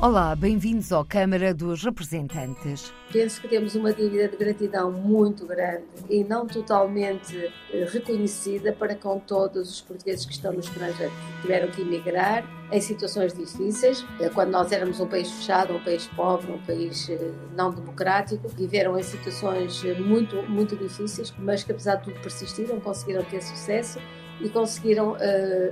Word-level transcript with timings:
Olá, 0.00 0.36
bem-vindos 0.36 0.92
ao 0.92 1.04
Câmara 1.04 1.52
dos 1.52 1.82
Representantes. 1.82 2.94
Penso 3.12 3.40
que 3.40 3.48
temos 3.48 3.74
uma 3.74 3.92
dívida 3.92 4.28
de 4.28 4.36
gratidão 4.36 4.92
muito 4.92 5.44
grande 5.44 5.82
e 6.08 6.22
não 6.22 6.46
totalmente 6.46 7.36
eh, 7.72 7.84
reconhecida 7.90 8.72
para 8.72 8.94
com 8.94 9.18
todos 9.18 9.68
os 9.68 9.80
portugueses 9.80 10.24
que 10.24 10.32
estão 10.32 10.52
no 10.52 10.60
estrangeiro, 10.60 11.10
que 11.10 11.42
tiveram 11.42 11.68
que 11.72 11.82
emigrar 11.82 12.44
em 12.70 12.80
situações 12.80 13.34
difíceis, 13.34 14.06
eh, 14.20 14.28
quando 14.28 14.50
nós 14.50 14.70
éramos 14.70 15.00
um 15.00 15.06
país 15.08 15.32
fechado, 15.32 15.74
um 15.74 15.82
país 15.82 16.06
pobre, 16.14 16.52
um 16.52 16.58
país 16.58 17.10
eh, 17.10 17.32
não 17.56 17.72
democrático, 17.72 18.46
viveram 18.50 18.96
em 18.96 19.02
situações 19.02 19.82
muito, 19.98 20.36
muito 20.48 20.76
difíceis, 20.76 21.34
mas 21.40 21.64
que 21.64 21.72
apesar 21.72 21.96
de 21.96 22.04
tudo 22.04 22.20
persistiram, 22.20 22.78
conseguiram 22.78 23.24
ter 23.24 23.42
sucesso 23.42 23.98
e 24.40 24.48
conseguiram 24.48 25.12
uh, 25.12 25.16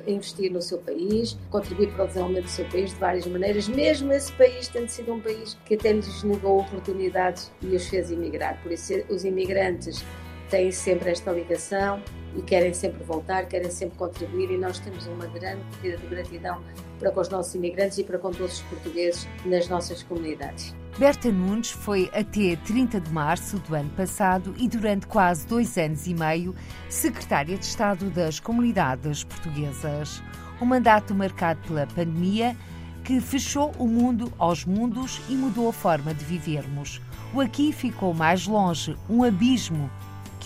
investir 0.07 0.51
no 0.51 0.61
seu 0.61 0.79
país, 0.79 1.39
contribuir 1.51 1.93
para 1.93 2.05
o 2.05 2.07
desenvolvimento 2.07 2.45
do 2.45 2.51
seu 2.51 2.65
país 2.67 2.91
de 2.91 2.97
várias 2.97 3.27
maneiras, 3.27 3.69
mesmo 3.69 4.13
esse 4.13 4.33
país 4.33 4.69
tendo 4.69 4.89
sido 4.89 5.13
um 5.13 5.21
país 5.21 5.57
que 5.65 5.75
até 5.75 5.93
lhes 5.93 6.23
negou 6.23 6.61
oportunidades 6.61 7.53
e 7.63 7.75
os 7.75 7.87
fez 7.89 8.11
emigrar. 8.11 8.61
Por 8.63 8.73
isso, 8.73 8.93
os 9.09 9.25
imigrantes 9.25 10.05
têm 10.51 10.71
sempre 10.71 11.11
esta 11.11 11.33
ligação 11.33 12.03
e 12.37 12.43
querem 12.43 12.73
sempre 12.73 13.03
voltar, 13.05 13.47
querem 13.47 13.71
sempre 13.71 13.97
contribuir 13.99 14.51
e 14.51 14.59
nós 14.59 14.79
temos 14.79 15.07
uma 15.07 15.27
grande 15.27 15.63
medida 15.77 15.97
de 15.97 16.07
gratidão 16.07 16.63
para 16.99 17.11
com 17.11 17.21
os 17.21 17.29
nossos 17.29 17.55
imigrantes 17.55 17.99
e 17.99 18.05
para 18.05 18.19
com 18.19 18.31
todos 18.31 18.55
os 18.55 18.63
portugueses 18.63 19.29
nas 19.45 19.69
nossas 19.69 20.03
comunidades. 20.03 20.75
Berta 20.99 21.31
Nunes 21.31 21.71
foi 21.71 22.11
até 22.15 22.57
30 22.65 23.01
de 23.01 23.13
março 23.13 23.59
do 23.59 23.75
ano 23.75 23.91
passado 23.91 24.55
e 24.57 24.67
durante 24.67 25.07
quase 25.07 25.47
dois 25.47 25.77
anos 25.77 26.07
e 26.07 26.15
meio 26.15 26.55
secretária 26.89 27.57
de 27.59 27.65
Estado 27.65 28.09
das 28.09 28.41
Comunidades 28.41 29.23
Portuguesas. 29.23 30.23
Um 30.61 30.65
mandato 30.65 31.15
marcado 31.15 31.61
pela 31.67 31.87
pandemia 31.87 32.57
que 33.05 33.21
fechou 33.21 33.73
o 33.79 33.87
mundo 33.87 34.33
aos 34.39 34.65
mundos 34.65 35.21
e 35.29 35.35
mudou 35.35 35.69
a 35.69 35.73
forma 35.73 36.15
de 36.15 36.25
vivermos. 36.25 37.01
O 37.35 37.41
aqui 37.43 37.73
ficou 37.73 38.15
mais 38.15 38.47
longe, 38.47 38.97
um 39.09 39.23
abismo 39.23 39.91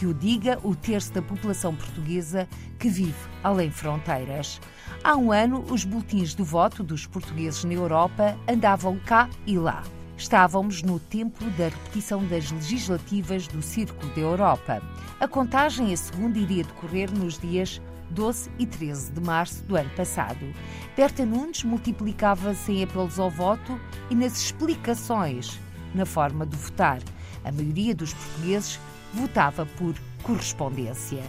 que 0.01 0.07
o 0.07 0.15
diga 0.15 0.59
o 0.63 0.75
terço 0.75 1.13
da 1.13 1.21
população 1.21 1.77
portuguesa 1.77 2.49
que 2.79 2.89
vive 2.89 3.13
além 3.45 3.71
fronteiras. 3.71 4.59
Há 5.05 5.15
um 5.15 5.31
ano, 5.31 5.63
os 5.69 5.85
boletins 5.85 6.33
do 6.33 6.43
voto 6.43 6.83
dos 6.83 7.05
portugueses 7.05 7.65
na 7.65 7.75
Europa 7.75 8.35
andavam 8.49 8.99
cá 9.01 9.29
e 9.47 9.59
lá. 9.59 9.83
Estávamos 10.17 10.83
no 10.83 10.99
tempo 10.99 11.45
da 11.51 11.65
repetição 11.65 12.25
das 12.29 12.51
legislativas 12.51 13.47
do 13.47 13.61
Círculo 13.61 14.11
da 14.15 14.23
Europa. 14.23 14.83
A 15.21 15.29
contagem 15.29 15.93
a 15.93 15.97
segunda 15.99 16.39
iria 16.39 16.65
decorrer 16.65 17.13
nos 17.13 17.39
dias 17.39 17.79
12 18.09 18.51
e 18.59 18.65
13 18.65 19.13
de 19.13 19.21
março 19.21 19.63
do 19.65 19.77
ano 19.77 19.91
passado. 19.91 20.51
Berta 20.97 21.27
Nunes 21.27 21.63
multiplicava-se 21.63 22.73
em 22.73 22.85
apelos 22.85 23.19
ao 23.19 23.29
voto 23.29 23.79
e 24.09 24.15
nas 24.15 24.41
explicações 24.41 25.61
na 25.95 26.07
forma 26.07 26.47
de 26.47 26.57
votar. 26.57 27.01
A 27.45 27.53
maioria 27.53 27.95
dos 27.95 28.15
portugueses 28.15 28.81
votava 29.13 29.67
por 29.67 29.95
correspondência. 30.23 31.23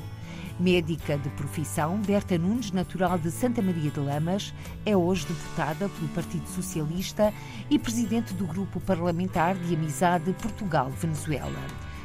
Médica 0.60 1.18
de 1.18 1.30
profissão, 1.30 1.98
Berta 2.02 2.38
Nunes, 2.38 2.72
natural 2.72 3.18
de 3.18 3.32
Santa 3.32 3.62
Maria 3.62 3.90
de 3.90 4.00
Lamas, 4.00 4.54
é 4.86 4.96
hoje 4.96 5.26
deputada 5.26 5.90
pelo 5.90 6.08
Partido 6.10 6.48
Socialista 6.48 7.34
e 7.70 7.80
presidente 7.80 8.34
do 8.34 8.46
Grupo 8.46 8.80
Parlamentar 8.80 9.56
de 9.56 9.74
Amizade 9.74 10.32
Portugal-Venezuela. 10.34 11.60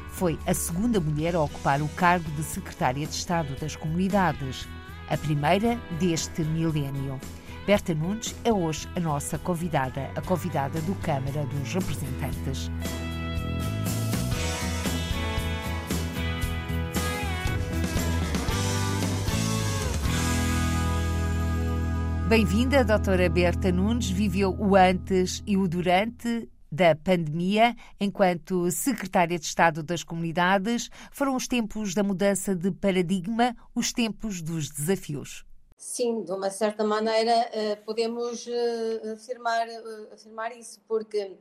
Foi 0.09 0.39
a 0.47 0.53
segunda 0.53 0.99
mulher 0.99 1.35
a 1.35 1.41
ocupar 1.41 1.81
o 1.81 1.87
cargo 1.89 2.29
de 2.31 2.41
secretária 2.41 3.05
de 3.05 3.13
Estado 3.13 3.55
das 3.59 3.75
Comunidades, 3.75 4.67
a 5.07 5.15
primeira 5.15 5.75
deste 5.99 6.41
milénio. 6.41 7.19
Berta 7.67 7.93
Nunes 7.93 8.33
é 8.43 8.51
hoje 8.51 8.87
a 8.95 8.99
nossa 8.99 9.37
convidada, 9.37 10.09
a 10.15 10.21
convidada 10.21 10.81
do 10.81 10.95
Câmara 10.95 11.45
dos 11.45 11.73
Representantes. 11.73 12.71
Bem-vinda, 22.29 22.83
doutora 22.83 23.29
Berta 23.29 23.71
Nunes. 23.71 24.09
Viveu 24.09 24.53
o 24.59 24.75
antes 24.75 25.41
e 25.47 25.55
o 25.55 25.65
durante 25.65 26.49
da 26.69 26.93
pandemia, 26.93 27.73
enquanto 28.01 28.69
secretária 28.69 29.39
de 29.39 29.45
Estado 29.45 29.81
das 29.81 30.03
Comunidades. 30.03 30.89
Foram 31.09 31.37
os 31.37 31.47
tempos 31.47 31.93
da 31.93 32.03
mudança 32.03 32.53
de 32.53 32.69
paradigma, 32.69 33.55
os 33.73 33.93
tempos 33.93 34.41
dos 34.41 34.69
desafios. 34.69 35.45
Sim, 35.77 36.25
de 36.25 36.31
uma 36.33 36.49
certa 36.49 36.83
maneira 36.83 37.31
eh, 37.53 37.77
podemos 37.77 38.45
eh, 38.45 39.13
afirmar, 39.13 39.65
eh, 39.69 40.09
afirmar 40.11 40.51
isso, 40.57 40.81
porque 40.85 41.31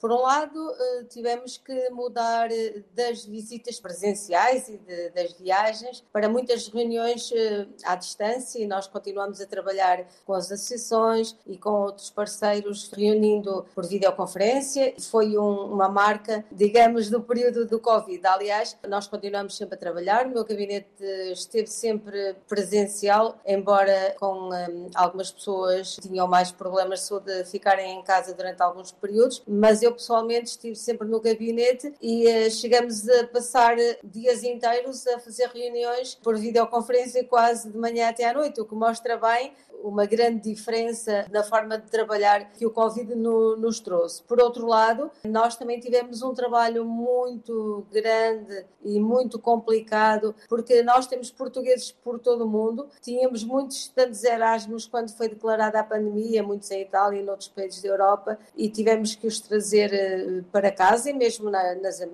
por 0.00 0.12
um 0.12 0.20
lado, 0.22 0.70
eh, 0.70 1.04
tivemos 1.08 1.58
que 1.58 1.90
mudar 1.90 2.50
eh, 2.52 2.82
das 2.94 3.24
visitas 3.24 3.80
presenciais 3.80 4.68
e 4.68 4.78
de, 4.78 5.10
das 5.10 5.32
viagens 5.32 6.04
para 6.12 6.28
muitas 6.28 6.68
reuniões 6.68 7.30
eh, 7.32 7.66
à 7.84 7.96
distância 7.96 8.60
e 8.60 8.66
nós 8.66 8.86
continuamos 8.86 9.40
a 9.40 9.46
trabalhar 9.46 10.06
com 10.24 10.34
as 10.34 10.52
associações 10.52 11.36
e 11.46 11.58
com 11.58 11.70
outros 11.70 12.10
parceiros, 12.10 12.90
reunindo 12.92 13.66
por 13.74 13.86
videoconferência. 13.86 14.94
Foi 15.00 15.36
um, 15.36 15.72
uma 15.72 15.88
marca, 15.88 16.44
digamos, 16.52 17.10
do 17.10 17.20
período 17.20 17.66
do 17.66 17.80
Covid. 17.80 18.24
Aliás, 18.26 18.76
nós 18.88 19.08
continuamos 19.08 19.56
sempre 19.56 19.74
a 19.74 19.78
trabalhar, 19.78 20.26
o 20.26 20.30
meu 20.30 20.44
gabinete 20.44 21.02
esteve 21.32 21.66
sempre 21.66 22.36
presencial, 22.46 23.38
embora 23.44 24.14
com 24.18 24.50
um, 24.50 24.90
algumas 24.94 25.32
pessoas 25.32 25.96
tinham 25.96 26.28
mais 26.28 26.52
problemas 26.52 27.08
de 27.24 27.44
ficarem 27.44 27.98
em 27.98 28.02
casa 28.02 28.34
durante 28.34 28.62
alguns 28.62 28.92
períodos, 28.92 29.42
mas 29.46 29.82
eu 29.82 29.87
eu 29.88 29.92
pessoalmente 29.92 30.50
estive 30.50 30.76
sempre 30.76 31.08
no 31.08 31.20
gabinete 31.20 31.92
e 32.00 32.26
uh, 32.26 32.50
chegamos 32.50 33.08
a 33.08 33.26
passar 33.26 33.76
dias 34.04 34.42
inteiros 34.44 35.06
a 35.06 35.18
fazer 35.18 35.48
reuniões 35.48 36.14
por 36.14 36.36
videoconferência 36.38 37.24
quase 37.24 37.70
de 37.70 37.76
manhã 37.76 38.08
até 38.08 38.28
à 38.28 38.34
noite, 38.34 38.60
o 38.60 38.64
que 38.64 38.74
mostra 38.74 39.16
bem 39.16 39.52
uma 39.82 40.06
grande 40.06 40.50
diferença 40.52 41.26
na 41.30 41.42
forma 41.42 41.78
de 41.78 41.90
trabalhar 41.90 42.52
que 42.52 42.66
o 42.66 42.70
Covid 42.70 43.14
no, 43.14 43.56
nos 43.56 43.80
trouxe. 43.80 44.22
Por 44.22 44.40
outro 44.40 44.66
lado, 44.66 45.10
nós 45.24 45.56
também 45.56 45.80
tivemos 45.80 46.22
um 46.22 46.34
trabalho 46.34 46.84
muito 46.84 47.86
grande 47.92 48.64
e 48.82 48.98
muito 48.98 49.38
complicado, 49.38 50.34
porque 50.48 50.82
nós 50.82 51.06
temos 51.06 51.30
portugueses 51.30 51.92
por 51.92 52.18
todo 52.18 52.44
o 52.44 52.48
mundo, 52.48 52.88
tínhamos 53.00 53.44
muitos 53.44 53.76
estudantes 53.76 54.24
Erasmus 54.24 54.86
quando 54.86 55.10
foi 55.10 55.28
declarada 55.28 55.80
a 55.80 55.84
pandemia, 55.84 56.42
muitos 56.42 56.70
em 56.70 56.82
Itália 56.82 57.20
e 57.20 57.24
noutros 57.24 57.48
países 57.48 57.82
da 57.82 57.88
Europa, 57.88 58.38
e 58.56 58.68
tivemos 58.68 59.14
que 59.14 59.26
os 59.26 59.40
trazer 59.40 59.92
eh, 59.92 60.42
para 60.50 60.70
casa, 60.70 61.10
e 61.10 61.12
mesmo 61.12 61.50
na, 61.50 61.62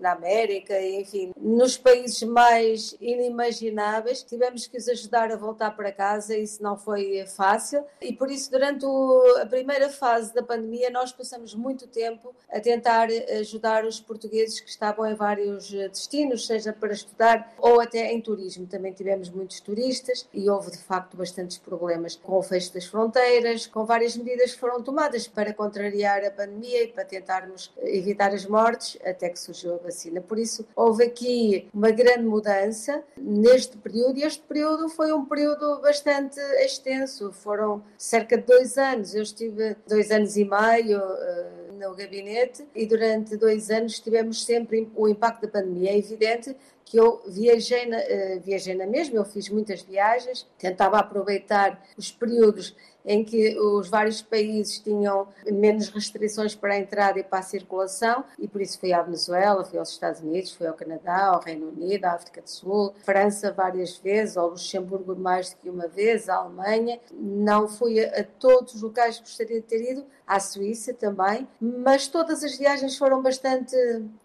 na 0.00 0.12
América, 0.12 0.80
enfim, 0.80 1.32
nos 1.36 1.76
países 1.76 2.22
mais 2.22 2.96
inimagináveis, 3.00 4.22
tivemos 4.22 4.66
que 4.66 4.76
os 4.76 4.88
ajudar 4.88 5.30
a 5.30 5.36
voltar 5.36 5.70
para 5.76 5.92
casa, 5.92 6.36
isso 6.36 6.62
não 6.62 6.76
foi 6.76 7.24
fácil 7.26 7.53
fácil 7.54 7.84
e 8.00 8.12
por 8.12 8.30
isso 8.30 8.50
durante 8.50 8.84
o, 8.84 9.36
a 9.40 9.46
primeira 9.46 9.88
fase 9.88 10.34
da 10.34 10.42
pandemia 10.42 10.90
nós 10.90 11.12
passamos 11.12 11.54
muito 11.54 11.86
tempo 11.86 12.34
a 12.50 12.60
tentar 12.60 13.08
ajudar 13.38 13.84
os 13.84 14.00
portugueses 14.00 14.60
que 14.60 14.68
estavam 14.68 15.06
em 15.06 15.14
vários 15.14 15.70
destinos, 15.70 16.46
seja 16.46 16.72
para 16.72 16.92
estudar 16.92 17.54
ou 17.58 17.80
até 17.80 18.12
em 18.12 18.20
turismo. 18.20 18.66
Também 18.66 18.92
tivemos 18.92 19.30
muitos 19.30 19.60
turistas 19.60 20.28
e 20.32 20.50
houve 20.50 20.72
de 20.72 20.78
facto 20.78 21.16
bastantes 21.16 21.58
problemas 21.58 22.16
com 22.16 22.38
o 22.38 22.42
fecho 22.42 22.74
das 22.74 22.86
fronteiras, 22.86 23.66
com 23.66 23.84
várias 23.84 24.16
medidas 24.16 24.52
que 24.52 24.60
foram 24.60 24.82
tomadas 24.82 25.28
para 25.28 25.52
contrariar 25.52 26.24
a 26.24 26.30
pandemia 26.30 26.84
e 26.84 26.88
para 26.88 27.04
tentarmos 27.04 27.72
evitar 27.82 28.32
as 28.32 28.46
mortes 28.46 28.98
até 29.04 29.28
que 29.28 29.38
surgiu 29.38 29.74
a 29.74 29.78
vacina. 29.78 30.20
Por 30.20 30.38
isso 30.38 30.66
houve 30.74 31.04
aqui 31.04 31.68
uma 31.72 31.90
grande 31.90 32.24
mudança 32.24 33.02
neste 33.16 33.76
período 33.76 34.18
e 34.18 34.24
este 34.24 34.42
período 34.42 34.88
foi 34.88 35.12
um 35.12 35.24
período 35.24 35.80
bastante 35.80 36.40
extenso 36.64 37.32
foram 37.44 37.84
cerca 37.98 38.38
de 38.38 38.44
dois 38.44 38.78
anos. 38.78 39.14
Eu 39.14 39.22
estive 39.22 39.76
dois 39.86 40.10
anos 40.10 40.36
e 40.36 40.44
meio 40.44 40.98
uh, 40.98 41.72
no 41.78 41.94
gabinete 41.94 42.66
e 42.74 42.86
durante 42.86 43.36
dois 43.36 43.70
anos 43.70 44.00
tivemos 44.00 44.44
sempre 44.44 44.90
o 44.96 45.06
impacto 45.06 45.42
da 45.42 45.48
pandemia. 45.48 45.90
É 45.90 45.98
evidente 45.98 46.56
que 46.84 46.98
eu 46.98 47.22
viajei 47.26 47.86
na, 47.86 47.98
uh, 47.98 48.40
viajei 48.40 48.74
na 48.74 48.86
mesma, 48.86 49.16
eu 49.16 49.24
fiz 49.24 49.48
muitas 49.48 49.82
viagens, 49.82 50.46
tentava 50.58 50.98
aproveitar 50.98 51.82
os 51.96 52.10
períodos 52.10 52.74
em 53.04 53.22
que 53.22 53.58
os 53.58 53.88
vários 53.88 54.22
países 54.22 54.78
tinham 54.78 55.28
menos 55.46 55.88
restrições 55.90 56.54
para 56.54 56.74
a 56.74 56.78
entrada 56.78 57.18
e 57.18 57.22
para 57.22 57.40
a 57.40 57.42
circulação, 57.42 58.24
e 58.38 58.48
por 58.48 58.62
isso 58.62 58.78
fui 58.78 58.92
à 58.92 59.02
Venezuela, 59.02 59.64
fui 59.64 59.78
aos 59.78 59.90
Estados 59.90 60.20
Unidos, 60.20 60.52
fui 60.52 60.66
ao 60.66 60.74
Canadá, 60.74 61.26
ao 61.26 61.40
Reino 61.40 61.68
Unido, 61.68 62.06
à 62.06 62.12
África 62.12 62.40
do 62.40 62.48
Sul, 62.48 62.94
França 63.04 63.52
várias 63.52 63.98
vezes, 63.98 64.36
ao 64.36 64.48
Luxemburgo 64.48 65.14
mais 65.14 65.50
do 65.50 65.56
que 65.56 65.68
uma 65.68 65.86
vez, 65.86 66.28
à 66.28 66.36
Alemanha. 66.36 66.98
Não 67.12 67.68
fui 67.68 68.02
a, 68.02 68.20
a 68.20 68.24
todos 68.24 68.74
os 68.74 68.82
locais 68.82 69.16
que 69.16 69.24
gostaria 69.24 69.60
de 69.60 69.66
ter 69.66 69.92
ido, 69.92 70.06
à 70.26 70.40
Suíça 70.40 70.94
também, 70.94 71.46
mas 71.60 72.08
todas 72.08 72.42
as 72.42 72.56
viagens 72.56 72.96
foram 72.96 73.20
bastante 73.20 73.76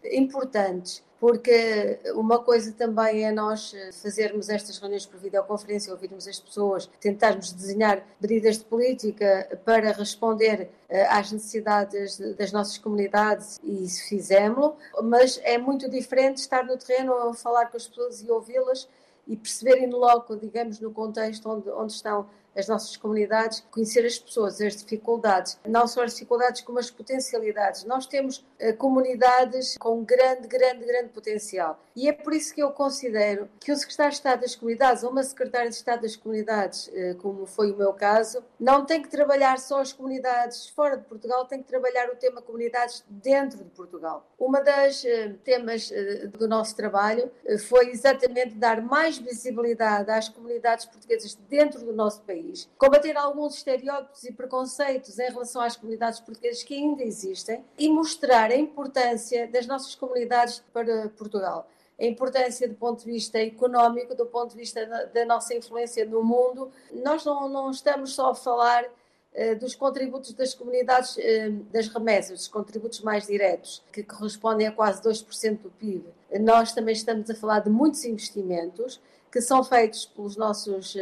importantes 0.05 1.03
porque 1.19 1.99
uma 2.15 2.39
coisa 2.39 2.71
também 2.71 3.25
é 3.25 3.31
nós 3.31 3.73
fazermos 4.01 4.49
estas 4.49 4.77
reuniões 4.77 5.05
por 5.05 5.19
videoconferência, 5.19 5.91
ouvirmos 5.91 6.27
as 6.27 6.39
pessoas, 6.39 6.89
tentarmos 6.99 7.51
desenhar 7.51 8.03
medidas 8.21 8.57
de 8.57 8.65
política 8.65 9.59
para 9.65 9.91
responder 9.91 10.69
eh, 10.87 11.05
às 11.07 11.31
necessidades 11.31 12.17
das 12.37 12.51
nossas 12.51 12.77
comunidades 12.77 13.59
e 13.63 13.83
isso 13.83 14.07
fizemos, 14.07 14.73
mas 15.03 15.39
é 15.43 15.57
muito 15.57 15.89
diferente 15.89 16.37
estar 16.37 16.65
no 16.65 16.77
terreno 16.77 17.33
falar 17.33 17.65
com 17.67 17.77
as 17.77 17.87
pessoas 17.87 18.21
e 18.21 18.31
ouvi-las 18.31 18.87
e 19.27 19.35
perceberem 19.35 19.89
logo, 19.89 20.35
digamos, 20.35 20.79
no 20.79 20.91
contexto 20.91 21.49
onde, 21.49 21.69
onde 21.69 21.93
estão 21.93 22.27
as 22.59 22.67
nossas 22.67 22.95
comunidades, 22.97 23.63
conhecer 23.71 24.05
as 24.05 24.19
pessoas, 24.19 24.61
as 24.61 24.75
dificuldades, 24.75 25.57
não 25.67 25.87
só 25.87 26.03
as 26.03 26.13
dificuldades 26.13 26.61
como 26.61 26.79
as 26.79 26.91
potencialidades. 26.91 27.83
Nós 27.85 28.05
temos 28.05 28.45
uh, 28.61 28.75
comunidades 28.77 29.77
com 29.77 30.03
grande, 30.03 30.47
grande, 30.47 30.85
grande 30.85 31.09
potencial. 31.09 31.79
E 31.95 32.07
é 32.07 32.13
por 32.13 32.33
isso 32.33 32.53
que 32.53 32.61
eu 32.61 32.71
considero 32.71 33.49
que 33.59 33.71
o 33.71 33.75
secretário 33.75 34.11
de 34.11 34.17
Estado 34.17 34.41
das 34.41 34.55
Comunidades 34.55 35.03
ou 35.03 35.11
uma 35.11 35.23
secretária 35.23 35.69
de 35.69 35.75
Estado 35.75 36.01
das 36.01 36.15
Comunidades, 36.15 36.87
uh, 36.87 37.15
como 37.21 37.45
foi 37.45 37.71
o 37.71 37.77
meu 37.77 37.93
caso, 37.93 38.43
não 38.59 38.85
tem 38.85 39.01
que 39.01 39.09
trabalhar 39.09 39.57
só 39.59 39.81
as 39.81 39.93
comunidades 39.93 40.67
fora 40.67 40.97
de 40.97 41.05
Portugal, 41.05 41.45
tem 41.45 41.61
que 41.61 41.67
trabalhar 41.67 42.09
o 42.09 42.15
tema 42.15 42.41
comunidades 42.41 43.03
dentro 43.09 43.63
de 43.63 43.69
Portugal. 43.71 44.25
Uma 44.37 44.61
das 44.61 45.03
uh, 45.03 45.33
temas 45.43 45.91
do 46.37 46.47
nosso 46.47 46.75
trabalho 46.75 47.31
foi 47.67 47.89
exatamente 47.89 48.55
dar 48.55 48.81
mais 48.81 49.17
visibilidade 49.17 50.11
às 50.11 50.29
comunidades 50.29 50.85
portuguesas 50.85 51.35
dentro 51.49 51.83
do 51.83 51.93
nosso 51.93 52.21
país 52.21 52.48
país, 52.49 52.69
combater 52.77 53.15
alguns 53.17 53.55
estereótipos 53.55 54.23
e 54.23 54.33
preconceitos 54.33 55.19
em 55.19 55.29
relação 55.29 55.61
às 55.61 55.75
comunidades 55.75 56.19
portuguesas 56.19 56.63
que 56.63 56.73
ainda 56.73 57.03
existem 57.03 57.63
e 57.77 57.89
mostrar 57.89 58.51
a 58.51 58.55
importância 58.55 59.47
das 59.47 59.65
nossas 59.65 59.95
comunidades 59.95 60.63
para 60.73 61.09
Portugal. 61.09 61.67
A 61.99 62.05
importância 62.05 62.67
do 62.67 62.75
ponto 62.75 63.03
de 63.03 63.11
vista 63.11 63.39
económico, 63.39 64.15
do 64.15 64.25
ponto 64.25 64.51
de 64.51 64.57
vista 64.57 64.85
da 65.13 65.25
nossa 65.25 65.53
influência 65.53 66.05
no 66.05 66.23
mundo. 66.23 66.71
Nós 66.93 67.25
não, 67.25 67.49
não 67.49 67.71
estamos 67.71 68.13
só 68.13 68.31
a 68.31 68.35
falar 68.35 68.85
uh, 68.85 69.55
dos 69.59 69.75
contributos 69.75 70.31
das 70.31 70.53
comunidades, 70.53 71.17
uh, 71.17 71.51
das 71.73 71.89
remessas, 71.89 72.39
dos 72.39 72.47
contributos 72.47 73.01
mais 73.01 73.27
diretos, 73.27 73.83
que 73.91 74.01
correspondem 74.01 74.67
a 74.67 74.71
quase 74.71 75.01
2% 75.01 75.57
do 75.57 75.69
PIB. 75.71 76.05
Nós 76.39 76.71
também 76.71 76.93
estamos 76.93 77.29
a 77.29 77.35
falar 77.35 77.59
de 77.59 77.69
muitos 77.69 78.05
investimentos 78.05 79.01
que 79.31 79.41
são 79.41 79.63
feitos 79.63 80.05
pelos 80.05 80.35
nossos 80.35 80.95
uh, 80.95 80.99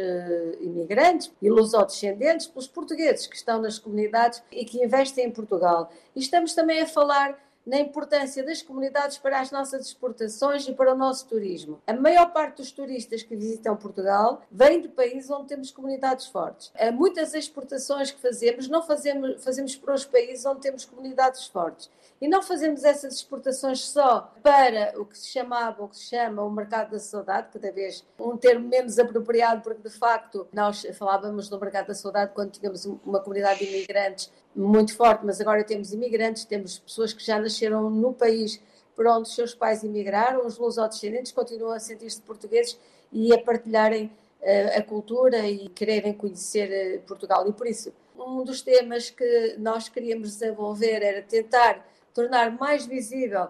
imigrantes 0.60 1.30
e 1.40 1.48
lusodescendentes, 1.48 2.46
pelos 2.46 2.68
portugueses 2.68 3.26
que 3.26 3.36
estão 3.36 3.60
nas 3.60 3.78
comunidades 3.78 4.42
e 4.52 4.64
que 4.64 4.82
investem 4.82 5.26
em 5.26 5.30
Portugal. 5.30 5.90
E 6.14 6.20
estamos 6.20 6.54
também 6.54 6.82
a 6.82 6.86
falar 6.86 7.38
na 7.68 7.78
importância 7.78 8.42
das 8.42 8.62
comunidades 8.62 9.18
para 9.18 9.40
as 9.40 9.50
nossas 9.50 9.86
exportações 9.86 10.66
e 10.66 10.72
para 10.72 10.94
o 10.94 10.96
nosso 10.96 11.28
turismo. 11.28 11.80
A 11.86 11.92
maior 11.92 12.32
parte 12.32 12.56
dos 12.56 12.72
turistas 12.72 13.22
que 13.22 13.36
visitam 13.36 13.76
Portugal 13.76 14.40
vem 14.50 14.80
de 14.80 14.88
países 14.88 15.30
onde 15.30 15.48
temos 15.48 15.70
comunidades 15.70 16.26
fortes. 16.26 16.72
Muitas 16.94 17.34
exportações 17.34 18.10
que 18.10 18.20
fazemos, 18.20 18.68
não 18.68 18.82
fazemos, 18.82 19.44
fazemos 19.44 19.76
para 19.76 19.94
os 19.94 20.06
países 20.06 20.46
onde 20.46 20.60
temos 20.60 20.86
comunidades 20.86 21.46
fortes. 21.46 21.90
E 22.20 22.26
não 22.26 22.42
fazemos 22.42 22.84
essas 22.84 23.14
exportações 23.14 23.80
só 23.80 24.32
para 24.42 24.98
o 24.98 25.04
que 25.04 25.16
se 25.16 25.28
chamava, 25.28 25.84
o 25.84 25.88
que 25.88 25.96
se 25.96 26.06
chama 26.06 26.42
o 26.42 26.50
mercado 26.50 26.90
da 26.90 26.98
saudade, 26.98 27.48
cada 27.52 27.70
vez 27.70 28.04
um 28.18 28.36
termo 28.36 28.66
menos 28.66 28.98
apropriado, 28.98 29.60
porque 29.60 29.88
de 29.88 29.94
facto 29.94 30.48
nós 30.52 30.86
falávamos 30.98 31.48
do 31.48 31.60
mercado 31.60 31.88
da 31.88 31.94
saudade 31.94 32.32
quando 32.34 32.52
tínhamos 32.52 32.86
uma 32.86 33.20
comunidade 33.20 33.60
de 33.60 33.66
imigrantes 33.66 34.32
muito 34.58 34.96
forte, 34.96 35.24
mas 35.24 35.40
agora 35.40 35.62
temos 35.62 35.92
imigrantes, 35.92 36.44
temos 36.44 36.78
pessoas 36.78 37.12
que 37.12 37.24
já 37.24 37.38
nasceram 37.38 37.88
no 37.88 38.12
país 38.12 38.60
por 38.96 39.06
onde 39.06 39.28
os 39.28 39.34
seus 39.34 39.54
pais 39.54 39.84
imigraram, 39.84 40.44
os 40.44 40.58
lusodescendentes 40.58 41.30
continuam 41.30 41.72
a 41.72 41.78
sentir-se 41.78 42.20
portugueses 42.20 42.76
e 43.12 43.32
a 43.32 43.40
partilharem 43.40 44.06
uh, 44.42 44.78
a 44.78 44.82
cultura 44.82 45.46
e 45.46 45.68
quererem 45.68 46.12
conhecer 46.12 46.98
uh, 46.98 47.00
Portugal. 47.06 47.48
E 47.48 47.52
por 47.52 47.68
isso, 47.68 47.92
um 48.18 48.42
dos 48.42 48.60
temas 48.60 49.08
que 49.08 49.54
nós 49.58 49.88
queríamos 49.88 50.32
desenvolver 50.32 51.02
era 51.02 51.22
tentar 51.22 51.86
tornar 52.12 52.50
mais 52.50 52.84
visível 52.84 53.46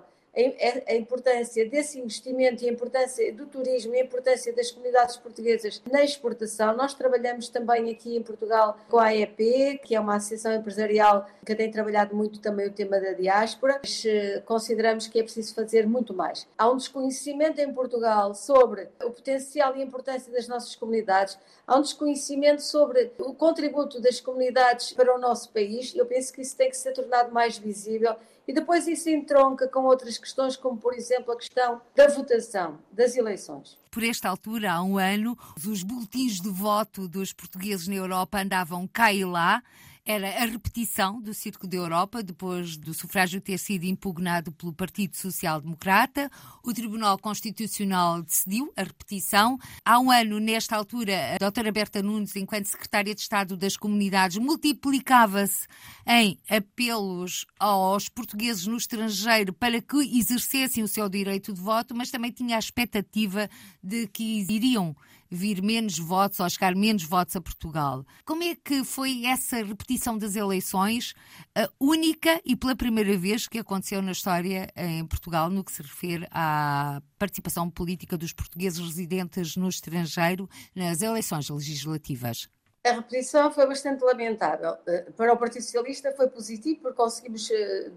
a 0.86 0.94
importância 0.94 1.68
desse 1.68 1.98
investimento 1.98 2.62
e 2.64 2.68
a 2.68 2.72
importância 2.72 3.32
do 3.32 3.46
turismo 3.46 3.94
e 3.94 4.00
a 4.00 4.04
importância 4.04 4.52
das 4.52 4.70
comunidades 4.70 5.16
portuguesas 5.16 5.82
na 5.90 6.04
exportação. 6.04 6.76
Nós 6.76 6.94
trabalhamos 6.94 7.48
também 7.48 7.90
aqui 7.90 8.16
em 8.16 8.22
Portugal 8.22 8.78
com 8.88 8.98
a 8.98 9.06
AEP, 9.06 9.80
que 9.84 9.94
é 9.94 10.00
uma 10.00 10.16
associação 10.16 10.54
empresarial 10.54 11.26
que 11.44 11.54
tem 11.54 11.70
trabalhado 11.70 12.14
muito 12.14 12.38
também 12.38 12.66
o 12.66 12.72
tema 12.72 13.00
da 13.00 13.12
diáspora, 13.12 13.80
mas 13.82 14.04
eh, 14.06 14.40
consideramos 14.44 15.08
que 15.08 15.18
é 15.18 15.22
preciso 15.22 15.54
fazer 15.54 15.86
muito 15.86 16.14
mais. 16.14 16.46
Há 16.56 16.70
um 16.70 16.76
desconhecimento 16.76 17.60
em 17.60 17.72
Portugal 17.72 18.34
sobre 18.34 18.88
o 19.04 19.10
potencial 19.10 19.76
e 19.76 19.82
a 19.82 19.84
importância 19.84 20.32
das 20.32 20.46
nossas 20.46 20.76
comunidades, 20.76 21.38
há 21.66 21.76
um 21.76 21.82
desconhecimento 21.82 22.62
sobre 22.62 23.12
o 23.18 23.34
contributo 23.34 24.00
das 24.00 24.20
comunidades 24.20 24.92
para 24.92 25.14
o 25.14 25.18
nosso 25.18 25.50
país. 25.50 25.94
Eu 25.96 26.06
penso 26.06 26.32
que 26.32 26.42
isso 26.42 26.56
tem 26.56 26.70
que 26.70 26.76
ser 26.76 26.92
tornado 26.92 27.32
mais 27.32 27.58
visível 27.58 28.14
e 28.48 28.52
depois 28.52 28.88
isso 28.88 29.10
entronca 29.10 29.68
com 29.68 29.80
outras 29.84 30.16
questões, 30.16 30.56
como 30.56 30.78
por 30.78 30.94
exemplo 30.94 31.32
a 31.32 31.36
questão 31.36 31.82
da 31.94 32.08
votação, 32.08 32.78
das 32.90 33.14
eleições. 33.14 33.78
Por 33.90 34.02
esta 34.02 34.26
altura, 34.26 34.72
há 34.72 34.82
um 34.82 34.96
ano, 34.96 35.36
os 35.66 35.82
boletins 35.82 36.40
de 36.40 36.48
voto 36.48 37.06
dos 37.06 37.34
portugueses 37.34 37.86
na 37.86 37.96
Europa 37.96 38.40
andavam 38.40 38.88
cá 38.88 39.12
e 39.12 39.22
lá 39.22 39.62
era 40.08 40.42
a 40.42 40.46
repetição 40.46 41.20
do 41.20 41.34
Circo 41.34 41.66
da 41.66 41.76
Europa, 41.76 42.22
depois 42.22 42.78
do 42.78 42.94
sufrágio 42.94 43.42
ter 43.42 43.58
sido 43.58 43.84
impugnado 43.84 44.50
pelo 44.50 44.72
Partido 44.72 45.14
Social 45.14 45.60
Democrata. 45.60 46.30
O 46.64 46.72
Tribunal 46.72 47.18
Constitucional 47.18 48.22
decidiu 48.22 48.72
a 48.74 48.84
repetição. 48.84 49.58
Há 49.84 50.00
um 50.00 50.10
ano, 50.10 50.40
nesta 50.40 50.74
altura, 50.74 51.34
a 51.34 51.36
doutora 51.36 51.70
Berta 51.70 52.02
Nunes, 52.02 52.34
enquanto 52.36 52.64
Secretária 52.64 53.14
de 53.14 53.20
Estado 53.20 53.54
das 53.54 53.76
Comunidades, 53.76 54.38
multiplicava-se 54.38 55.66
em 56.06 56.38
apelos 56.48 57.44
aos 57.58 58.08
portugueses 58.08 58.66
no 58.66 58.78
estrangeiro 58.78 59.52
para 59.52 59.78
que 59.82 59.98
exercessem 60.18 60.82
o 60.82 60.88
seu 60.88 61.06
direito 61.10 61.52
de 61.52 61.60
voto, 61.60 61.94
mas 61.94 62.10
também 62.10 62.32
tinha 62.32 62.56
a 62.56 62.58
expectativa 62.58 63.46
de 63.84 64.06
que 64.06 64.46
iriam 64.48 64.96
vir 65.30 65.62
menos 65.62 65.98
votos 65.98 66.40
ou 66.40 66.48
chegar 66.48 66.74
menos 66.74 67.04
votos 67.04 67.36
a 67.36 67.40
Portugal. 67.40 68.04
Como 68.24 68.42
é 68.42 68.54
que 68.54 68.84
foi 68.84 69.24
essa 69.26 69.56
repetição 69.56 70.16
das 70.16 70.36
eleições, 70.36 71.14
a 71.54 71.68
única 71.80 72.40
e 72.44 72.56
pela 72.56 72.76
primeira 72.76 73.16
vez 73.16 73.46
que 73.46 73.58
aconteceu 73.58 74.00
na 74.02 74.12
história 74.12 74.68
em 74.76 75.06
Portugal 75.06 75.50
no 75.50 75.64
que 75.64 75.72
se 75.72 75.82
refere 75.82 76.26
à 76.30 77.00
participação 77.18 77.68
política 77.70 78.16
dos 78.16 78.32
portugueses 78.32 78.78
residentes 78.78 79.56
no 79.56 79.68
estrangeiro 79.68 80.48
nas 80.74 81.02
eleições 81.02 81.48
legislativas? 81.50 82.48
A 82.84 82.92
repetição 82.92 83.50
foi 83.50 83.66
bastante 83.66 84.02
lamentável. 84.04 84.76
Eh, 84.86 85.10
para 85.16 85.32
o 85.32 85.36
Partido 85.36 85.62
Socialista 85.62 86.12
foi 86.12 86.28
positivo 86.28 86.80
porque 86.80 86.96
conseguimos 86.96 87.50
eh, 87.50 87.90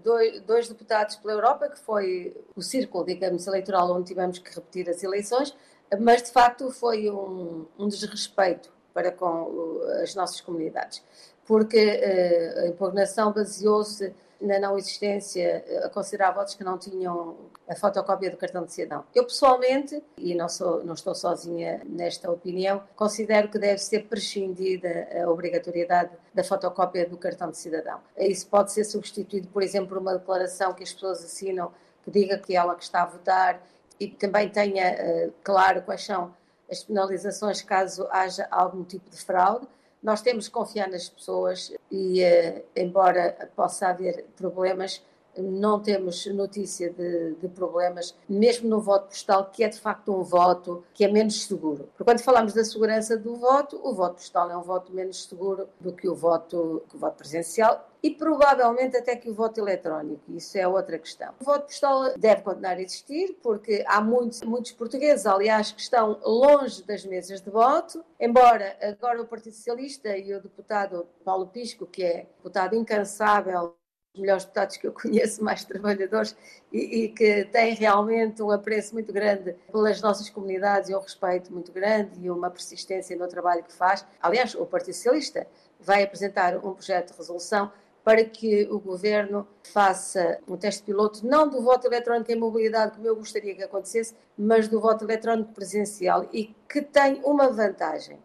dois, 0.44 0.68
deputados 0.68 1.16
pela 1.16 1.34
Europa, 1.34 1.68
que 1.70 1.78
foi 1.78 2.36
o 2.54 2.60
círculo, 2.60 3.06
digamos, 3.06 3.46
eleitoral 3.46 3.90
onde 3.92 4.08
tivemos 4.08 4.38
que 4.38 4.54
repetir 4.54 4.90
as 4.90 5.02
eleições, 5.02 5.56
mas 6.00 6.22
de 6.22 6.30
facto 6.30 6.70
foi 6.70 7.10
um, 7.10 7.66
um 7.78 7.88
desrespeito 7.88 8.72
para 8.92 9.10
com 9.10 9.80
as 10.02 10.14
nossas 10.14 10.40
comunidades, 10.40 11.02
porque 11.46 11.78
uh, 11.78 12.60
a 12.60 12.66
impugnação 12.68 13.32
baseou-se 13.32 14.14
na 14.42 14.58
não 14.58 14.76
existência, 14.76 15.64
a 15.84 15.88
considerar 15.88 16.32
votos 16.32 16.54
que 16.54 16.64
não 16.64 16.76
tinham 16.76 17.36
a 17.68 17.76
fotocópia 17.76 18.30
do 18.30 18.36
cartão 18.36 18.64
de 18.64 18.72
cidadão. 18.72 19.04
Eu 19.14 19.24
pessoalmente, 19.24 20.02
e 20.18 20.34
não, 20.34 20.48
sou, 20.48 20.84
não 20.84 20.94
estou 20.94 21.14
sozinha 21.14 21.80
nesta 21.86 22.30
opinião, 22.30 22.82
considero 22.96 23.48
que 23.48 23.58
deve 23.58 23.78
ser 23.78 24.08
prescindida 24.08 25.08
a 25.22 25.30
obrigatoriedade 25.30 26.10
da 26.34 26.42
fotocópia 26.42 27.08
do 27.08 27.16
cartão 27.16 27.50
de 27.50 27.56
cidadão. 27.56 28.00
Isso 28.16 28.46
pode 28.48 28.72
ser 28.72 28.84
substituído, 28.84 29.48
por 29.48 29.62
exemplo, 29.62 29.90
por 29.90 29.98
uma 29.98 30.14
declaração 30.14 30.74
que 30.74 30.82
as 30.82 30.92
pessoas 30.92 31.24
assinam 31.24 31.72
que 32.02 32.10
diga 32.10 32.36
que 32.36 32.56
ela 32.56 32.74
que 32.74 32.82
está 32.82 33.02
a 33.02 33.06
votar 33.06 33.62
e 33.98 34.08
também 34.08 34.48
tenha 34.48 34.94
uh, 35.28 35.32
claro 35.42 35.82
quais 35.82 36.04
são 36.04 36.34
as 36.70 36.82
penalizações 36.82 37.62
caso 37.62 38.06
haja 38.10 38.46
algum 38.50 38.84
tipo 38.84 39.08
de 39.10 39.16
fraude. 39.16 39.66
Nós 40.02 40.20
temos 40.20 40.48
que 40.48 40.54
confiar 40.54 40.88
nas 40.88 41.08
pessoas 41.08 41.72
e, 41.90 42.22
uh, 42.24 42.62
embora 42.74 43.50
possa 43.54 43.88
haver 43.88 44.26
problemas, 44.36 45.02
não 45.36 45.80
temos 45.80 46.26
notícia 46.26 46.90
de, 46.90 47.34
de, 47.34 47.48
problemas, 47.48 48.16
mesmo 48.28 48.68
no 48.68 48.80
voto 48.80 49.08
postal, 49.08 49.50
que 49.50 49.64
é 49.64 49.68
de 49.68 49.78
facto 49.78 50.12
um 50.12 50.22
voto 50.22 50.84
que 50.92 51.04
é 51.04 51.08
menos 51.08 51.44
seguro. 51.44 51.84
Porque 51.84 52.04
quando 52.04 52.20
falamos 52.20 52.52
da 52.52 52.64
segurança 52.64 53.16
do 53.16 53.36
voto, 53.36 53.80
o 53.82 53.94
voto 53.94 54.14
postal 54.14 54.50
é 54.50 54.56
um 54.56 54.62
voto 54.62 54.92
menos 54.92 55.24
seguro 55.24 55.68
do 55.80 55.92
que 55.92 56.08
o 56.08 56.14
voto, 56.14 56.82
que 56.88 56.96
o 56.96 56.98
voto 56.98 57.16
presencial 57.16 57.88
e 58.02 58.10
provavelmente 58.10 58.96
até 58.96 59.14
que 59.14 59.30
o 59.30 59.34
voto 59.34 59.60
eletrónico. 59.60 60.22
Isso 60.28 60.58
é 60.58 60.66
outra 60.66 60.98
questão. 60.98 61.32
O 61.40 61.44
voto 61.44 61.66
postal 61.66 62.18
deve 62.18 62.42
continuar 62.42 62.76
a 62.76 62.82
existir, 62.82 63.38
porque 63.42 63.84
há 63.86 64.00
muitos, 64.00 64.42
muitos 64.42 64.72
portugueses, 64.72 65.24
aliás, 65.24 65.70
que 65.70 65.80
estão 65.80 66.18
longe 66.24 66.82
das 66.82 67.04
mesas 67.04 67.40
de 67.40 67.50
voto, 67.50 68.04
embora 68.18 68.76
agora 68.82 69.22
o 69.22 69.26
Partido 69.26 69.54
Socialista 69.54 70.16
e 70.16 70.34
o 70.34 70.42
deputado 70.42 71.06
Paulo 71.24 71.46
Pisco, 71.46 71.86
que 71.86 72.02
é 72.02 72.26
deputado 72.38 72.74
incansável 72.74 73.76
melhores 74.14 74.44
deputados 74.44 74.76
que 74.76 74.86
eu 74.86 74.92
conheço, 74.92 75.42
mais 75.42 75.64
trabalhadores 75.64 76.36
e, 76.70 77.04
e, 77.04 77.08
que 77.08 77.44
têm 77.46 77.74
realmente 77.74 78.42
um 78.42 78.50
apreço 78.50 78.92
muito 78.92 79.12
grande 79.12 79.54
pelas 79.70 80.00
nossas 80.02 80.28
comunidades 80.28 80.90
e 80.90 80.94
um 80.94 81.00
respeito 81.00 81.52
muito 81.52 81.72
grande 81.72 82.20
e 82.20 82.30
uma 82.30 82.50
persistência 82.50 83.16
no 83.16 83.26
trabalho 83.26 83.64
que 83.64 83.72
faz. 83.72 84.04
Aliás, 84.20 84.54
o 84.54 84.66
Partido 84.66 84.94
Socialista 84.94 85.46
vai 85.80 86.02
apresentar 86.02 86.56
um 86.58 86.74
projeto 86.74 87.12
de 87.12 87.18
resolução 87.18 87.72
para 88.04 88.24
que 88.24 88.64
o 88.64 88.80
governo 88.80 89.46
faça 89.62 90.40
um 90.46 90.56
teste 90.56 90.82
piloto, 90.82 91.24
não 91.24 91.48
do 91.48 91.62
voto 91.62 91.86
eletrónico 91.86 92.32
em 92.32 92.36
mobilidade, 92.36 92.96
como 92.96 93.06
eu 93.06 93.14
gostaria 93.14 93.54
que 93.54 93.62
acontecesse, 93.62 94.14
mas 94.36 94.66
do 94.66 94.80
voto 94.80 95.04
eletrónico 95.04 95.52
presencial 95.52 96.28
e 96.32 96.54
que 96.68 96.82
tem 96.82 97.20
uma 97.24 97.48
vantagem. 97.48 98.18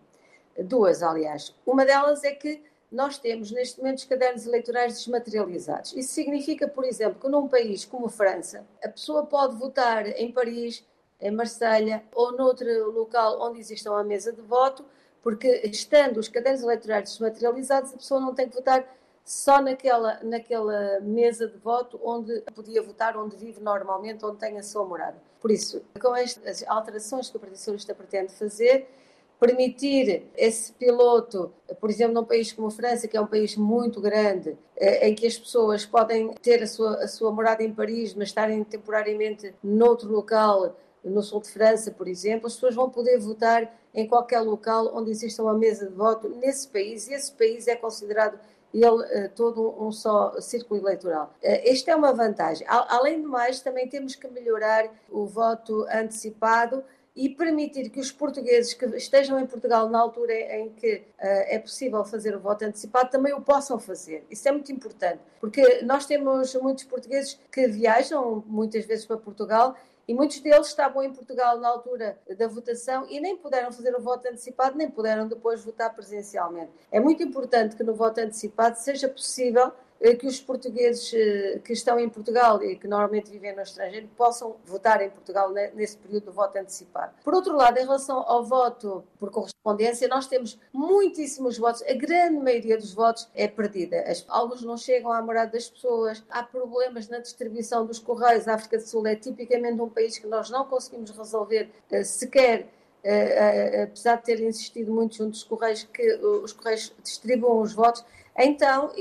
Duas, 0.58 1.04
aliás. 1.04 1.56
Uma 1.66 1.86
delas 1.86 2.24
é 2.24 2.32
que 2.32 2.64
nós 2.92 3.18
temos 3.18 3.52
neste 3.52 3.80
momento 3.80 3.98
os 3.98 4.06
cadernos 4.06 4.46
eleitorais 4.46 4.94
desmaterializados. 4.94 5.94
Isso 5.94 6.14
significa, 6.14 6.68
por 6.68 6.86
exemplo, 6.86 7.20
que 7.20 7.28
num 7.28 7.48
país 7.48 7.84
como 7.84 8.08
França, 8.08 8.66
a 8.84 8.88
pessoa 8.88 9.26
pode 9.26 9.56
votar 9.56 10.08
em 10.08 10.32
Paris, 10.32 10.86
em 11.20 11.32
Marselha 11.32 12.04
ou 12.14 12.32
noutro 12.32 12.92
local 12.92 13.42
onde 13.42 13.60
exista 13.60 13.92
uma 13.92 14.04
mesa 14.04 14.32
de 14.32 14.42
voto, 14.42 14.86
porque 15.22 15.62
estando 15.66 16.18
os 16.18 16.30
cadernos 16.30 16.64
eleitorais 16.64 17.10
desmaterializados, 17.10 17.94
a 17.94 17.98
pessoa 17.98 18.22
não 18.22 18.34
tem 18.34 18.48
que 18.48 18.56
votar 18.56 18.88
só 19.26 19.62
naquela, 19.62 20.24
naquela 20.24 21.02
mesa 21.02 21.50
de 21.50 21.58
voto 21.58 22.00
onde 22.02 22.40
podia 22.56 22.82
votar, 22.82 23.18
onde 23.18 23.36
vive 23.36 23.60
normalmente, 23.60 24.24
onde 24.24 24.38
tem 24.38 24.58
a 24.58 24.64
sua 24.64 24.86
morada. 24.86 25.22
Por 25.42 25.52
isso, 25.52 25.84
com 26.00 26.16
estas 26.16 26.64
alterações 26.66 27.30
que 27.30 27.36
o 27.36 27.40
Partido 27.40 27.58
Socialista 27.58 27.94
pretende 27.94 28.32
fazer, 28.34 28.90
permitir 29.40 30.26
esse 30.36 30.74
piloto, 30.74 31.54
por 31.80 31.90
exemplo, 31.90 32.14
num 32.14 32.24
país 32.24 32.52
como 32.52 32.68
a 32.68 32.72
França, 32.72 33.08
que 33.08 33.16
é 33.16 33.22
um 33.22 33.28
país 33.28 33.56
muito 33.56 34.02
grande, 34.02 34.58
eh, 34.76 35.08
em 35.08 35.16
que 35.16 35.28
as 35.28 35.38
pessoas 35.38 35.86
podem 35.86 36.34
ter 36.42 36.64
a 36.64 36.68
sua, 36.68 37.04
a 37.04 37.08
sua 37.08 37.32
morada 37.32 37.64
em 37.64 37.74
Paris, 37.74 38.14
mas 38.16 38.30
estarem 38.30 38.64
temporariamente 38.64 39.54
noutro 39.64 40.12
local, 40.12 40.76
no 41.04 41.22
sul 41.22 41.42
de 41.42 41.50
França, 41.50 41.92
por 41.92 42.08
exemplo, 42.08 42.48
as 42.48 42.54
pessoas 42.54 42.76
vão 42.76 42.90
poder 42.90 43.18
votar 43.20 43.74
em 43.94 44.08
qualquer 44.08 44.42
local 44.42 44.92
onde 44.94 45.12
exista 45.12 45.42
uma 45.42 45.54
mesa 45.54 45.88
de 45.88 45.94
voto 45.94 46.28
nesse 46.28 46.68
país, 46.68 47.08
e 47.08 47.14
esse 47.14 47.32
país 47.32 47.68
é 47.68 47.76
considerado 47.76 48.40
ele 48.74 49.04
eh, 49.12 49.28
todo 49.30 49.76
um 49.82 49.92
só 49.92 50.40
círculo 50.42 50.80
eleitoral. 50.82 51.34
Eh, 51.42 51.72
esta 51.72 51.92
é 51.92 51.96
uma 51.96 52.14
vantagem. 52.14 52.66
Além 52.68 53.22
de 53.22 53.28
mais, 53.28 53.62
também 53.62 53.88
temos 53.88 54.16
que 54.16 54.28
melhorar 54.28 54.90
o 55.10 55.26
voto 55.26 55.86
antecipado 55.90 56.84
e 57.18 57.28
permitir 57.30 57.90
que 57.90 58.00
os 58.00 58.12
portugueses 58.12 58.76
que 58.76 58.86
estejam 58.96 59.40
em 59.40 59.48
Portugal 59.48 59.90
na 59.90 60.00
altura 60.00 60.34
em 60.34 60.70
que 60.70 60.98
uh, 60.98 61.04
é 61.20 61.58
possível 61.58 62.06
fazer 62.06 62.36
o 62.36 62.40
voto 62.40 62.64
antecipado 62.64 63.10
também 63.10 63.34
o 63.34 63.42
possam 63.42 63.80
fazer. 63.80 64.24
Isso 64.30 64.48
é 64.48 64.52
muito 64.52 64.72
importante, 64.72 65.20
porque 65.40 65.82
nós 65.82 66.06
temos 66.06 66.54
muitos 66.56 66.84
portugueses 66.84 67.40
que 67.52 67.68
viajam 67.68 68.44
muitas 68.46 68.86
vezes 68.86 69.04
para 69.04 69.18
Portugal 69.18 69.76
e 70.08 70.14
muitos 70.14 70.40
deles 70.40 70.68
estavam 70.68 71.04
em 71.04 71.12
Portugal 71.12 71.60
na 71.60 71.68
altura 71.68 72.18
da 72.38 72.48
votação 72.48 73.06
e 73.10 73.20
nem 73.20 73.36
puderam 73.36 73.72
fazer 73.72 73.94
o 73.96 74.00
voto 74.00 74.28
antecipado, 74.28 74.78
nem 74.78 74.90
puderam 74.90 75.28
depois 75.28 75.66
votar 75.66 75.94
presencialmente. 75.94 76.72
É 76.92 77.00
muito 77.00 77.24
importante 77.24 77.76
que 77.76 77.84
no 77.84 77.96
voto 77.96 78.20
antecipado 78.20 78.78
seja 78.78 79.10
possível 79.10 79.74
que 80.16 80.28
os 80.28 80.40
portugueses 80.40 81.12
eh, 81.14 81.60
que 81.64 81.74
estão 81.74 82.00
em 82.00 82.08
Portugal 82.08 82.64
e 82.64 82.76
que 82.76 82.88
normalmente 82.88 83.32
vivem 83.32 83.56
no 83.56 83.62
estrangeiro 83.62 84.08
possam 84.16 84.56
votar 84.66 85.02
em 85.02 85.10
Portugal 85.10 85.52
nesse 85.74 85.98
período 85.98 86.26
do 86.26 86.32
voto 86.32 86.58
antecipado. 86.58 87.14
Por 87.24 87.34
outro 87.34 87.56
lado, 87.56 87.78
em 87.78 87.84
relação 87.84 88.20
ao 88.20 88.44
voto 88.44 89.04
por 89.20 89.32
correspondência, 89.32 90.08
nós 90.08 90.28
temos 90.28 90.60
muitíssimos 90.72 91.58
votos, 91.58 91.82
a 91.84 91.94
grande 91.94 92.40
maioria 92.40 92.78
dos 92.78 92.94
votos 92.94 93.28
é 93.34 93.48
perdida. 93.48 94.04
Alguns 94.28 94.62
não 94.62 94.78
chegam 94.78 95.12
à 95.12 95.22
morada 95.22 95.52
das 95.52 95.70
pessoas, 95.70 96.24
há 96.30 96.44
problemas 96.44 97.08
na 97.08 97.20
distribuição 97.20 97.86
dos 97.86 98.00
correios. 98.00 98.48
A 98.48 98.54
África 98.54 98.78
do 98.78 98.84
Sul 98.84 99.08
é 99.08 99.16
tipicamente 99.16 99.82
um 99.82 99.90
país 99.90 100.18
que 100.18 100.28
nós 100.28 100.50
não 100.50 100.66
conseguimos 100.66 101.12
resolver 101.12 101.70
eh, 101.92 102.04
sequer 102.04 102.68
apesar 103.84 104.18
de 104.18 104.24
ter 104.24 104.42
insistido 104.42 104.92
muito 104.92 105.16
junto 105.16 105.32
dos 105.32 105.44
Correios, 105.44 105.84
que 105.84 106.16
os 106.16 106.52
Correios 106.52 106.94
distribuam 107.02 107.62
os 107.62 107.74
votos, 107.74 108.04
então, 108.38 108.92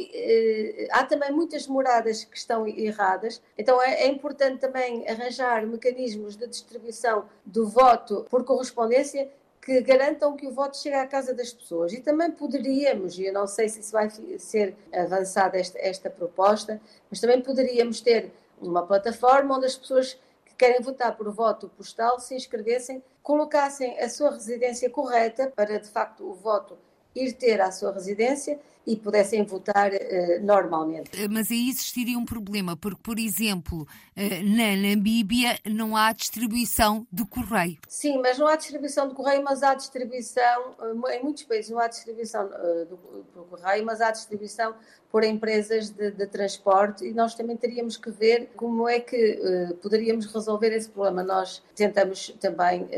há 0.93 1.05
também 1.05 1.31
muitas 1.31 1.67
moradas 1.67 2.25
que 2.25 2.39
estão 2.39 2.67
erradas, 2.67 3.43
então 3.59 3.83
é, 3.83 4.05
é, 4.05 4.07
importante 4.07 4.61
também 4.61 5.07
arranjar 5.07 5.67
mecanismos 5.67 6.37
de 6.37 6.47
distribuição 6.47 7.27
do 7.45 7.69
voto 7.69 8.27
por 8.31 8.45
correspondência 8.45 9.29
que 9.61 9.81
garantam 9.83 10.37
que 10.37 10.47
o 10.47 10.53
voto 10.53 10.79
chegue 10.79 10.95
à 10.95 11.07
casa 11.07 11.35
das 11.35 11.53
pessoas. 11.53 11.93
E 11.93 12.01
também 12.01 12.31
poderíamos, 12.31 13.19
e 13.19 13.27
eu 13.27 13.33
não 13.33 13.49
sei 13.49 13.69
se 13.69 13.81
isso 13.81 13.93
vai 13.93 14.09
ser 14.39 14.77
avançada 14.95 15.59
esta, 15.59 15.77
esta 15.81 16.09
proposta, 16.09 16.81
mas 17.11 17.21
também 17.21 17.43
poderíamos 17.43 18.01
ter 18.01 18.33
uma 18.61 18.87
plataforma 18.87 19.57
onde 19.57 19.67
as 19.67 19.77
pessoas 19.77 20.17
que 20.47 20.55
querem 20.55 20.81
votar 20.81 21.17
por 21.17 21.29
voto 21.31 21.69
postal 21.77 22.21
se 22.21 22.37
inscrevessem, 22.37 23.03
colocassem 23.25 23.99
a 23.99 24.09
sua 24.09 24.31
residência 24.31 24.89
correta 24.89 25.53
para, 25.55 25.81
de 25.81 25.89
facto, 25.89 26.25
o 26.25 26.33
voto 26.33 26.79
ir 27.17 27.33
ter 27.33 27.61
à 27.61 27.71
sua 27.71 27.93
residência 27.93 28.59
e 28.87 28.97
pudessem 28.97 29.43
votar 29.43 29.91
uh, 29.93 29.97
normalmente. 30.43 31.11
Eh, 31.21 31.27
mas 31.29 31.51
aí 31.51 31.69
existiria 31.69 32.17
um 32.17 32.25
problema, 32.25 32.77
porque, 32.77 33.01
por 33.03 33.19
exemplo, 33.19 33.83
uh, 33.83 34.45
na 34.45 34.77
Namíbia 34.77 35.59
não 35.67 35.97
há 35.97 36.13
distribuição 36.13 37.05
de 37.11 37.25
correio. 37.27 37.79
Sim, 37.89 38.19
mas 38.19 38.39
não 38.39 38.47
há 38.47 38.55
distribuição 38.55 39.09
de 39.09 39.15
correio, 39.15 39.43
mas 39.43 39.65
há 39.65 39.75
distribuição, 39.75 40.77
uh, 40.79 41.09
em 41.11 41.23
muitos 41.23 41.43
países 41.43 41.71
não 41.71 41.81
há 41.81 41.89
distribuição 41.89 42.49
do, 42.49 43.25
do, 43.35 43.45
correio, 43.51 43.85
mas 43.85 44.01
há 44.01 44.13
distribuição 44.13 44.75
por 45.11 45.25
empresas 45.25 45.91
de, 45.91 46.13
de, 46.13 46.27
transporte 46.27 47.05
e 47.05 47.13
nós 47.13 47.35
também 47.35 47.57
teríamos 47.57 47.97
que 47.97 48.11
ver 48.11 48.51
como 48.55 48.89
é 48.89 49.01
que 49.01 49.41
poderíamos 49.81 50.27
resolver 50.27 50.73
esse 50.73 50.89
problema. 50.89 51.23
Nós 51.23 51.63
tentamos 51.75 52.35
também 52.41 52.89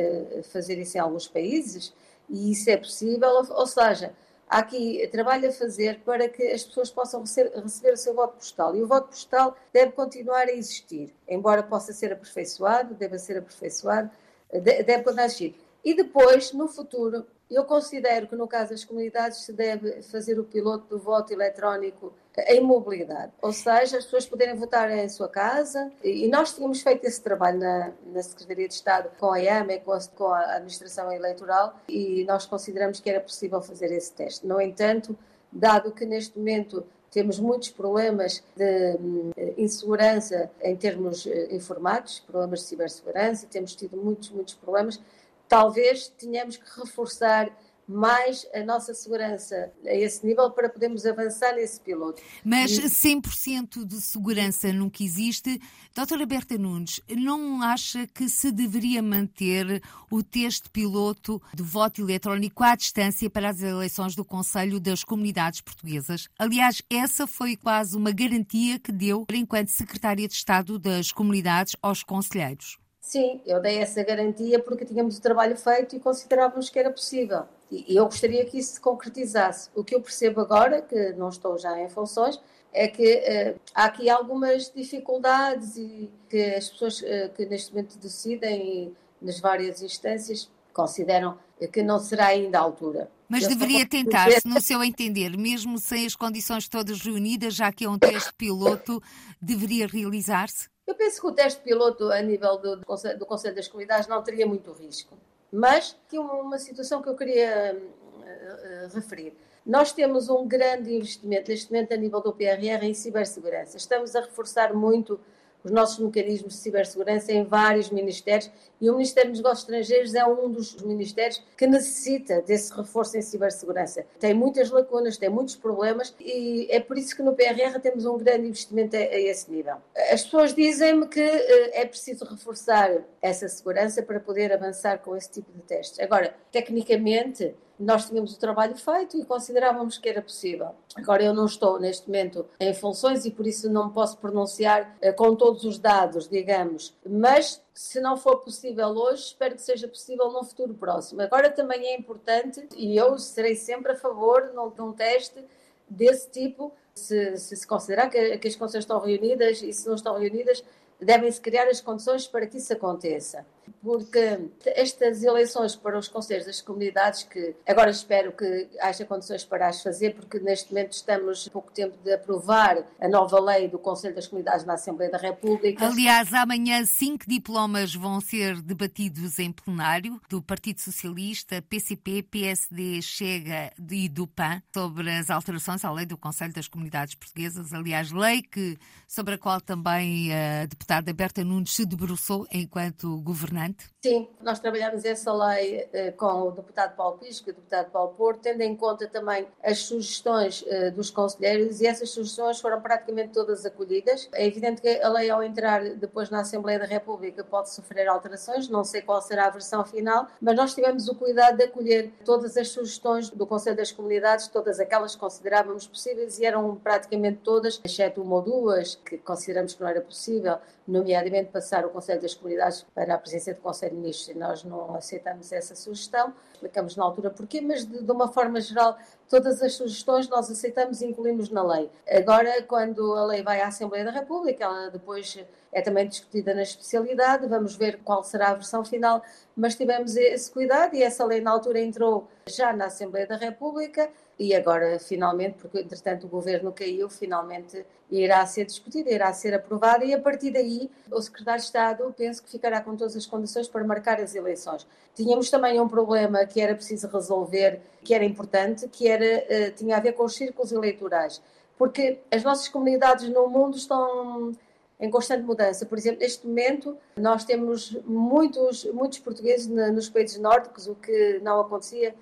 fazer 0.50 0.78
isso 0.78 0.96
em 0.96 1.00
alguns 1.00 1.28
países 1.28 1.92
e 2.28 2.52
isso 2.52 2.68
é 2.70 2.76
possível, 2.76 3.28
ou, 3.28 3.46
ou 3.58 3.66
seja, 3.66 4.12
há 4.48 4.58
aqui 4.58 5.06
trabalho 5.10 5.48
a 5.48 5.52
fazer 5.52 6.00
para 6.00 6.28
que 6.28 6.42
as 6.42 6.64
pessoas 6.64 6.90
possam 6.90 7.22
receber, 7.22 7.92
o 7.92 7.96
seu 7.96 8.14
voto 8.14 8.34
postal. 8.34 8.76
E 8.76 8.82
o 8.82 8.86
voto 8.86 9.08
postal 9.08 9.56
deve 9.72 9.92
continuar 9.92 10.48
a 10.48 10.52
existir, 10.52 11.14
embora 11.28 11.62
possa 11.62 11.92
ser 11.92 12.12
aperfeiçoado, 12.12 12.94
deve 12.94 13.18
ser 13.18 13.38
aperfeiçoado, 13.38 14.10
deve 14.52 15.02
continuar 15.02 15.22
a 15.22 15.26
existir. 15.26 15.54
E 15.84 15.94
depois, 15.94 16.52
no 16.52 16.68
futuro, 16.68 17.26
eu 17.50 17.64
considero 17.64 18.26
que 18.26 18.36
no 18.36 18.46
caso 18.46 18.70
das 18.70 18.84
comunidades 18.84 19.38
se 19.38 19.52
deve 19.52 20.02
fazer 20.02 20.38
o 20.38 20.44
piloto 20.44 20.86
do 20.88 20.98
voto 20.98 21.32
eletrónico 21.32 22.12
em 22.46 22.60
mobilidade, 22.60 23.32
ou 23.42 23.52
seja, 23.52 23.98
as 23.98 24.04
pessoas 24.04 24.26
poderem 24.26 24.54
votar 24.54 24.90
em 24.90 25.08
sua 25.08 25.28
casa 25.28 25.90
e 26.04 26.28
nós 26.28 26.54
tínhamos 26.54 26.82
feito 26.82 27.04
esse 27.04 27.20
trabalho 27.20 27.58
na, 27.58 27.92
na 28.12 28.22
Secretaria 28.22 28.68
de 28.68 28.74
Estado 28.74 29.10
com 29.18 29.32
a 29.32 29.38
IAMA 29.38 29.72
e 29.72 29.80
com 29.80 29.92
a, 29.92 30.00
com 30.14 30.26
a 30.26 30.56
Administração 30.56 31.10
Eleitoral 31.10 31.74
e 31.88 32.24
nós 32.24 32.46
consideramos 32.46 33.00
que 33.00 33.10
era 33.10 33.20
possível 33.20 33.60
fazer 33.60 33.90
esse 33.90 34.12
teste. 34.12 34.46
No 34.46 34.60
entanto, 34.60 35.18
dado 35.50 35.90
que 35.90 36.04
neste 36.04 36.38
momento 36.38 36.86
temos 37.10 37.40
muitos 37.40 37.70
problemas 37.70 38.44
de 38.54 38.96
hum, 39.00 39.30
insegurança 39.56 40.50
em 40.62 40.76
termos 40.76 41.26
eh, 41.26 41.48
informados, 41.50 42.20
problemas 42.20 42.60
de 42.60 42.66
cibersegurança, 42.66 43.46
temos 43.50 43.74
tido 43.74 43.96
muitos, 43.96 44.30
muitos 44.30 44.54
problemas, 44.54 45.00
talvez 45.48 46.08
tenhamos 46.08 46.56
que 46.56 46.80
reforçar 46.80 47.50
mais 47.88 48.46
a 48.54 48.62
nossa 48.62 48.92
segurança 48.92 49.72
a 49.86 49.94
esse 49.94 50.24
nível 50.26 50.50
para 50.50 50.68
podermos 50.68 51.06
avançar 51.06 51.54
nesse 51.54 51.80
piloto. 51.80 52.22
Mas 52.44 52.72
100% 52.72 53.86
de 53.86 54.00
segurança 54.02 54.70
nunca 54.74 55.02
existe. 55.02 55.58
Doutora 55.94 56.26
Berta 56.26 56.58
Nunes, 56.58 57.00
não 57.08 57.62
acha 57.62 58.06
que 58.06 58.28
se 58.28 58.52
deveria 58.52 59.02
manter 59.02 59.82
o 60.10 60.22
teste 60.22 60.68
piloto 60.68 61.40
de 61.54 61.62
voto 61.62 62.02
eletrónico 62.02 62.62
à 62.62 62.76
distância 62.76 63.30
para 63.30 63.48
as 63.48 63.62
eleições 63.62 64.14
do 64.14 64.24
Conselho 64.24 64.78
das 64.78 65.02
Comunidades 65.02 65.62
Portuguesas? 65.62 66.28
Aliás, 66.38 66.82
essa 66.90 67.26
foi 67.26 67.56
quase 67.56 67.96
uma 67.96 68.12
garantia 68.12 68.78
que 68.78 68.92
deu 68.92 69.24
enquanto 69.32 69.68
Secretária 69.68 70.28
de 70.28 70.34
Estado 70.34 70.78
das 70.78 71.10
Comunidades 71.10 71.74
aos 71.80 72.02
conselheiros. 72.02 72.76
Sim, 73.08 73.40
eu 73.46 73.58
dei 73.58 73.78
essa 73.78 74.02
garantia 74.02 74.58
porque 74.58 74.84
tínhamos 74.84 75.16
o 75.16 75.22
trabalho 75.22 75.56
feito 75.56 75.96
e 75.96 75.98
considerávamos 75.98 76.68
que 76.68 76.78
era 76.78 76.90
possível. 76.90 77.44
E 77.70 77.96
eu 77.96 78.04
gostaria 78.04 78.44
que 78.44 78.58
isso 78.58 78.74
se 78.74 78.80
concretizasse. 78.82 79.70
O 79.74 79.82
que 79.82 79.94
eu 79.94 80.00
percebo 80.02 80.42
agora, 80.42 80.82
que 80.82 81.14
não 81.14 81.30
estou 81.30 81.56
já 81.56 81.80
em 81.80 81.88
funções, 81.88 82.38
é 82.70 82.86
que 82.86 83.14
uh, 83.14 83.60
há 83.74 83.86
aqui 83.86 84.10
algumas 84.10 84.70
dificuldades 84.70 85.78
e 85.78 86.10
que 86.28 86.54
as 86.54 86.68
pessoas 86.68 87.00
uh, 87.00 87.30
que 87.34 87.46
neste 87.46 87.72
momento 87.72 87.98
decidem 87.98 88.94
nas 89.22 89.40
várias 89.40 89.80
instâncias 89.80 90.50
consideram 90.74 91.38
que 91.72 91.82
não 91.82 91.98
será 91.98 92.26
ainda 92.26 92.58
a 92.58 92.60
altura. 92.60 93.10
Mas 93.26 93.44
eu 93.44 93.48
deveria 93.48 93.88
tentar-se, 93.88 94.46
no 94.46 94.60
seu 94.60 94.84
entender, 94.84 95.34
mesmo 95.34 95.78
sem 95.78 96.04
as 96.04 96.14
condições 96.14 96.68
todas 96.68 97.00
reunidas, 97.00 97.54
já 97.54 97.72
que 97.72 97.86
é 97.86 97.88
um 97.88 97.98
teste 97.98 98.34
piloto, 98.34 99.02
deveria 99.40 99.86
realizar-se? 99.86 100.68
Eu 100.88 100.94
penso 100.94 101.20
que 101.20 101.26
o 101.26 101.32
teste 101.32 101.60
piloto 101.60 102.10
a 102.10 102.22
nível 102.22 102.56
do, 102.56 102.76
do, 102.76 102.86
Conselho, 102.86 103.18
do 103.18 103.26
Conselho 103.26 103.54
das 103.54 103.68
Comunidades 103.68 104.08
não 104.08 104.22
teria 104.22 104.46
muito 104.46 104.72
risco. 104.72 105.18
Mas 105.52 105.94
tinha 106.08 106.22
uma, 106.22 106.58
situação 106.58 107.02
que 107.02 107.10
eu 107.10 107.14
queria 107.14 107.78
uh, 107.78 108.86
uh, 108.86 108.94
referir. 108.94 109.36
Nós 109.66 109.92
temos 109.92 110.30
um 110.30 110.48
grande 110.48 110.94
investimento 110.94 111.50
neste 111.50 111.70
momento 111.70 111.92
a 111.92 111.96
nível 111.98 112.22
do 112.22 112.32
PRR 112.32 112.82
em 112.84 112.94
cibersegurança. 112.94 113.76
Estamos 113.76 114.16
a 114.16 114.22
reforçar 114.22 114.72
muito 114.72 115.20
os 115.64 115.70
nossos 115.70 115.98
mecanismos 115.98 116.54
de 116.54 116.60
cibersegurança 116.60 117.32
em 117.32 117.44
vários 117.44 117.90
ministérios 117.90 118.50
e 118.80 118.88
o 118.88 118.92
Ministério 118.94 119.30
dos 119.30 119.40
Negócios 119.40 119.68
Estrangeiros 119.68 120.14
é 120.14 120.24
um 120.24 120.50
dos 120.50 120.76
ministérios 120.82 121.42
que 121.56 121.66
necessita 121.66 122.40
desse 122.42 122.72
reforço 122.72 123.16
em 123.16 123.22
cibersegurança. 123.22 124.06
Tem 124.20 124.32
muitas 124.32 124.70
lacunas, 124.70 125.16
tem 125.16 125.28
muitos 125.28 125.56
problemas 125.56 126.14
e 126.20 126.68
é 126.70 126.78
por 126.78 126.96
isso 126.96 127.16
que 127.16 127.22
no 127.22 127.34
PRR 127.34 127.78
temos 127.82 128.06
um 128.06 128.16
grande 128.16 128.46
investimento 128.46 128.96
a, 128.96 129.00
a 129.00 129.20
esse 129.20 129.50
nível. 129.50 129.76
As 130.12 130.22
pessoas 130.22 130.54
dizem-me 130.54 131.06
que 131.08 131.20
uh, 131.20 131.70
é 131.72 131.84
preciso 131.84 132.24
reforçar 132.24 133.02
essa 133.20 133.48
segurança 133.48 134.02
para 134.02 134.20
poder 134.20 134.52
avançar 134.52 134.98
com 134.98 135.16
esse 135.16 135.30
tipo 135.30 135.52
de 135.52 135.62
testes. 135.62 135.98
Agora, 135.98 136.34
tecnicamente, 136.52 137.54
nós 137.78 138.08
tínhamos 138.08 138.34
o 138.34 138.38
trabalho 138.38 138.76
feito 138.76 139.16
e 139.16 139.24
considerávamos 139.24 139.98
que 139.98 140.08
era 140.08 140.20
possível. 140.20 140.70
Agora, 140.96 141.22
eu 141.22 141.32
não 141.32 141.46
estou 141.46 141.78
neste 141.78 142.06
momento 142.06 142.46
em 142.58 142.74
funções 142.74 143.24
e 143.24 143.30
por 143.30 143.46
isso 143.46 143.70
não 143.70 143.90
posso 143.90 144.16
pronunciar 144.18 144.96
uh, 145.02 145.14
com 145.14 145.34
todos 145.36 145.64
os 145.64 145.78
dados, 145.78 146.28
digamos, 146.28 146.94
mas 147.06 147.62
se 147.72 148.00
não 148.00 148.16
for 148.16 148.38
possível 148.38 148.88
hoje, 148.88 149.22
espero 149.26 149.54
que 149.54 149.62
seja 149.62 149.86
possível 149.86 150.32
num 150.32 150.42
futuro 150.42 150.74
próximo. 150.74 151.22
Agora 151.22 151.48
também 151.48 151.86
é 151.86 151.96
importante, 151.96 152.66
e 152.76 152.96
eu 152.96 153.18
serei 153.18 153.54
sempre 153.54 153.92
a 153.92 153.96
favor 153.96 154.50
de 154.74 154.82
um 154.82 154.92
teste 154.92 155.44
desse 155.88 156.28
tipo, 156.28 156.72
se 156.94 157.36
se, 157.36 157.56
se 157.56 157.66
considerar 157.66 158.10
que, 158.10 158.38
que 158.38 158.48
as 158.48 158.56
condições 158.56 158.82
estão 158.82 158.98
reunidas 159.00 159.62
e 159.62 159.72
se 159.72 159.86
não 159.86 159.94
estão 159.94 160.18
reunidas, 160.18 160.64
devem-se 161.00 161.40
criar 161.40 161.68
as 161.68 161.80
condições 161.80 162.26
para 162.26 162.46
que 162.46 162.58
isso 162.58 162.72
aconteça. 162.72 163.46
Porque 163.82 164.50
estas 164.66 165.22
eleições 165.22 165.76
para 165.76 165.98
os 165.98 166.08
conselhos 166.08 166.46
das 166.46 166.60
comunidades, 166.60 167.22
que 167.22 167.54
agora 167.66 167.90
espero 167.90 168.32
que 168.32 168.68
haja 168.80 169.04
condições 169.04 169.44
para 169.44 169.68
as 169.68 169.82
fazer, 169.82 170.14
porque 170.14 170.38
neste 170.38 170.72
momento 170.72 170.92
estamos 170.92 171.48
pouco 171.48 171.72
tempo 171.72 171.96
de 172.02 172.12
aprovar 172.12 172.84
a 173.00 173.08
nova 173.08 173.40
lei 173.40 173.68
do 173.68 173.78
Conselho 173.78 174.14
das 174.14 174.26
Comunidades 174.26 174.64
na 174.64 174.74
Assembleia 174.74 175.10
da 175.10 175.18
República. 175.18 175.86
Aliás, 175.86 176.32
amanhã 176.32 176.84
cinco 176.84 177.24
diplomas 177.26 177.94
vão 177.94 178.20
ser 178.20 178.60
debatidos 178.62 179.38
em 179.38 179.52
plenário 179.52 180.20
do 180.28 180.42
Partido 180.42 180.80
Socialista, 180.80 181.62
PCP, 181.62 182.22
PSD, 182.22 183.02
Chega 183.02 183.72
e 183.90 184.08
do 184.08 184.26
PAN 184.26 184.62
sobre 184.74 185.10
as 185.10 185.30
alterações 185.30 185.84
à 185.84 185.92
lei 185.92 186.06
do 186.06 186.16
Conselho 186.16 186.52
das 186.52 186.68
Comunidades 186.68 187.14
Portuguesas. 187.14 187.72
Aliás, 187.72 188.10
lei 188.10 188.42
que, 188.42 188.78
sobre 189.06 189.34
a 189.34 189.38
qual 189.38 189.60
também 189.60 190.32
a 190.32 190.66
deputada 190.66 191.12
Berta 191.12 191.44
Nunes 191.44 191.74
se 191.74 191.84
debruçou 191.84 192.46
enquanto 192.52 193.20
governante? 193.20 193.57
Sim, 194.02 194.28
nós 194.40 194.60
trabalhamos 194.60 195.04
essa 195.04 195.32
lei 195.32 195.88
eh, 195.92 196.12
com 196.12 196.26
o 196.26 196.50
deputado 196.52 196.94
Paulo 196.94 197.18
Pisco 197.18 197.48
e 197.48 197.52
o 197.52 197.54
deputado 197.54 197.90
Paulo 197.90 198.14
Porto, 198.14 198.40
tendo 198.42 198.60
em 198.60 198.76
conta 198.76 199.08
também 199.08 199.46
as 199.62 199.80
sugestões 199.80 200.64
eh, 200.68 200.90
dos 200.90 201.10
conselheiros 201.10 201.80
e 201.80 201.86
essas 201.86 202.10
sugestões 202.10 202.60
foram 202.60 202.80
praticamente 202.80 203.32
todas 203.32 203.66
acolhidas. 203.66 204.28
É 204.32 204.46
evidente 204.46 204.80
que 204.80 205.00
a 205.00 205.08
lei, 205.08 205.28
ao 205.30 205.42
entrar 205.42 205.82
depois 205.96 206.30
na 206.30 206.40
Assembleia 206.40 206.78
da 206.78 206.84
República, 206.84 207.42
pode 207.42 207.70
sofrer 207.70 208.06
alterações, 208.08 208.68
não 208.68 208.84
sei 208.84 209.02
qual 209.02 209.20
será 209.20 209.46
a 209.46 209.50
versão 209.50 209.84
final, 209.84 210.28
mas 210.40 210.56
nós 210.56 210.74
tivemos 210.74 211.08
o 211.08 211.14
cuidado 211.14 211.56
de 211.56 211.64
acolher 211.64 212.12
todas 212.24 212.56
as 212.56 212.68
sugestões 212.68 213.30
do 213.30 213.46
Conselho 213.46 213.76
das 213.76 213.90
Comunidades, 213.90 214.46
todas 214.48 214.78
aquelas 214.78 215.14
que 215.14 215.20
considerávamos 215.20 215.86
possíveis 215.86 216.38
e 216.38 216.44
eram 216.44 216.76
praticamente 216.76 217.40
todas, 217.42 217.80
exceto 217.84 218.22
uma 218.22 218.36
ou 218.36 218.42
duas 218.42 218.94
que 218.94 219.18
consideramos 219.18 219.74
que 219.74 219.80
não 219.80 219.88
era 219.88 220.00
possível, 220.00 220.58
nomeadamente 220.88 221.50
passar 221.50 221.84
o 221.84 221.90
Conselho 221.90 222.20
das 222.22 222.34
Comunidades 222.34 222.84
para 222.94 223.14
a 223.14 223.18
presença 223.18 223.52
do 223.52 223.60
Conselho 223.60 223.94
de 223.94 224.00
Ministros, 224.00 224.34
nós 224.34 224.64
não 224.64 224.94
aceitamos 224.96 225.52
essa 225.52 225.76
sugestão, 225.76 226.34
explicamos 226.52 226.96
na 226.96 227.04
altura 227.04 227.30
porquê, 227.30 227.60
mas 227.60 227.84
de, 227.84 228.02
de, 228.02 228.10
uma 228.10 228.26
forma 228.26 228.58
geral, 228.58 228.96
todas 229.28 229.62
as 229.62 229.74
sugestões 229.74 230.28
nós 230.28 230.50
aceitamos 230.50 231.00
e 231.00 231.06
incluímos 231.06 231.50
na 231.50 231.62
lei. 231.62 231.90
Agora, 232.10 232.62
quando 232.62 233.14
a 233.14 233.24
lei 233.26 233.42
vai 233.42 233.60
à 233.60 233.68
Assembleia 233.68 234.04
da 234.04 234.10
República, 234.10 234.64
ela 234.64 234.90
depois 234.90 235.38
é 235.72 235.82
também 235.82 236.08
discutida 236.08 236.54
na 236.54 236.62
especialidade, 236.62 237.46
vamos 237.46 237.76
ver 237.76 237.98
qual 238.02 238.24
será 238.24 238.48
a 238.48 238.54
versão 238.54 238.84
final, 238.84 239.22
mas 239.54 239.74
tivemos 239.74 240.16
esse 240.16 240.50
cuidado 240.50 240.94
e 240.94 241.02
essa 241.02 241.24
lei 241.24 241.40
na 241.40 241.50
altura 241.50 241.80
entrou 241.80 242.26
já 242.46 242.72
na 242.72 242.86
Assembleia 242.86 243.26
da 243.26 243.36
República 243.36 244.10
e 244.38 244.54
agora 244.54 244.98
finalmente, 244.98 245.56
porque 245.58 245.80
entretanto 245.80 246.24
o 246.24 246.28
governo 246.28 246.72
caiu, 246.72 247.08
finalmente 247.10 247.84
irá 248.10 248.46
ser 248.46 248.64
discutida, 248.64 249.10
irá 249.10 249.32
ser 249.32 249.52
aprovada 249.52 250.04
e 250.04 250.14
a 250.14 250.20
partir 250.20 250.50
daí 250.52 250.90
o 251.10 251.20
secretário 251.20 251.60
de 251.60 251.66
Estado 251.66 252.14
penso 252.16 252.42
que 252.42 252.50
ficará 252.50 252.80
com 252.80 252.96
todas 252.96 253.16
as 253.16 253.26
condições 253.26 253.68
para 253.68 253.84
marcar 253.84 254.20
as 254.20 254.34
eleições. 254.34 254.86
Tínhamos 255.14 255.50
também 255.50 255.80
um 255.80 255.88
problema 255.88 256.46
que 256.46 256.60
era 256.60 256.74
preciso 256.74 257.08
resolver, 257.08 257.80
que 258.04 258.14
era 258.14 258.24
importante, 258.24 258.88
que 258.88 259.08
era 259.08 259.17
eh, 259.26 259.70
tinha 259.70 259.96
a 259.96 260.00
ver 260.00 260.12
com 260.12 260.24
os 260.24 260.34
círculos 260.34 260.72
eleitorais, 260.72 261.42
porque 261.76 262.20
as 262.30 262.42
nossas 262.42 262.68
comunidades 262.68 263.28
no 263.28 263.48
mundo 263.48 263.76
estão 263.76 264.52
em 265.00 265.10
constante 265.10 265.44
mudança. 265.44 265.86
Por 265.86 265.96
exemplo, 265.96 266.20
neste 266.20 266.46
momento 266.46 266.96
nós 267.16 267.44
temos 267.44 267.92
muitos 268.04 268.84
muitos 268.86 269.18
portugueses 269.20 269.68
nos 269.68 270.08
países 270.08 270.38
nórdicos, 270.38 270.86
o 270.88 270.94
que 270.94 271.38
não 271.40 271.60
acontecia 271.60 272.14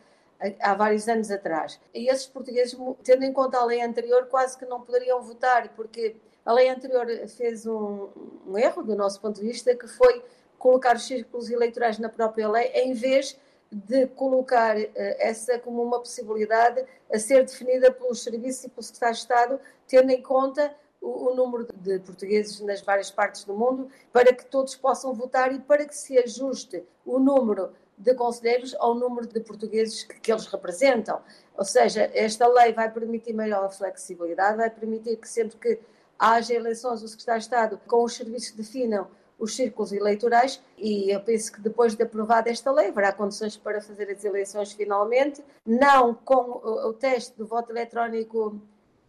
há 0.61 0.75
vários 0.75 1.09
anos 1.09 1.31
atrás. 1.31 1.81
E 1.95 2.09
esses 2.09 2.27
portugueses, 2.27 2.77
tendo 3.03 3.25
em 3.25 3.33
conta 3.33 3.59
a 3.59 3.65
lei 3.65 3.81
anterior, 3.81 4.27
quase 4.27 4.59
que 4.59 4.67
não 4.67 4.81
poderiam 4.81 5.23
votar, 5.23 5.69
porque 5.71 6.17
a 6.45 6.53
lei 6.53 6.69
anterior 6.69 7.07
fez 7.29 7.67
um, 7.67 8.09
um 8.47 8.59
erro, 8.59 8.83
do 8.83 8.95
nosso 8.95 9.21
ponto 9.21 9.41
de 9.41 9.47
vista, 9.47 9.75
que 9.75 9.89
foi 9.89 10.23
colocar 10.59 10.97
os 10.97 11.07
círculos 11.07 11.51
eleitorais 11.51 11.99
na 11.99 12.09
própria 12.09 12.49
lei, 12.49 12.71
em 12.75 12.93
vez 12.93 13.39
de 13.71 14.07
colocar 14.09 14.77
uh, 14.77 14.91
essa 14.95 15.59
como 15.59 15.83
uma 15.83 15.99
possibilidade 15.99 16.85
a 17.13 17.19
ser 17.19 17.45
definida 17.45 17.91
pelos 17.91 18.23
serviços 18.23 18.65
e 18.65 18.69
pelo 18.69 18.83
secretário 18.83 19.15
de 19.15 19.21
Estado, 19.21 19.61
tendo 19.87 20.11
em 20.11 20.23
conta 20.23 20.75
o, 21.01 21.31
o, 21.31 21.35
número 21.35 21.67
de 21.75 21.99
portugueses 22.01 22.61
nas 22.61 22.81
várias 22.81 23.11
partes 23.11 23.45
do 23.45 23.55
mundo, 23.55 23.89
para 24.13 24.33
que 24.33 24.45
todos 24.47 24.75
possam 24.75 25.13
votar 25.13 25.53
e 25.53 25.59
para 25.59 25.85
que 25.85 25.97
se 25.97 26.19
ajuste 26.19 26.85
o 27.05 27.19
número 27.19 27.73
de 27.99 28.15
conselheiros 28.15 28.75
ao 28.79 28.95
número 28.95 29.27
de 29.27 29.41
portugueses 29.41 30.05
que, 30.05 30.21
que, 30.21 30.33
eles 30.33 30.47
representam. 30.47 31.21
Ou 31.57 31.65
seja, 31.65 32.11
esta 32.15 32.47
lei 32.47 32.73
vai 32.73 32.91
permitir 32.91 33.33
maior 33.33 33.71
flexibilidade, 33.73 34.59
vai 34.59 34.71
permitir 34.71 35.17
que 35.17 35.29
sempre 35.29 35.57
que 35.57 35.81
haja 36.19 36.55
eleições, 36.55 37.03
o 37.03 37.09
Secretário 37.09 37.41
de 37.41 37.45
Estado, 37.47 37.81
com 37.87 38.05
os 38.05 38.15
serviços, 38.15 38.53
definam 38.53 39.09
os 39.39 39.55
círculos 39.55 39.93
eleitorais 39.93 40.63
e 40.79 41.11
eu 41.11 41.21
penso 41.21 41.53
que 41.53 41.61
depois 41.61 41.95
de 41.95 42.03
aprovada 42.03 42.51
esta 42.51 42.71
lei 42.71 42.89
haverá 42.89 43.13
condições 43.13 43.57
para 43.57 43.81
fazer 43.81 44.11
as 44.11 44.25
eleições 44.25 44.73
finalmente, 44.73 45.45
não 45.65 46.15
com 46.15 46.61
o, 46.63 46.93
teste 46.93 47.37
do 47.37 47.47
voto 47.47 47.71
eletrónico 47.71 48.61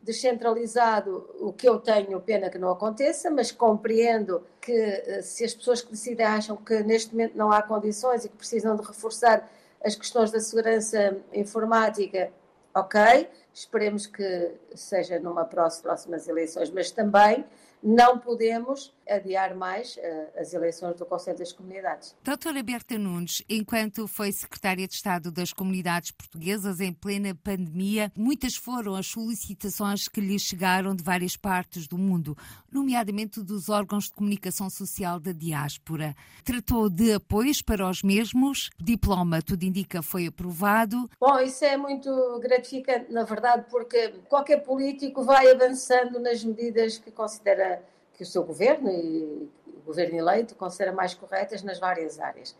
descentralizado, 0.01 1.29
o 1.39 1.51
que 1.51 1.67
eu 1.67 1.79
tenho 1.79 2.19
pena 2.21 2.49
que 2.49 2.57
não 2.57 2.71
aconteça, 2.71 3.29
mas 3.29 3.51
compreendo 3.51 4.41
que 4.61 4.71
eh, 4.71 5.21
se 5.21 5.43
as 5.43 5.53
pessoas 5.53 5.81
que 5.81 5.91
decidem 5.91 6.25
acham 6.25 6.55
que 6.55 6.81
neste 6.81 7.11
momento 7.11 7.37
não 7.37 7.51
há 7.51 7.61
condições 7.61 8.23
e 8.23 8.29
que 8.29 8.37
precisam 8.37 8.75
de 8.75 8.87
reforçar 8.87 9.49
as 9.83 9.95
questões 9.95 10.31
da 10.31 10.39
segurança 10.39 11.17
informática, 11.33 12.31
ok, 12.73 13.29
esperemos 13.53 14.05
que 14.05 14.51
seja 14.75 15.19
numa 15.19 15.43
próxima, 15.43 15.83
próximas 15.83 16.27
eleições, 16.27 16.69
mas 16.69 16.89
também 16.89 17.43
não 17.83 18.17
podemos 18.17 18.93
adiar 19.09 19.55
mais 19.55 19.95
uh, 19.97 20.39
as 20.39 20.53
eleições 20.53 20.95
do 20.95 21.05
Conselho 21.05 21.37
das 21.37 21.51
Comunidades. 21.51 22.15
Doutora 22.23 22.61
Berta 22.61 22.97
Nunes, 22.97 23.43
enquanto 23.49 24.07
foi 24.07 24.31
Secretária 24.31 24.87
de 24.87 24.93
Estado 24.93 25.31
das 25.31 25.53
Comunidades 25.53 26.11
Portuguesas 26.11 26.79
em 26.79 26.93
plena 26.93 27.33
pandemia, 27.35 28.11
muitas 28.15 28.55
foram 28.55 28.95
as 28.95 29.07
solicitações 29.07 30.07
que 30.07 30.21
lhe 30.21 30.37
chegaram 30.37 30.95
de 30.95 31.03
várias 31.03 31.35
partes 31.35 31.87
do 31.87 31.97
mundo, 31.97 32.37
nomeadamente 32.71 33.41
dos 33.41 33.69
órgãos 33.69 34.05
de 34.05 34.13
comunicação 34.13 34.69
social 34.69 35.19
da 35.19 35.31
diáspora. 35.31 36.15
Tratou 36.43 36.89
de 36.89 37.13
apoios 37.13 37.61
para 37.61 37.89
os 37.89 38.03
mesmos, 38.03 38.69
diploma, 38.79 39.41
tudo 39.41 39.63
indica, 39.63 40.01
foi 40.01 40.27
aprovado. 40.27 41.09
Bom, 41.19 41.39
isso 41.39 41.63
é 41.65 41.77
muito 41.77 42.39
gratificante, 42.39 43.11
na 43.11 43.23
verdade, 43.23 43.65
porque 43.69 44.09
qualquer 44.29 44.63
político 44.63 45.23
vai 45.23 45.49
avançando 45.51 46.19
nas 46.19 46.43
medidas 46.43 46.97
que 46.97 47.11
considera 47.11 47.81
que 48.17 48.23
o 48.23 48.25
seu 48.25 48.43
governo 48.43 48.89
e 48.89 49.49
o 49.67 49.81
governo 49.85 50.17
eleito 50.17 50.55
considera 50.55 50.91
mais 50.91 51.13
corretas 51.13 51.61
nas 51.61 51.79
várias 51.79 52.19
áreas. 52.19 52.55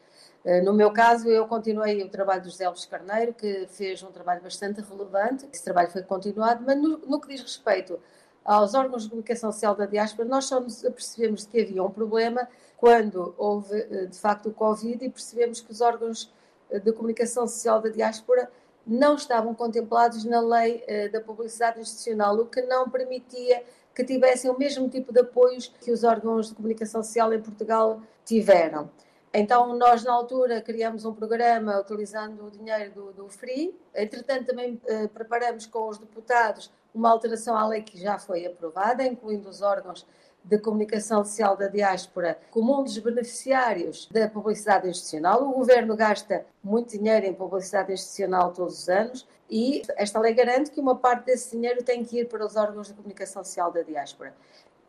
Eh, 0.46 0.62
no 0.62 0.72
meu 0.72 0.94
caso, 0.94 1.28
eu 1.28 1.46
continuei 1.48 2.02
o 2.04 2.10
trabalho 2.10 2.42
do 2.42 2.50
José 2.50 2.70
Luís 2.70 2.86
Carneiro, 2.86 3.34
que 3.34 3.68
fez 3.68 4.02
um 4.04 4.12
trabalho 4.12 4.42
bastante 4.42 4.80
relevante. 4.82 5.48
Esse 5.52 5.64
trabalho 5.64 5.90
foi 5.90 6.04
continuado, 6.04 6.64
mas 6.66 6.78
no, 6.78 7.00
no 7.00 7.20
que 7.20 7.28
diz 7.28 7.42
respeito 7.42 8.00
aos 8.46 8.74
órgãos 8.74 9.04
de 9.04 9.10
comunicação 9.10 9.52
social 9.52 9.76
da 9.76 9.86
diáspora, 9.86 10.28
nós 10.30 10.46
só 10.46 10.60
nos 10.60 10.86
apercebemos 10.86 11.46
que 11.46 11.60
havia 11.60 11.84
um 11.84 11.92
problema 11.92 12.48
quando 12.78 13.36
houve, 13.38 13.76
eh, 13.76 14.06
de 14.06 14.18
facto, 14.18 14.50
o 14.50 14.54
Covid 14.54 15.04
e 15.04 15.10
percebemos 15.10 15.60
que 15.60 15.72
os 15.72 15.82
órgãos 15.82 16.32
eh, 16.70 16.80
de 16.80 16.94
comunicação 16.94 17.48
social 17.48 17.82
da 17.82 17.90
diáspora 17.90 18.50
não 18.86 19.16
estavam 19.16 19.54
contemplados 19.54 20.24
na 20.24 20.40
lei 20.40 20.82
da 21.12 21.20
publicidade 21.20 21.82
institucional, 21.82 22.38
o 22.38 22.46
que 22.46 22.62
não 22.62 22.90
permitia 22.90 23.62
que 23.98 24.04
tivessem 24.04 24.52
o 24.52 24.56
mesmo 24.56 24.88
tipo 24.88 25.12
de 25.12 25.22
apoios 25.22 25.74
que 25.82 25.92
os 25.92 26.04
órgãos 26.04 26.50
de 26.50 26.56
comunicação 26.56 27.02
social 27.02 27.34
em 27.34 27.42
Portugal 27.42 28.00
tiveram. 28.24 28.92
Então, 29.34 29.76
nós 29.76 30.04
na 30.04 30.14
altura 30.14 30.62
criamos 30.62 31.04
um 31.04 31.16
programa 31.16 31.80
utilizando 31.80 32.46
o 32.46 32.52
dinheiro 32.52 32.92
do, 32.92 33.12
do 33.12 33.28
FRI. 33.28 33.76
Entretanto, 33.96 34.46
também 34.46 34.80
eh, 34.86 35.08
preparamos 35.08 35.66
com 35.66 35.90
os 35.90 35.98
deputados 35.98 36.72
uma 36.94 37.10
alteração 37.10 37.58
à 37.58 37.68
lei 37.68 37.82
que 37.82 38.00
já 38.00 38.20
foi 38.20 38.46
aprovada, 38.46 39.04
incluindo 39.04 39.50
os 39.50 39.64
órgãos 39.64 40.06
de 40.48 40.58
comunicação 40.58 41.24
social 41.26 41.58
da 41.58 41.68
diáspora 41.68 42.40
como 42.52 42.80
um 42.80 42.84
dos 42.84 42.98
beneficiários 42.98 44.08
da 44.12 44.30
publicidade 44.30 44.90
institucional. 44.90 45.44
O 45.44 45.54
governo 45.54 45.96
gasta 45.96 46.46
muito 46.64 46.98
dinheiro 46.98 47.26
em 47.26 47.34
publicidade 47.34 47.92
institucional 47.92 48.54
todos 48.54 48.84
os 48.84 48.90
anos 48.90 49.28
e 49.50 49.82
esta 49.98 50.20
lei 50.20 50.34
garante 50.34 50.72
que 50.72 50.80
uma 50.80 50.96
parte 50.96 51.26
desse 51.26 51.52
dinheiro 51.52 51.84
tem 51.84 52.04
que 52.04 52.20
ir 52.20 52.28
para 52.28 52.46
os 52.46 52.56
órgãos 52.56 52.88
de 52.88 52.94
comunicação 52.94 53.44
social 53.44 53.72
da 53.72 53.82
diáspora. 53.82 54.34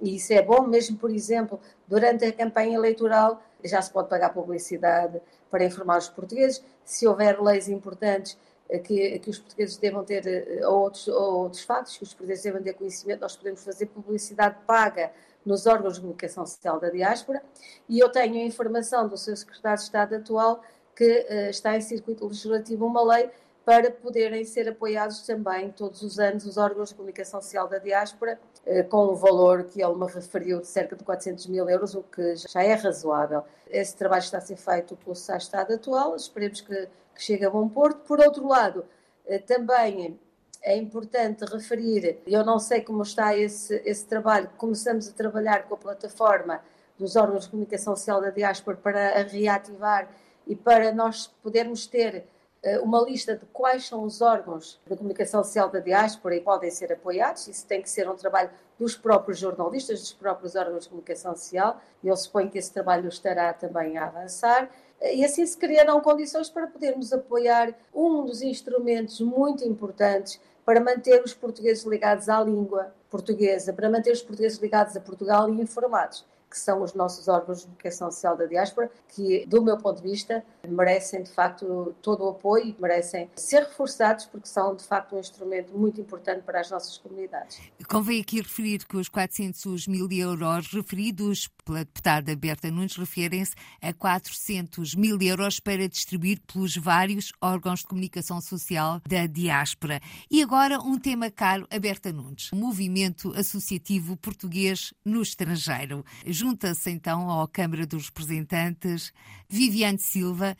E 0.00 0.14
isso 0.14 0.32
é 0.32 0.40
bom, 0.40 0.62
mesmo, 0.62 0.96
por 0.96 1.10
exemplo, 1.10 1.58
durante 1.86 2.24
a 2.24 2.32
campanha 2.32 2.76
eleitoral, 2.76 3.42
já 3.64 3.82
se 3.82 3.90
pode 3.90 4.08
pagar 4.08 4.32
publicidade 4.32 5.20
para 5.50 5.64
informar 5.64 5.98
os 5.98 6.08
portugueses. 6.08 6.62
Se 6.84 7.04
houver 7.06 7.40
leis 7.42 7.68
importantes 7.68 8.38
eh, 8.68 8.78
que, 8.78 9.18
que 9.18 9.30
os 9.30 9.38
portugueses 9.38 9.76
devam 9.76 10.04
ter, 10.04 10.24
eh, 10.24 10.66
ou 10.66 10.82
outros, 10.82 11.08
ou 11.08 11.42
outros 11.42 11.64
fatos 11.64 11.96
que 11.96 12.04
os 12.04 12.14
portugueses 12.14 12.44
devem 12.44 12.62
ter 12.62 12.74
conhecimento, 12.74 13.20
nós 13.20 13.36
podemos 13.36 13.64
fazer 13.64 13.86
publicidade 13.86 14.56
paga 14.66 15.10
nos 15.44 15.66
órgãos 15.66 15.94
de 15.94 16.00
comunicação 16.00 16.46
social 16.46 16.78
da 16.78 16.90
diáspora. 16.90 17.42
E 17.88 17.98
eu 17.98 18.08
tenho 18.08 18.34
a 18.36 18.44
informação 18.44 19.08
do 19.08 19.16
seu 19.16 19.36
secretário 19.36 19.78
de 19.78 19.84
Estado 19.84 20.14
atual 20.16 20.62
que 20.94 21.26
uh, 21.30 21.50
está 21.50 21.76
em 21.76 21.80
circuito 21.80 22.26
legislativo 22.26 22.84
uma 22.84 23.02
lei 23.02 23.30
para 23.68 23.90
poderem 23.90 24.46
ser 24.46 24.66
apoiados 24.66 25.26
também 25.26 25.70
todos 25.70 26.00
os 26.00 26.18
anos 26.18 26.46
os 26.46 26.56
órgãos 26.56 26.88
de 26.88 26.94
comunicação 26.94 27.42
social 27.42 27.68
da 27.68 27.76
diáspora, 27.76 28.40
eh, 28.64 28.82
com 28.82 29.12
um 29.12 29.14
valor 29.14 29.64
que 29.64 29.82
ele 29.82 29.94
me 29.94 30.06
referiu 30.06 30.58
de 30.58 30.66
cerca 30.66 30.96
de 30.96 31.04
400 31.04 31.48
mil 31.48 31.68
euros, 31.68 31.94
o 31.94 32.02
que 32.02 32.34
já 32.36 32.62
é 32.62 32.72
razoável. 32.72 33.44
Esse 33.68 33.94
trabalho 33.94 34.22
está 34.22 34.38
a 34.38 34.40
ser 34.40 34.56
feito 34.56 34.96
pelo 34.96 35.12
Estado 35.12 35.74
atual, 35.74 36.16
esperemos 36.16 36.62
que, 36.62 36.88
que 37.14 37.22
chegue 37.22 37.44
a 37.44 37.50
bom 37.50 37.68
porto. 37.68 37.98
Por 38.06 38.20
outro 38.20 38.48
lado, 38.48 38.86
eh, 39.26 39.38
também 39.38 40.18
é 40.62 40.76
importante 40.76 41.44
referir, 41.44 42.18
eu 42.26 42.44
não 42.44 42.58
sei 42.58 42.80
como 42.80 43.02
está 43.02 43.36
esse, 43.36 43.80
esse 43.84 44.06
trabalho, 44.06 44.50
começamos 44.56 45.08
a 45.08 45.12
trabalhar 45.12 45.64
com 45.64 45.74
a 45.74 45.78
plataforma 45.78 46.60
dos 46.98 47.16
órgãos 47.16 47.44
de 47.44 47.50
comunicação 47.50 47.94
social 47.94 48.20
da 48.20 48.30
diáspora 48.30 48.76
para 48.76 49.20
a 49.20 49.22
reativar 49.22 50.08
e 50.46 50.56
para 50.56 50.92
nós 50.92 51.28
podermos 51.42 51.86
ter 51.86 52.24
eh, 52.62 52.78
uma 52.80 53.00
lista 53.02 53.36
de 53.36 53.46
quais 53.46 53.86
são 53.86 54.02
os 54.02 54.20
órgãos 54.20 54.80
de 54.84 54.96
comunicação 54.96 55.44
social 55.44 55.68
da 55.70 55.78
diáspora 55.78 56.34
e 56.34 56.40
podem 56.40 56.70
ser 56.70 56.92
apoiados. 56.92 57.46
Isso 57.46 57.64
tem 57.66 57.80
que 57.80 57.88
ser 57.88 58.08
um 58.10 58.16
trabalho 58.16 58.50
dos 58.78 58.96
próprios 58.96 59.38
jornalistas, 59.38 60.00
dos 60.00 60.12
próprios 60.12 60.56
órgãos 60.56 60.84
de 60.84 60.88
comunicação 60.88 61.34
social, 61.36 61.80
eu 62.02 62.16
suponho 62.16 62.50
que 62.50 62.58
esse 62.58 62.72
trabalho 62.72 63.08
estará 63.08 63.52
também 63.52 63.98
a 63.98 64.06
avançar. 64.06 64.70
E 65.00 65.24
assim 65.24 65.46
se 65.46 65.56
criarão 65.56 66.00
condições 66.00 66.50
para 66.50 66.66
podermos 66.66 67.12
apoiar 67.12 67.72
um 67.94 68.24
dos 68.24 68.42
instrumentos 68.42 69.20
muito 69.20 69.64
importantes 69.64 70.40
para 70.64 70.80
manter 70.80 71.22
os 71.22 71.32
portugueses 71.32 71.84
ligados 71.84 72.28
à 72.28 72.42
língua 72.42 72.92
portuguesa, 73.08 73.72
para 73.72 73.88
manter 73.88 74.12
os 74.12 74.22
portugueses 74.22 74.58
ligados 74.58 74.96
a 74.96 75.00
Portugal 75.00 75.48
e 75.48 75.60
informados 75.60 76.26
que 76.50 76.58
são 76.58 76.82
os 76.82 76.94
nossos 76.94 77.28
órgãos 77.28 77.58
de 77.58 77.64
comunicação 77.64 78.10
social 78.10 78.36
da 78.36 78.46
diáspora, 78.46 78.90
que, 79.08 79.44
do 79.46 79.62
meu 79.62 79.76
ponto 79.76 80.00
de 80.00 80.08
vista, 80.08 80.42
merecem 80.68 81.22
de 81.22 81.30
facto 81.30 81.94
todo 82.02 82.24
o 82.24 82.30
apoio 82.30 82.74
merecem 82.78 83.30
ser 83.36 83.60
reforçados 83.60 84.26
porque 84.26 84.48
são 84.48 84.74
de 84.74 84.84
facto 84.84 85.14
um 85.16 85.18
instrumento 85.18 85.76
muito 85.76 86.00
importante 86.00 86.42
para 86.42 86.60
as 86.60 86.70
nossas 86.70 86.98
comunidades. 86.98 87.60
Convém 87.88 88.20
aqui 88.20 88.40
referir 88.40 88.84
que 88.86 88.96
os 88.96 89.08
400 89.08 89.86
mil 89.86 90.08
euros 90.10 90.72
referidos 90.72 91.48
pela 91.64 91.80
deputada 91.80 92.34
Berta 92.34 92.70
Nunes 92.70 92.96
referem-se 92.96 93.54
a 93.82 93.92
400 93.92 94.94
mil 94.94 95.18
euros 95.20 95.60
para 95.60 95.88
distribuir 95.88 96.40
pelos 96.40 96.76
vários 96.76 97.32
órgãos 97.40 97.80
de 97.80 97.86
comunicação 97.86 98.40
social 98.40 99.00
da 99.06 99.26
diáspora. 99.26 100.00
E 100.30 100.42
agora 100.42 100.80
um 100.80 100.98
tema 100.98 101.30
caro 101.30 101.66
a 101.70 101.78
Berta 101.78 102.12
Nunes, 102.12 102.50
o 102.52 102.56
movimento 102.56 103.32
associativo 103.36 104.16
português 104.16 104.94
no 105.04 105.22
estrangeiro. 105.22 106.04
Junta-se 106.26 106.90
então 106.90 107.40
à 107.40 107.48
Câmara 107.48 107.86
dos 107.86 108.06
Representantes 108.06 109.12
Viviane 109.48 109.98
Silva, 109.98 110.56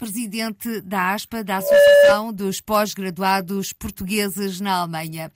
presidente 0.00 0.80
da 0.80 1.12
ASPA, 1.12 1.44
da 1.44 1.58
Associação 1.58 2.32
dos 2.32 2.58
Pós-Graduados 2.58 3.74
Portugueses 3.74 4.58
na 4.58 4.80
Alemanha. 4.80 5.30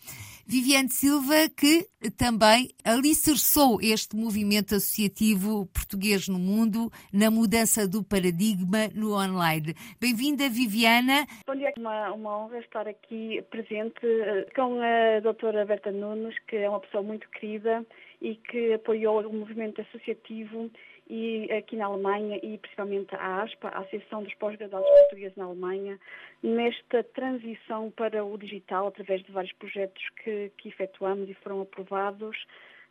Viviane 0.46 0.88
Silva, 0.88 1.50
que 1.54 1.86
também 2.16 2.68
alicerçou 2.82 3.78
este 3.82 4.16
movimento 4.16 4.74
associativo 4.74 5.66
português 5.66 6.28
no 6.28 6.38
mundo 6.38 6.90
na 7.12 7.30
mudança 7.30 7.86
do 7.86 8.02
paradigma 8.02 8.88
no 8.94 9.12
online. 9.12 9.74
Bem-vinda, 10.00 10.48
Viviana. 10.48 11.26
Bom 11.46 11.56
dia, 11.56 11.72
é 11.76 11.80
uma, 11.80 12.12
uma 12.12 12.38
honra 12.38 12.58
estar 12.60 12.88
aqui 12.88 13.42
presente 13.50 14.00
eh, 14.02 14.46
com 14.56 14.80
a 14.80 15.20
doutora 15.20 15.66
Berta 15.66 15.92
Nunes, 15.92 16.34
que 16.48 16.56
é 16.56 16.68
uma 16.70 16.80
pessoa 16.80 17.02
muito 17.02 17.28
querida 17.30 17.84
e 18.22 18.36
que 18.36 18.72
apoiou 18.72 19.20
o 19.26 19.32
movimento 19.32 19.82
associativo 19.82 20.70
e 21.08 21.50
aqui 21.52 21.76
na 21.76 21.86
Alemanha 21.86 22.38
e 22.42 22.56
principalmente 22.58 23.14
a 23.14 23.42
ASPA, 23.42 23.68
a 23.68 23.80
Associação 23.80 24.22
dos 24.22 24.34
Pós-Graduados 24.34 24.88
Portugueses 24.88 25.36
na 25.36 25.44
Alemanha, 25.44 25.98
nesta 26.42 27.02
transição 27.02 27.90
para 27.90 28.24
o 28.24 28.38
digital 28.38 28.86
através 28.86 29.22
de 29.22 29.30
vários 29.30 29.52
projetos 29.52 30.02
que, 30.22 30.50
que 30.56 30.68
efetuamos 30.68 31.28
e 31.28 31.34
foram 31.34 31.60
aprovados, 31.60 32.36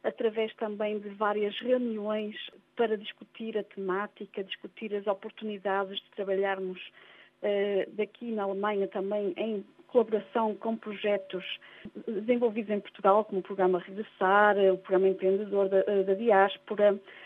através 0.04 0.54
também 0.56 1.00
de 1.00 1.10
várias 1.10 1.58
reuniões 1.60 2.36
para 2.76 2.98
discutir 2.98 3.58
a 3.58 3.64
temática, 3.64 4.44
discutir 4.44 4.94
as 4.94 5.08
oportunidades 5.08 5.98
de 6.00 6.10
trabalharmos 6.12 6.80
uh, 7.42 7.92
daqui 7.94 8.32
na 8.32 8.44
Alemanha 8.44 8.88
também 8.88 9.34
em 9.38 9.66
colaboração 9.94 10.56
com 10.56 10.76
projetos 10.76 11.46
desenvolvidos 12.08 12.72
em 12.72 12.80
Portugal, 12.80 13.24
como 13.24 13.40
o 13.40 13.44
programa 13.44 13.78
Regressar, 13.78 14.58
o 14.58 14.78
programa 14.80 15.10
Empreendedor 15.10 15.70
da, 15.70 15.82
da 15.84 16.14
Diáspora 16.16 17.00
eh, 17.00 17.23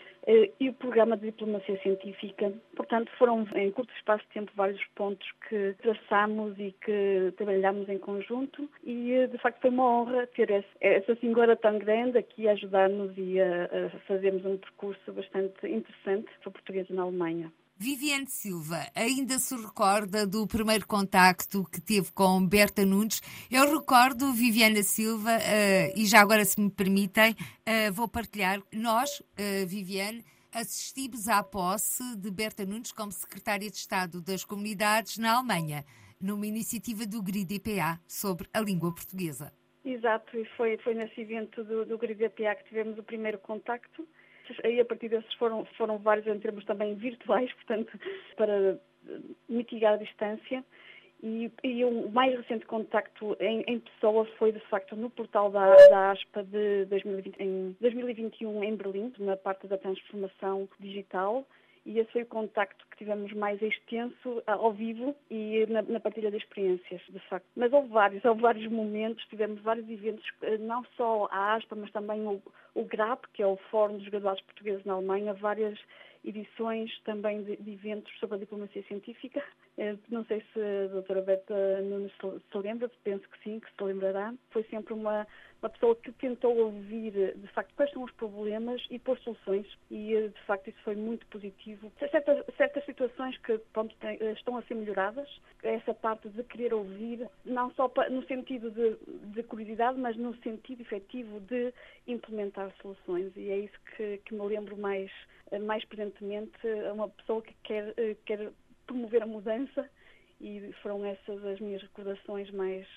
e 0.60 0.70
o 0.70 0.74
programa 0.74 1.16
de 1.16 1.28
diplomacia 1.28 1.80
científica. 1.82 2.52
Portanto, 2.76 3.12
foram 3.18 3.48
em 3.56 3.72
curto 3.72 3.94
espaço 3.96 4.24
de 4.26 4.34
tempo 4.34 4.52
vários 4.56 4.84
pontos 4.96 5.28
que 5.48 5.76
traçamos 5.82 6.58
e 6.60 6.74
que 6.84 7.34
trabalhamos 7.38 7.88
em 7.90 7.98
conjunto 7.98 8.70
e, 8.84 9.14
eh, 9.14 9.28
de 9.28 9.38
facto, 9.38 9.62
foi 9.62 9.70
uma 9.70 9.86
honra 9.86 10.28
ter 10.28 10.52
essa 10.82 11.16
senhora 11.16 11.56
tão 11.56 11.78
grande 11.78 12.18
aqui 12.18 12.48
a 12.48 12.52
ajudar-nos 12.52 13.18
e 13.18 13.40
a 13.40 13.90
fazermos 14.08 14.46
um 14.46 14.58
percurso 14.58 15.14
bastante 15.14 15.68
interessante 15.68 16.28
para 16.42 16.52
portugueses 16.52 16.90
na 16.90 17.04
Alemanha. 17.04 17.52
Viviane 17.80 18.26
Silva 18.26 18.88
ainda 18.96 19.38
se 19.38 19.56
recorda 19.56 20.26
do 20.26 20.48
primeiro 20.48 20.88
contacto 20.88 21.64
que 21.72 21.80
teve 21.80 22.12
com 22.12 22.44
Berta 22.44 22.84
Nunes. 22.84 23.22
Eu 23.52 23.72
recordo, 23.72 24.34
Viviana 24.34 24.82
Silva, 24.82 25.38
uh, 25.38 25.94
e 25.96 26.08
já 26.08 26.22
agora, 26.22 26.44
se 26.44 26.60
me 26.60 26.72
permitem, 26.72 27.34
uh, 27.34 27.94
vou 27.94 28.08
partilhar. 28.08 28.60
Nós, 28.74 29.20
uh, 29.20 29.68
Viviane, 29.68 30.26
assistimos 30.52 31.28
à 31.28 31.44
posse 31.44 32.04
de 32.18 32.32
Berta 32.32 32.66
Nunes 32.66 32.92
como 32.92 33.12
secretária 33.12 33.70
de 33.70 33.78
Estado 33.78 34.22
das 34.22 34.44
Comunidades 34.44 35.20
na 35.20 35.38
Alemanha, 35.38 35.86
numa 36.20 36.48
iniciativa 36.48 37.06
do 37.06 37.22
GRID-EPA 37.22 38.02
sobre 38.08 38.50
a 38.52 38.60
língua 38.60 38.92
portuguesa. 38.92 39.54
Exato, 39.86 40.36
e 40.36 40.46
foi, 40.58 40.80
foi 40.80 40.96
nesse 40.96 41.22
evento 41.22 41.64
do, 41.64 41.86
do 41.86 41.96
GRID-EPA 41.96 42.56
que 42.56 42.70
tivemos 42.70 42.98
o 42.98 43.04
primeiro 43.04 43.38
contacto 43.38 44.08
aí 44.64 44.80
a 44.80 44.86
partir 44.86 45.10
desses 45.10 45.34
foram, 45.36 45.66
foram 45.78 45.98
vários 45.98 46.28
em 46.28 46.40
termos 46.40 46.66
também 46.66 46.96
virtuais, 46.96 47.52
portanto, 47.56 48.00
para 48.36 48.80
mitigar 49.48 49.94
a 49.94 49.98
distância. 49.98 50.64
E, 51.24 51.52
e 51.64 51.84
o 51.84 52.12
mais 52.12 52.38
recente 52.38 52.66
contacto 52.68 53.36
em, 53.40 53.64
em, 53.68 53.80
pessoa 53.80 54.24
foi, 54.38 54.52
de 54.52 54.60
facto, 54.70 54.96
no 54.96 55.10
portal 55.10 55.50
da, 55.50 55.76
da 55.90 56.12
ASPA 56.12 56.44
de 56.44 56.86
2020, 56.86 57.40
em 57.40 57.76
2021 57.82 58.64
em 58.64 58.76
Berlim, 58.76 59.12
na 59.18 59.36
parte 59.36 59.66
da 59.66 59.80
transformação 59.80 60.70
digital 60.80 61.44
e 61.88 62.00
esse 62.00 62.12
foi 62.12 62.24
o 62.24 62.28
contacto 62.28 62.86
que 62.92 62.98
tivemos 62.98 63.32
mais 63.32 63.62
extenso 63.62 64.44
ao 64.46 64.74
vivo 64.74 65.16
e 65.32 65.66
na, 65.70 65.82
na, 65.84 66.02
partilha 66.02 66.30
de 66.30 66.36
experiências, 66.36 67.02
de 67.08 67.20
facto. 67.30 67.48
Mas 67.56 67.72
houve 67.72 67.88
vários, 67.88 68.26
houve 68.26 68.42
vários 68.42 68.70
momentos, 68.70 69.26
tivemos 69.28 69.62
vários 69.62 69.90
eventos, 69.90 70.26
eh, 70.42 70.58
não 70.58 70.84
só 70.98 71.30
a 71.32 71.56
ASPA, 71.56 71.78
mas 71.78 71.90
também 71.92 72.28
o, 72.28 72.42
o 72.76 72.84
GRAP, 72.84 73.24
que 73.34 73.42
é 73.42 73.48
o 73.48 73.56
Fórum 73.72 74.00
dos 74.00 74.10
Graduados 74.10 74.42
Portugueses 74.42 74.84
na 74.84 74.96
Alemanha, 74.96 75.34
várias 75.34 75.80
edições 76.26 76.92
também 77.06 77.42
de, 77.44 77.56
de 77.56 77.72
eventos 77.72 78.12
sobre 78.20 78.36
a 78.36 78.40
diplomacia 78.40 78.84
científica. 78.84 79.42
Eh, 79.78 79.96
não 80.10 80.26
sei 80.26 80.44
se 80.52 80.60
a 80.60 80.88
doutora 80.88 81.22
Berta 81.22 81.82
Nunes 81.84 82.12
se 82.52 82.58
lembra, 82.58 82.92
penso 83.06 83.24
que 83.30 83.44
sim, 83.44 83.62
que 83.62 83.72
se 83.72 83.82
lembrará. 83.82 84.34
Foi 84.50 84.64
sempre 84.64 84.94
uma 84.94 85.26
uma 85.62 85.70
pessoa 85.70 85.96
que 85.96 86.12
tentou 86.14 86.56
ouvir, 86.56 87.12
de 87.36 87.48
facto, 87.48 87.74
quais 87.76 87.92
são 87.92 88.04
os 88.04 88.12
problemas 88.12 88.86
e 88.90 89.00
pôr 89.00 89.18
soluções. 89.20 89.66
E, 89.90 90.30
de 90.30 90.42
facto, 90.46 90.70
isso 90.70 90.80
foi 90.84 90.96
muito 90.96 91.26
positivo. 91.28 91.92
Certas, 92.00 92.46
certas 92.56 92.86
situações 92.86 93.38
que 93.40 93.58
pronto, 93.74 93.96
estão 94.36 94.58
a 94.58 94.62
ser 94.64 94.76
melhoradas, 94.76 95.30
essa 95.64 95.94
parte 95.94 96.30
de 96.30 96.44
querer 96.44 96.74
ouvir, 96.74 97.28
não 97.46 97.72
só 97.72 97.92
no 98.10 98.24
sentido 98.26 98.70
de, 98.72 98.98
de 99.34 99.44
curiosidade, 99.44 100.00
mas 100.00 100.16
no 100.16 100.36
sentido 100.38 100.82
efetivo 100.82 101.40
de 101.42 101.74
implementar 102.08 102.72
soluções. 102.82 103.32
E 103.36 103.50
é 103.50 103.58
isso 103.58 103.80
que, 103.96 104.18
que 104.26 104.34
me 104.34 104.46
lembro 104.46 104.78
mais 104.78 105.12
mais 105.62 105.84
presentemente 105.86 106.58
uma 106.94 107.08
pessoa 107.08 107.42
que 107.42 107.56
quer, 107.64 107.94
quer 108.26 108.52
promover 108.86 109.24
a 109.24 109.26
mudança 109.26 109.90
e 110.40 110.72
foram 110.82 111.04
essas 111.06 111.44
as 111.46 111.60
minhas 111.60 111.82
recordações 111.82 112.50
mais, 112.52 112.88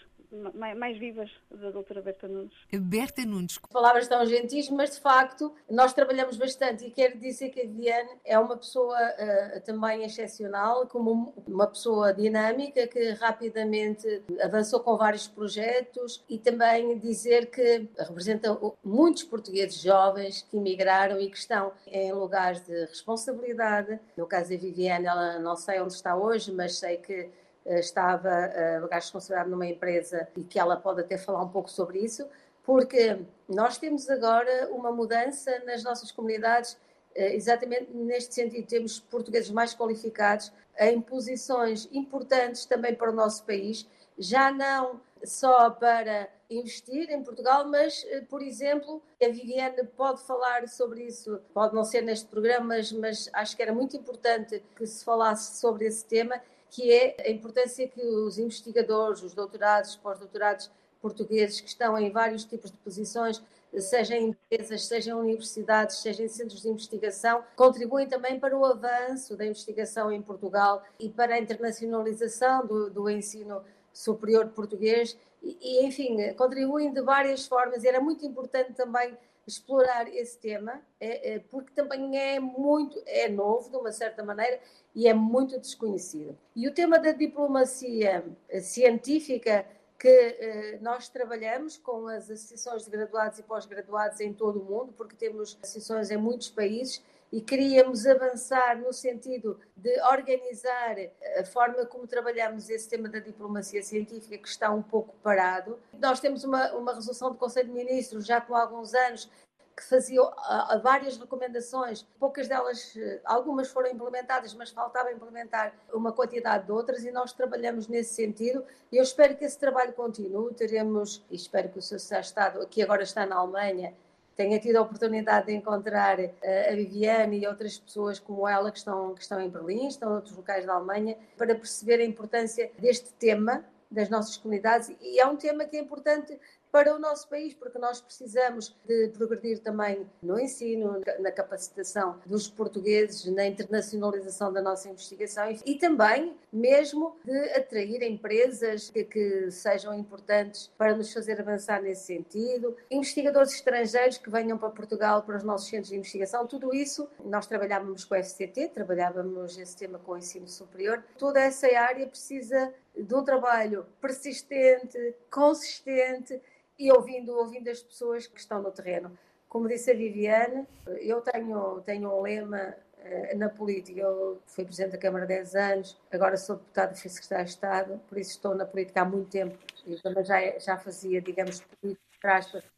mais, 0.77 0.99
vivas 0.99 1.31
da 1.51 1.71
doutora 1.71 2.01
Berta 2.01 2.29
Nunes. 2.29 2.55
Berta 2.73 3.25
Nunes. 3.25 3.59
Palavras 3.73 4.09
tão 4.09 4.25
gentis, 4.27 4.69
mas 4.71 4.91
de 4.91 5.01
facto 5.01 5.55
nós 5.69 5.93
trabalhamos 5.93 6.37
bastante 6.37 6.87
e 6.87 6.91
quero 6.91 7.19
dizer 7.19 7.51
que 7.51 7.61
a 7.61 7.65
Viviane 7.65 8.11
é 8.25 8.39
uma 8.39 8.57
pessoa 8.57 8.97
uh, 8.97 9.61
também 9.63 10.05
excepcional, 10.05 10.87
como 10.87 11.35
uma 11.47 11.67
pessoa 11.67 12.13
dinâmica 12.13 12.87
que 12.87 13.11
rapidamente 13.13 14.23
avançou 14.43 14.81
com 14.81 14.97
vários 14.97 15.27
projetos 15.27 16.25
e 16.29 16.39
também 16.39 16.99
dizer 16.99 17.47
que 17.47 17.89
representa 17.99 18.59
muitos 18.85 19.25
portugueses 19.25 19.81
jovens 19.81 20.43
que 20.43 20.57
emigraram 20.57 21.21
e 21.21 21.31
que 21.31 21.39
estão 21.39 21.73
em 21.87 22.13
lugares 22.13 22.65
de 22.65 22.85
responsabilidade. 22.87 23.99
No 24.17 24.27
caso 24.27 24.51
da 24.51 24.57
Viviane, 24.57 25.07
ela 25.07 25.39
não 25.39 25.57
sei 25.57 25.81
onde 25.81 25.95
está 25.95 26.17
hoje, 26.17 26.53
mas 26.53 26.77
sei 26.77 26.97
que 26.97 27.31
estava 27.67 28.29
uh, 28.29 28.83
lugar 28.83 28.99
de 28.99 29.05
responsabilidade 29.05 29.51
numa 29.51 29.67
empresa 29.67 30.29
e 30.37 30.43
que 30.43 30.59
ela 30.59 30.77
pode 30.77 31.01
até 31.01 31.19
falar 31.19 31.43
um 31.43 31.49
pouco 31.49 31.71
sobre 31.71 31.99
isso, 31.99 32.27
porque 32.65 33.19
nós 33.49 33.79
temos 33.79 34.09
agora 34.09 34.69
uma 34.71 34.93
mudança 34.93 35.63
nas 35.67 35.83
nossas 35.83 36.13
comunidades, 36.13 36.77
eh, 37.15 37.35
exatamente 37.35 37.91
neste 37.93 38.35
sentido, 38.35 38.67
temos 38.67 39.01
portugueses 39.01 39.51
mais 39.51 39.75
qualificados 39.75 40.53
em 40.79 41.01
posições 41.01 41.89
importantes 41.91 42.65
também 42.67 42.95
para 42.95 43.11
o 43.11 43.15
nosso 43.15 43.45
país, 43.45 43.89
já 44.19 44.53
não 44.53 45.01
só 45.25 45.71
para 45.71 46.29
investir 46.49 47.11
em 47.11 47.23
Portugal, 47.23 47.67
mas, 47.67 48.05
por 48.29 48.43
exemplo, 48.43 49.03
a 49.23 49.29
Viviane 49.29 49.85
pode 49.97 50.23
falar 50.23 50.67
sobre 50.69 51.05
isso, 51.05 51.41
pode 51.53 51.75
não 51.75 51.85
ser 51.85 52.03
neste 52.03 52.27
programa, 52.27 52.77
mas, 52.77 52.93
mas 52.93 53.31
acho 53.33 53.57
que 53.57 53.63
era 53.63 53.73
muito 53.73 53.97
importante 53.97 54.63
que 54.77 54.87
se 54.87 55.05
falasse 55.05 55.59
sobre 55.59 55.87
esse 55.87 56.05
tema 56.05 56.41
que 56.71 56.93
é 56.93 57.17
a 57.27 57.31
importância 57.31 57.87
que 57.89 58.01
os 58.01 58.39
investigadores, 58.39 59.23
os 59.23 59.35
doutorados, 59.35 59.97
pós-doutorados 59.97 60.71
portugueses 61.01 61.61
que 61.61 61.69
estão 61.69 61.99
em 61.99 62.11
vários 62.11 62.45
tipos 62.45 62.71
de 62.71 62.77
posições, 62.79 63.43
seja 63.79 64.17
em 64.17 64.29
empresas, 64.29 64.87
seja 64.87 65.11
em 65.11 65.15
universidades, 65.15 65.97
seja 65.97 66.23
em 66.23 66.29
centros 66.29 66.63
de 66.63 66.69
investigação, 66.69 67.43
contribuem 67.57 68.09
também 68.09 68.39
para 68.39 68.57
o 68.57 68.65
avanço 68.65 69.37
da 69.37 69.47
investigação 69.47 70.13
em 70.13 70.21
Portugal 70.21 70.83
e 70.99 71.09
para 71.09 71.35
a 71.35 71.39
internacionalização 71.39 72.67
do, 72.67 72.91
do 72.91 73.09
ensino 73.09 73.63
superior 73.93 74.49
português 74.49 75.17
e, 75.43 75.57
e, 75.61 75.87
enfim, 75.87 76.33
contribuem 76.35 76.93
de 76.93 77.01
várias 77.01 77.47
formas. 77.47 77.85
Era 77.85 78.01
muito 78.01 78.27
importante 78.27 78.73
também 78.73 79.17
explorar 79.51 80.09
esse 80.09 80.39
tema, 80.39 80.81
é, 81.01 81.35
é, 81.35 81.39
porque 81.39 81.73
também 81.73 82.19
é 82.19 82.39
muito, 82.41 83.03
é 83.07 83.29
novo 83.29 83.71
de 83.71 83.77
uma 83.77 83.93
certa 83.93 84.25
maneira 84.25 84.61
e 84.95 85.07
é 85.07 85.15
muito 85.15 85.59
desconhecido. 85.59 86.37
E 86.55 86.69
o 86.69 86.75
tema 86.75 86.99
da 86.99 87.13
diplomacia 87.13 88.25
eh, 88.49 88.61
científica 88.61 89.67
que 89.99 90.09
eh, 90.09 90.79
nós 90.81 91.09
trabalhamos 91.09 91.77
com 91.77 92.09
as 92.09 92.31
associações 92.31 92.85
de 92.85 92.91
graduados 92.91 93.39
e 93.39 93.43
pós-graduados 93.43 94.21
em 94.21 94.33
todo 94.33 94.61
o 94.61 94.65
mundo, 94.65 94.93
porque 94.97 95.15
temos 95.15 95.59
associações 95.63 96.11
em 96.11 96.17
muitos 96.17 96.49
países 96.49 97.03
e 97.33 97.41
queríamos 97.41 98.07
avançar 98.07 98.79
no 98.79 98.93
sentido 98.93 99.59
de 99.77 100.01
organizar 100.03 100.97
a 101.39 101.45
forma 101.45 101.87
como 101.87 102.07
trabalhamos 102.07 102.69
esse 102.69 102.89
tema 102.89 103.09
da 103.09 103.21
diplomacia 103.21 103.83
científica, 103.83 104.37
que 104.37 104.49
está 104.49 104.71
um 104.71 104.83
pouco 104.83 105.15
parado. 105.23 105.79
Nós 105.99 106.19
temos 106.19 106.43
uma, 106.45 106.73
uma 106.73 106.95
resolução 106.95 107.31
do 107.31 107.39
Conselho 107.39 107.69
de 107.69 107.75
Ministros 107.75 108.27
já 108.27 108.41
com 108.41 108.55
alguns 108.55 108.95
anos 108.95 109.31
que 109.77 109.89
fazia 109.89 110.23
uh, 110.23 110.81
várias 110.83 111.17
recomendações, 111.17 112.03
poucas 112.19 112.47
delas, 112.47 112.95
uh, 112.97 113.21
algumas 113.25 113.69
foram 113.69 113.91
implementadas, 113.91 114.53
mas 114.53 114.71
faltava 114.71 115.11
implementar 115.11 115.73
uma 115.93 116.13
quantidade 116.13 116.67
de 116.67 116.73
outras 116.73 117.05
e 117.05 117.11
nós 117.11 117.33
trabalhamos 117.33 117.89
nesse 117.89 118.15
sentido 118.15 118.63
e 118.93 118.99
eu 118.99 119.03
espero 119.03 119.37
que 119.37 119.45
esse 119.45 119.59
trabalho 119.59 119.93
continue, 119.95 120.53
teremos, 120.53 121.25
e 121.31 121.37
espero 121.37 121.71
que 121.71 121.79
o 121.79 121.83
Sr. 121.83 122.21
Estado, 122.21 122.67
que 122.67 122.83
agora 122.83 123.03
está 123.03 123.25
na 123.25 123.37
Alemanha, 123.37 123.95
tenha 124.41 124.59
tido 124.59 124.77
a 124.77 124.81
oportunidade 124.81 125.49
de 125.49 125.53
encontrar 125.53 126.19
uh, 126.19 126.33
a 126.71 126.75
Viviane 126.75 127.41
e 127.41 127.47
outras 127.47 127.79
pessoas 127.79 128.19
como 128.19 128.49
ela 128.49 128.73
que 128.73 128.79
estão, 128.79 129.15
que 129.15 129.21
estão 129.21 129.39
em 129.39 129.51
Berlim, 129.51 129.87
estão 129.87 130.13
em 130.13 130.15
outros 130.15 130.35
locais 130.35 130.65
da 130.65 130.73
Alemanha, 130.73 131.15
para 131.37 131.55
perceber 131.55 132.01
a 132.01 132.05
importância 132.07 132.71
deste 132.79 133.13
tema 133.13 133.63
das 133.91 134.09
nossas 134.09 134.39
comunidades. 134.39 134.91
E 134.99 135.21
é 135.21 135.27
um 135.27 135.37
tema 135.37 135.67
que 135.67 135.77
é 135.77 135.81
importante 135.81 136.39
para 136.71 136.95
o 136.95 136.99
nosso 136.99 137.29
país, 137.29 137.55
porque 137.55 137.79
nós 137.79 138.01
precisamos 138.01 138.77
de 138.87 139.09
progredir 139.09 139.59
também 139.59 140.07
no 140.23 140.39
ensino, 140.39 141.01
na 141.19 141.33
capacitação 141.33 142.19
dos 142.25 142.49
portugueses, 142.49 143.27
na 143.27 143.47
internacionalização 143.47 144.53
da 144.53 144.63
nossa 144.63 144.89
investigação 144.89 145.51
e 145.65 145.75
também 145.77 146.37
mesmo 146.53 147.17
de 147.25 147.39
atrair 147.51 148.03
empresas 148.03 148.91
que, 148.91 149.05
que 149.05 149.51
sejam 149.51 149.95
importantes 149.95 150.71
para 150.79 150.97
nos 150.97 151.13
fazer 151.13 151.41
avançar 151.41 151.83
nesse 151.83 152.05
sentido, 152.05 152.77
investigadores 152.91 153.55
estrangeiros 153.55 154.19
que 154.19 154.31
venham 154.31 154.59
para 154.59 154.71
Portugal, 154.71 155.23
para 155.23 155.37
os 155.37 155.43
nossos 155.43 155.69
centros 155.69 155.91
de 155.91 155.97
investigação, 155.97 156.47
tudo 156.47 156.75
isso 156.75 157.09
nós 157.25 157.47
trabalhávamos 157.47 158.05
com 158.05 158.15
o 158.15 158.23
FCT, 158.23 158.69
trabalhávamos 158.69 159.59
esse 159.59 159.77
tema 159.77 159.99
com 159.99 160.13
o 160.13 160.19
ensino 160.19 160.49
superior, 160.49 161.05
toda 161.19 161.41
essa 161.41 161.67
área 161.67 162.07
precisa 162.07 162.73
de 162.97 163.15
um 163.15 163.25
trabalho 163.25 163.87
persistente, 164.01 165.15
consistente 165.31 166.41
e 166.81 166.91
ouvindo, 166.91 167.37
ouvindo 167.37 167.69
as 167.69 167.83
pessoas 167.83 168.27
que 168.27 168.41
estão 168.41 168.63
no 168.63 168.73
terreno. 168.73 169.17
Como 169.51 169.69
disse 169.69 169.91
a 169.91 169.95
Viviane, 169.95 170.67
eu 171.01 171.21
tenho, 171.21 171.83
tenho 171.83 172.11
um 172.11 172.23
lema 172.23 172.75
uh, 172.99 173.39
na 173.39 173.51
política. 173.51 174.01
Eu 174.01 174.41
fui 174.47 174.65
Presidente 174.65 174.93
da 174.93 174.99
Câmara 174.99 175.25
há 175.25 175.29
10 175.29 175.55
anos, 175.55 176.01
agora 176.11 176.39
sou 176.39 176.57
deputada 176.57 176.95
fui 176.95 177.11
Secretária 177.11 177.45
de 177.45 177.51
Estado, 177.51 178.01
por 178.09 178.17
isso 178.17 178.31
estou 178.31 178.55
na 178.55 178.65
política 178.65 179.03
há 179.03 179.05
muito 179.05 179.29
tempo 179.29 179.59
e 179.87 179.97
também 179.97 180.25
já, 180.25 180.59
já 180.59 180.79
fazia, 180.79 181.21
digamos, 181.21 181.61
política 181.61 182.01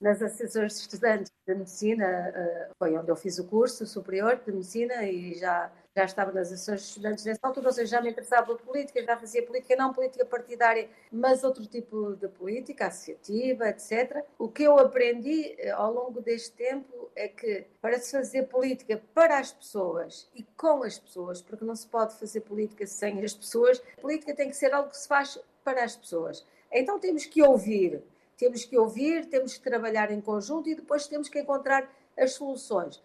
nas 0.00 0.22
associações 0.22 0.74
de 0.74 0.80
estudantes 0.80 1.32
de 1.46 1.54
medicina, 1.54 2.32
uh, 2.34 2.74
foi 2.78 2.96
onde 2.96 3.10
eu 3.10 3.16
fiz 3.16 3.38
o 3.38 3.44
curso 3.44 3.86
superior 3.86 4.36
de 4.36 4.52
medicina 4.52 5.04
e 5.04 5.34
já 5.34 5.70
já 5.94 6.04
estava 6.04 6.32
nas 6.32 6.50
ações 6.50 6.80
de 6.80 6.86
estudantes 6.88 7.24
nessa 7.24 7.40
altura, 7.42 7.66
ou 7.66 7.72
seja, 7.72 7.96
já 7.96 8.00
me 8.00 8.10
interessava 8.10 8.46
pela 8.46 8.58
política, 8.58 9.02
já 9.02 9.16
fazia 9.16 9.42
política, 9.44 9.76
não 9.76 9.92
política 9.92 10.24
partidária, 10.24 10.88
mas 11.10 11.44
outro 11.44 11.66
tipo 11.66 12.16
de 12.16 12.28
política, 12.28 12.86
associativa, 12.86 13.68
etc. 13.68 14.24
O 14.38 14.48
que 14.48 14.62
eu 14.62 14.78
aprendi 14.78 15.54
eh, 15.58 15.70
ao 15.70 15.92
longo 15.92 16.20
deste 16.22 16.52
tempo 16.52 17.10
é 17.14 17.28
que 17.28 17.66
para 17.80 17.98
se 17.98 18.12
fazer 18.12 18.44
política 18.44 19.02
para 19.12 19.38
as 19.38 19.52
pessoas 19.52 20.30
e 20.34 20.42
com 20.56 20.82
as 20.82 20.98
pessoas, 20.98 21.42
porque 21.42 21.64
não 21.64 21.76
se 21.76 21.86
pode 21.86 22.14
fazer 22.14 22.40
política 22.40 22.86
sem 22.86 23.22
as 23.22 23.34
pessoas, 23.34 23.82
a 23.98 24.00
política 24.00 24.34
tem 24.34 24.48
que 24.48 24.56
ser 24.56 24.72
algo 24.72 24.88
que 24.88 24.96
se 24.96 25.06
faz 25.06 25.38
para 25.62 25.84
as 25.84 25.94
pessoas. 25.94 26.46
Então 26.72 26.98
temos 26.98 27.26
que 27.26 27.42
ouvir, 27.42 28.02
temos 28.38 28.64
que 28.64 28.78
ouvir, 28.78 29.26
temos 29.26 29.58
que 29.58 29.62
trabalhar 29.62 30.10
em 30.10 30.22
conjunto 30.22 30.70
e 30.70 30.74
depois 30.74 31.06
temos 31.06 31.28
que 31.28 31.38
encontrar 31.38 31.86
as 32.16 32.32
soluções. 32.32 33.02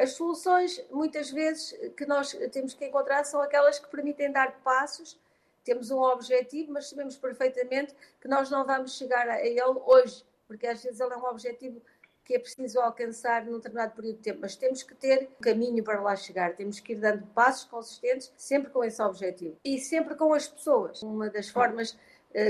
As 0.00 0.12
soluções, 0.12 0.82
muitas 0.90 1.30
vezes, 1.30 1.72
que 1.94 2.06
nós 2.06 2.32
temos 2.52 2.72
que 2.72 2.86
encontrar 2.86 3.22
são 3.24 3.38
aquelas 3.42 3.78
que 3.78 3.86
permitem 3.86 4.32
dar 4.32 4.58
passos. 4.62 5.20
Temos 5.62 5.90
um 5.90 6.00
objetivo, 6.00 6.72
mas 6.72 6.88
sabemos 6.88 7.18
perfeitamente 7.18 7.94
que 8.18 8.26
nós 8.26 8.48
não 8.48 8.64
vamos 8.64 8.96
chegar 8.96 9.28
a 9.28 9.44
ele 9.44 9.60
hoje, 9.62 10.24
porque 10.48 10.66
às 10.66 10.82
vezes 10.82 11.00
ele 11.00 11.12
é 11.12 11.16
um 11.18 11.26
objetivo 11.26 11.82
que 12.24 12.34
é 12.34 12.38
preciso 12.38 12.80
alcançar 12.80 13.44
num 13.44 13.56
determinado 13.56 13.94
período 13.94 14.16
de 14.16 14.22
tempo, 14.22 14.38
mas 14.40 14.56
temos 14.56 14.82
que 14.82 14.94
ter 14.94 15.28
um 15.38 15.42
caminho 15.42 15.84
para 15.84 16.00
lá 16.00 16.16
chegar, 16.16 16.56
temos 16.56 16.80
que 16.80 16.92
ir 16.92 16.96
dando 16.96 17.26
passos 17.34 17.64
consistentes, 17.64 18.32
sempre 18.38 18.70
com 18.70 18.82
esse 18.82 19.02
objetivo 19.02 19.58
e 19.62 19.78
sempre 19.78 20.14
com 20.14 20.32
as 20.32 20.48
pessoas. 20.48 21.02
Uma 21.02 21.28
das 21.28 21.50
formas 21.50 21.98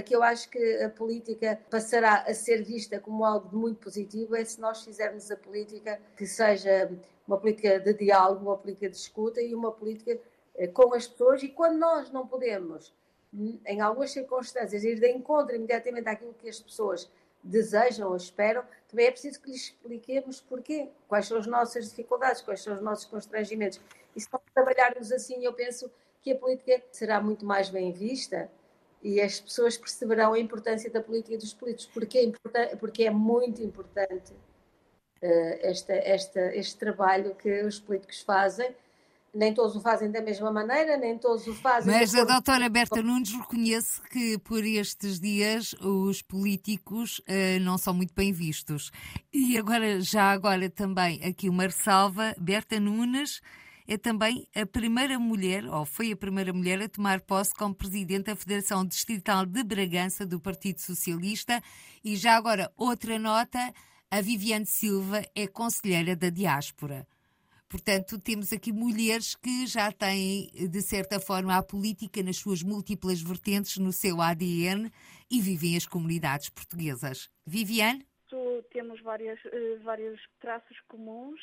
que 0.05 0.15
eu 0.15 0.23
acho 0.23 0.51
que 0.51 0.83
a 0.83 0.91
política 0.91 1.59
passará 1.71 2.25
a 2.27 2.35
ser 2.35 2.63
vista 2.63 3.01
como 3.01 3.25
algo 3.25 3.49
de 3.49 3.57
muito 3.57 3.79
positivo 3.79 4.37
é 4.37 4.45
se 4.45 4.61
nós 4.61 4.85
fizermos 4.85 5.31
a 5.31 5.37
política 5.37 5.99
que 6.17 6.27
seja 6.27 6.91
uma 7.27 7.39
política 7.39 7.79
de 7.79 7.95
diálogo, 7.95 8.45
uma 8.45 8.59
política 8.59 8.91
de 8.91 8.97
escuta 8.97 9.41
e 9.41 9.55
uma 9.55 9.73
política 9.73 10.19
eh, 10.57 10.67
com 10.67 10.93
as 10.93 11.07
pessoas. 11.07 11.43
E 11.43 11.49
quando 11.49 11.79
nós 11.79 12.11
não 12.11 12.27
podemos, 12.27 12.93
hum, 13.33 13.59
em 13.65 13.81
algumas 13.81 14.11
circunstâncias, 14.11 14.85
ir 14.85 14.99
de 14.99 15.09
encontro 15.11 15.55
imediatamente 15.55 16.09
àquilo 16.09 16.35
que 16.35 16.49
as 16.49 16.61
pessoas 16.61 17.11
desejam 17.43 18.11
ou 18.11 18.17
esperam, 18.17 18.65
também 18.89 19.07
é 19.07 19.11
preciso 19.11 19.41
que 19.41 19.51
lhes 19.51 19.63
expliquemos 19.63 20.41
porquê, 20.41 20.91
quais 21.09 21.27
são 21.27 21.39
as 21.39 21.47
nossas 21.47 21.89
dificuldades, 21.89 22.43
quais 22.43 22.63
são 22.63 22.75
os 22.75 22.83
nossos 22.83 23.07
constrangimentos. 23.07 23.81
E 24.15 24.21
se 24.21 24.29
nós 24.31 24.43
trabalharmos 24.53 25.11
assim, 25.13 25.43
eu 25.45 25.53
penso 25.55 25.91
que 26.21 26.33
a 26.33 26.37
política 26.37 26.83
será 26.93 27.21
muito 27.21 27.47
mais 27.47 27.71
bem 27.71 27.93
vista 27.93 28.51
e 29.03 29.21
as 29.21 29.41
pessoas 29.41 29.77
perceberão 29.77 30.35
a 30.35 30.39
importância 30.39 30.91
da 30.91 31.01
política 31.01 31.35
e 31.35 31.39
dos 31.39 31.55
políticos, 31.55 31.91
porque 31.93 32.35
é, 32.55 32.77
porque 32.77 33.05
é 33.05 33.11
muito 33.11 33.63
importante 33.63 34.33
uh, 34.33 35.59
esta, 35.63 35.95
esta, 35.95 36.55
este 36.55 36.77
trabalho 36.77 37.35
que 37.35 37.63
os 37.63 37.79
políticos 37.79 38.21
fazem, 38.21 38.75
nem 39.33 39.55
todos 39.55 39.77
o 39.77 39.81
fazem 39.81 40.11
da 40.11 40.21
mesma 40.21 40.51
maneira, 40.51 40.97
nem 40.97 41.17
todos 41.17 41.47
o 41.47 41.55
fazem. 41.55 41.95
Mas 41.95 42.15
a 42.15 42.25
doutora 42.25 42.69
Berta 42.69 43.01
Nunes 43.01 43.33
reconhece 43.33 44.03
que 44.11 44.37
por 44.39 44.65
estes 44.65 45.21
dias 45.21 45.73
os 45.81 46.21
políticos 46.21 47.21
uh, 47.21 47.61
não 47.61 47.79
são 47.79 47.95
muito 47.95 48.13
bem 48.13 48.33
vistos. 48.33 48.91
E 49.33 49.57
agora, 49.57 50.01
já 50.01 50.31
agora 50.31 50.69
também 50.69 51.25
aqui 51.25 51.49
uma 51.49 51.63
ressalva, 51.63 52.35
Berta 52.39 52.79
Nunes 52.79 53.41
é 53.91 53.99
também 53.99 54.47
a 54.55 54.65
primeira 54.65 55.19
mulher, 55.19 55.65
ou 55.65 55.85
foi 55.85 56.13
a 56.13 56.17
primeira 56.17 56.53
mulher, 56.53 56.81
a 56.81 56.89
tomar 56.89 57.21
posse 57.23 57.53
como 57.53 57.75
presidente 57.75 58.27
da 58.27 58.37
Federação 58.37 58.87
Distrital 58.87 59.45
de 59.45 59.65
Bragança 59.65 60.25
do 60.25 60.39
Partido 60.39 60.81
Socialista. 60.81 61.61
E 62.05 62.15
já 62.15 62.37
agora, 62.37 62.73
outra 62.77 63.19
nota, 63.19 63.75
a 64.09 64.21
Viviane 64.21 64.65
Silva 64.65 65.25
é 65.35 65.45
conselheira 65.49 66.15
da 66.15 66.31
diáspora. 66.31 67.05
Portanto, 67.69 68.17
temos 68.21 68.53
aqui 68.53 68.73
mulheres 68.73 69.35
que 69.35 69.67
já 69.67 69.91
têm, 69.91 70.53
de 70.71 70.83
certa 70.83 71.19
forma, 71.19 71.57
a 71.57 71.63
política 71.63 72.23
nas 72.23 72.37
suas 72.37 72.63
múltiplas 72.63 73.21
vertentes 73.21 73.77
no 73.79 73.93
seu 73.93 74.23
ADN 74.23 74.89
e 75.29 75.41
vivem 75.41 75.77
as 75.77 75.85
comunidades 75.85 76.49
portuguesas. 76.49 77.29
Viviane? 77.45 78.07
Temos 78.71 79.01
várias, 79.01 79.39
eh, 79.47 79.79
vários 79.83 80.21
traços 80.41 80.79
comuns. 80.89 81.41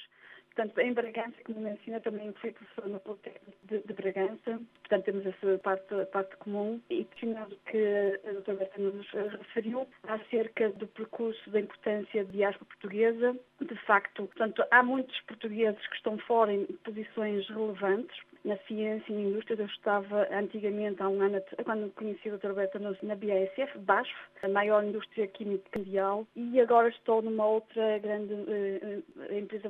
Portanto, 0.58 0.80
em 0.80 0.92
Bragança, 0.92 1.36
como 1.44 1.60
menciona, 1.60 2.00
também 2.00 2.34
fui 2.34 2.52
professor 2.52 2.90
no 2.90 3.00
Politécnico 3.00 3.52
de, 3.66 3.78
de, 3.80 3.94
Bragança, 3.94 4.60
portanto 4.80 5.06
temos 5.06 5.26
essa 5.28 5.58
parte, 5.60 5.94
parte 6.12 6.36
comum. 6.38 6.82
E 6.90 7.06
questionando 7.06 7.56
que 7.68 8.20
a 8.28 8.32
doutora 8.32 8.58
Berta 8.58 8.82
nos 8.82 9.08
referiu 9.12 9.88
acerca 10.08 10.70
do 10.70 10.88
percurso 10.88 11.48
da 11.52 11.60
importância 11.60 12.26
da 12.26 12.32
diáspora 12.32 12.66
portuguesa, 12.66 13.38
de 13.62 13.76
facto, 13.86 14.26
portanto, 14.26 14.64
há 14.72 14.82
muitos 14.82 15.20
portugueses 15.22 15.86
que 15.90 15.96
estão 15.96 16.18
fora 16.18 16.52
em 16.52 16.66
posições 16.84 17.48
relevantes, 17.50 18.18
na 18.48 18.58
ciência 18.60 19.12
e 19.12 19.16
indústria. 19.16 19.62
Eu 19.62 19.66
estava 19.66 20.28
antigamente, 20.32 21.04
há 21.04 21.10
um 21.10 21.22
ano, 21.22 21.42
quando 21.64 21.94
conheci 21.94 22.30
a 22.30 22.32
doutora 22.32 22.54
Berta 22.54 22.80
na 22.80 23.16
BASF, 23.16 23.78
BASF, 23.80 24.14
a 24.42 24.48
maior 24.48 24.84
indústria 24.84 25.28
química 25.28 25.78
mundial, 25.78 26.26
e 26.36 26.60
agora 26.60 26.88
estou 26.88 27.22
numa 27.22 27.46
outra 27.46 28.00
grande 28.00 28.34
uh, 28.34 29.38
empresa 29.38 29.70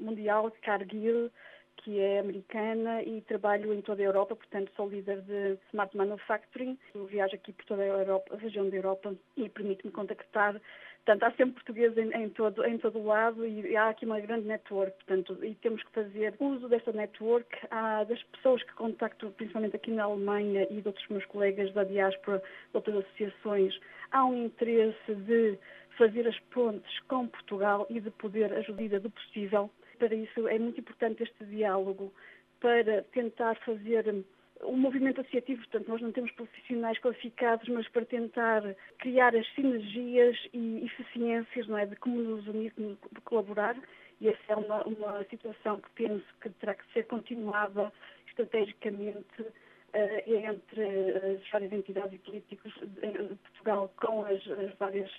mundial, 0.00 0.50
Cargill, 0.62 1.30
que 1.76 2.00
é 2.00 2.20
americana 2.20 3.02
e 3.02 3.20
trabalho 3.22 3.74
em 3.74 3.82
toda 3.82 4.00
a 4.00 4.06
Europa, 4.06 4.36
portanto 4.36 4.72
sou 4.74 4.88
líder 4.88 5.20
de 5.22 5.58
Smart 5.68 5.94
Manufacturing. 5.94 6.78
Eu 6.94 7.04
viajo 7.04 7.34
aqui 7.34 7.52
por 7.52 7.64
toda 7.66 7.82
a, 7.82 7.86
Europa, 7.86 8.34
a 8.34 8.38
região 8.38 8.70
da 8.70 8.76
Europa 8.76 9.14
e 9.36 9.48
permite-me 9.50 9.92
contactar 9.92 10.58
Portanto, 11.04 11.22
há 11.24 11.30
sempre 11.32 11.54
português 11.56 11.96
em, 11.98 12.10
em, 12.14 12.30
todo, 12.30 12.64
em 12.64 12.78
todo 12.78 12.98
o 12.98 13.04
lado 13.04 13.46
e 13.46 13.76
há 13.76 13.90
aqui 13.90 14.06
uma 14.06 14.18
grande 14.20 14.46
network, 14.46 14.96
portanto, 15.04 15.38
e 15.44 15.54
temos 15.56 15.82
que 15.82 15.92
fazer 15.92 16.34
uso 16.40 16.66
desta 16.66 16.92
network 16.92 17.46
há, 17.70 18.04
das 18.04 18.22
pessoas 18.22 18.62
que 18.62 18.72
contacto, 18.72 19.30
principalmente 19.32 19.76
aqui 19.76 19.90
na 19.90 20.04
Alemanha 20.04 20.66
e 20.70 20.80
de 20.80 20.88
outros 20.88 21.06
meus 21.08 21.24
colegas 21.26 21.70
da 21.74 21.84
diáspora, 21.84 22.38
de 22.38 22.44
outras 22.72 22.96
associações. 22.96 23.78
Há 24.12 24.24
um 24.24 24.46
interesse 24.46 25.14
de 25.14 25.58
fazer 25.98 26.26
as 26.26 26.38
pontes 26.54 27.00
com 27.00 27.28
Portugal 27.28 27.86
e 27.90 28.00
de 28.00 28.10
poder 28.10 28.50
ajudar 28.54 29.00
do 29.00 29.10
possível. 29.10 29.70
Para 29.98 30.14
isso 30.14 30.48
é 30.48 30.58
muito 30.58 30.80
importante 30.80 31.22
este 31.22 31.44
diálogo 31.44 32.14
para 32.60 33.02
tentar 33.12 33.56
fazer 33.56 34.24
um 34.64 34.76
movimento 34.76 35.20
associativo, 35.20 35.60
portanto, 35.62 35.88
nós 35.88 36.00
não 36.00 36.12
temos 36.12 36.30
profissionais 36.32 36.98
qualificados, 36.98 37.68
mas 37.68 37.88
para 37.88 38.04
tentar 38.04 38.62
criar 38.98 39.34
as 39.34 39.46
sinergias 39.54 40.36
e 40.52 40.84
eficiências, 40.84 41.66
não 41.66 41.78
é, 41.78 41.86
de 41.86 41.96
como 41.96 42.20
nos 42.20 42.46
unir, 42.46 42.72
como 42.72 42.96
colaborar, 43.24 43.76
e 44.20 44.28
essa 44.28 44.52
é 44.52 44.56
uma, 44.56 44.82
uma 44.84 45.24
situação 45.24 45.80
que 45.80 45.90
penso 45.90 46.24
que 46.40 46.48
terá 46.50 46.74
que 46.74 46.92
ser 46.92 47.06
continuada 47.06 47.92
estrategicamente 48.28 49.42
uh, 49.42 49.52
entre 50.26 50.82
as 51.34 51.50
várias 51.50 51.72
entidades 51.72 52.14
e 52.14 52.18
políticos 52.18 52.72
de 52.74 53.36
Portugal 53.36 53.92
com 53.96 54.24
as, 54.24 54.46
as 54.50 54.74
várias 54.78 55.10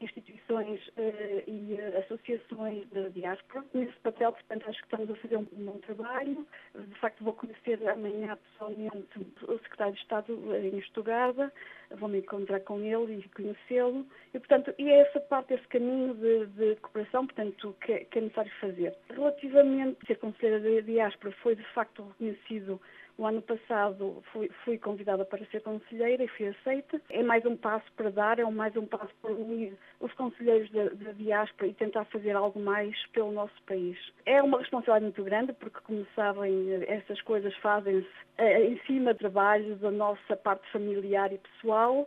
instituições 0.00 0.86
uh, 0.88 1.42
e 1.46 1.74
uh, 1.74 1.98
associações 1.98 2.88
da 2.90 3.08
diáspora. 3.08 3.64
Nesse 3.74 3.96
papel, 4.00 4.32
portanto, 4.32 4.68
acho 4.68 4.78
que 4.78 4.86
estamos 4.86 5.10
a 5.10 5.14
fazer 5.16 5.36
um 5.36 5.44
bom 5.44 5.78
trabalho. 5.78 6.46
De 6.74 6.94
facto, 7.00 7.24
vou 7.24 7.32
conhecer 7.32 7.86
amanhã 7.88 8.36
pessoalmente 8.36 9.18
o 9.42 9.58
secretário 9.58 9.94
de 9.94 10.00
Estado 10.00 10.56
em 10.56 10.78
Estugarda, 10.78 11.52
vou-me 11.92 12.18
encontrar 12.18 12.60
com 12.60 12.80
ele 12.80 13.20
e 13.20 13.28
conhecê-lo. 13.30 14.06
E, 14.34 14.38
portanto, 14.38 14.74
e 14.78 14.88
é 14.88 15.00
essa 15.00 15.20
parte, 15.20 15.54
esse 15.54 15.66
caminho 15.68 16.14
de, 16.14 16.46
de 16.46 16.76
cooperação, 16.76 17.26
portanto, 17.26 17.76
que, 17.80 17.98
que, 18.06 18.18
é 18.18 18.22
necessário 18.22 18.52
fazer. 18.60 18.94
Relativamente 19.10 19.98
a 20.02 20.06
ser 20.06 20.16
conselheira 20.16 20.60
da 20.60 20.80
diáspora, 20.80 21.32
foi 21.42 21.56
de 21.56 21.64
facto 21.72 22.02
reconhecido 22.02 22.80
o 23.18 23.26
ano 23.26 23.40
passado 23.40 24.22
fui, 24.32 24.50
fui, 24.64 24.78
convidada 24.78 25.24
para 25.24 25.44
ser 25.46 25.62
conselheira 25.62 26.22
e 26.22 26.28
fui 26.28 26.48
aceita. 26.48 27.00
É 27.10 27.22
mais 27.22 27.44
um 27.46 27.56
passo 27.56 27.90
para 27.96 28.10
dar, 28.10 28.38
é 28.38 28.44
mais 28.44 28.76
um 28.76 28.86
passo 28.86 29.12
para 29.22 29.32
unir 29.32 29.76
os 30.00 30.12
conselheiros 30.14 30.70
da, 30.70 30.90
da 30.90 31.12
diáspora 31.12 31.68
e 31.68 31.74
tentar 31.74 32.04
fazer 32.06 32.32
algo 32.32 32.60
mais 32.60 32.94
pelo 33.08 33.32
nosso 33.32 33.62
país. 33.64 33.98
É 34.26 34.42
uma 34.42 34.58
responsabilidade 34.58 35.04
muito 35.04 35.24
grande, 35.24 35.52
porque, 35.54 35.80
como 35.80 36.06
sabem, 36.14 36.84
essas 36.86 37.20
coisas 37.22 37.54
fazem-se 37.56 38.08
eh, 38.38 38.66
em 38.66 38.78
cima 38.86 39.14
do 39.14 39.18
trabalho 39.18 39.76
da 39.76 39.90
nossa 39.90 40.36
parte 40.36 40.70
familiar 40.70 41.32
e 41.32 41.38
pessoal 41.38 42.06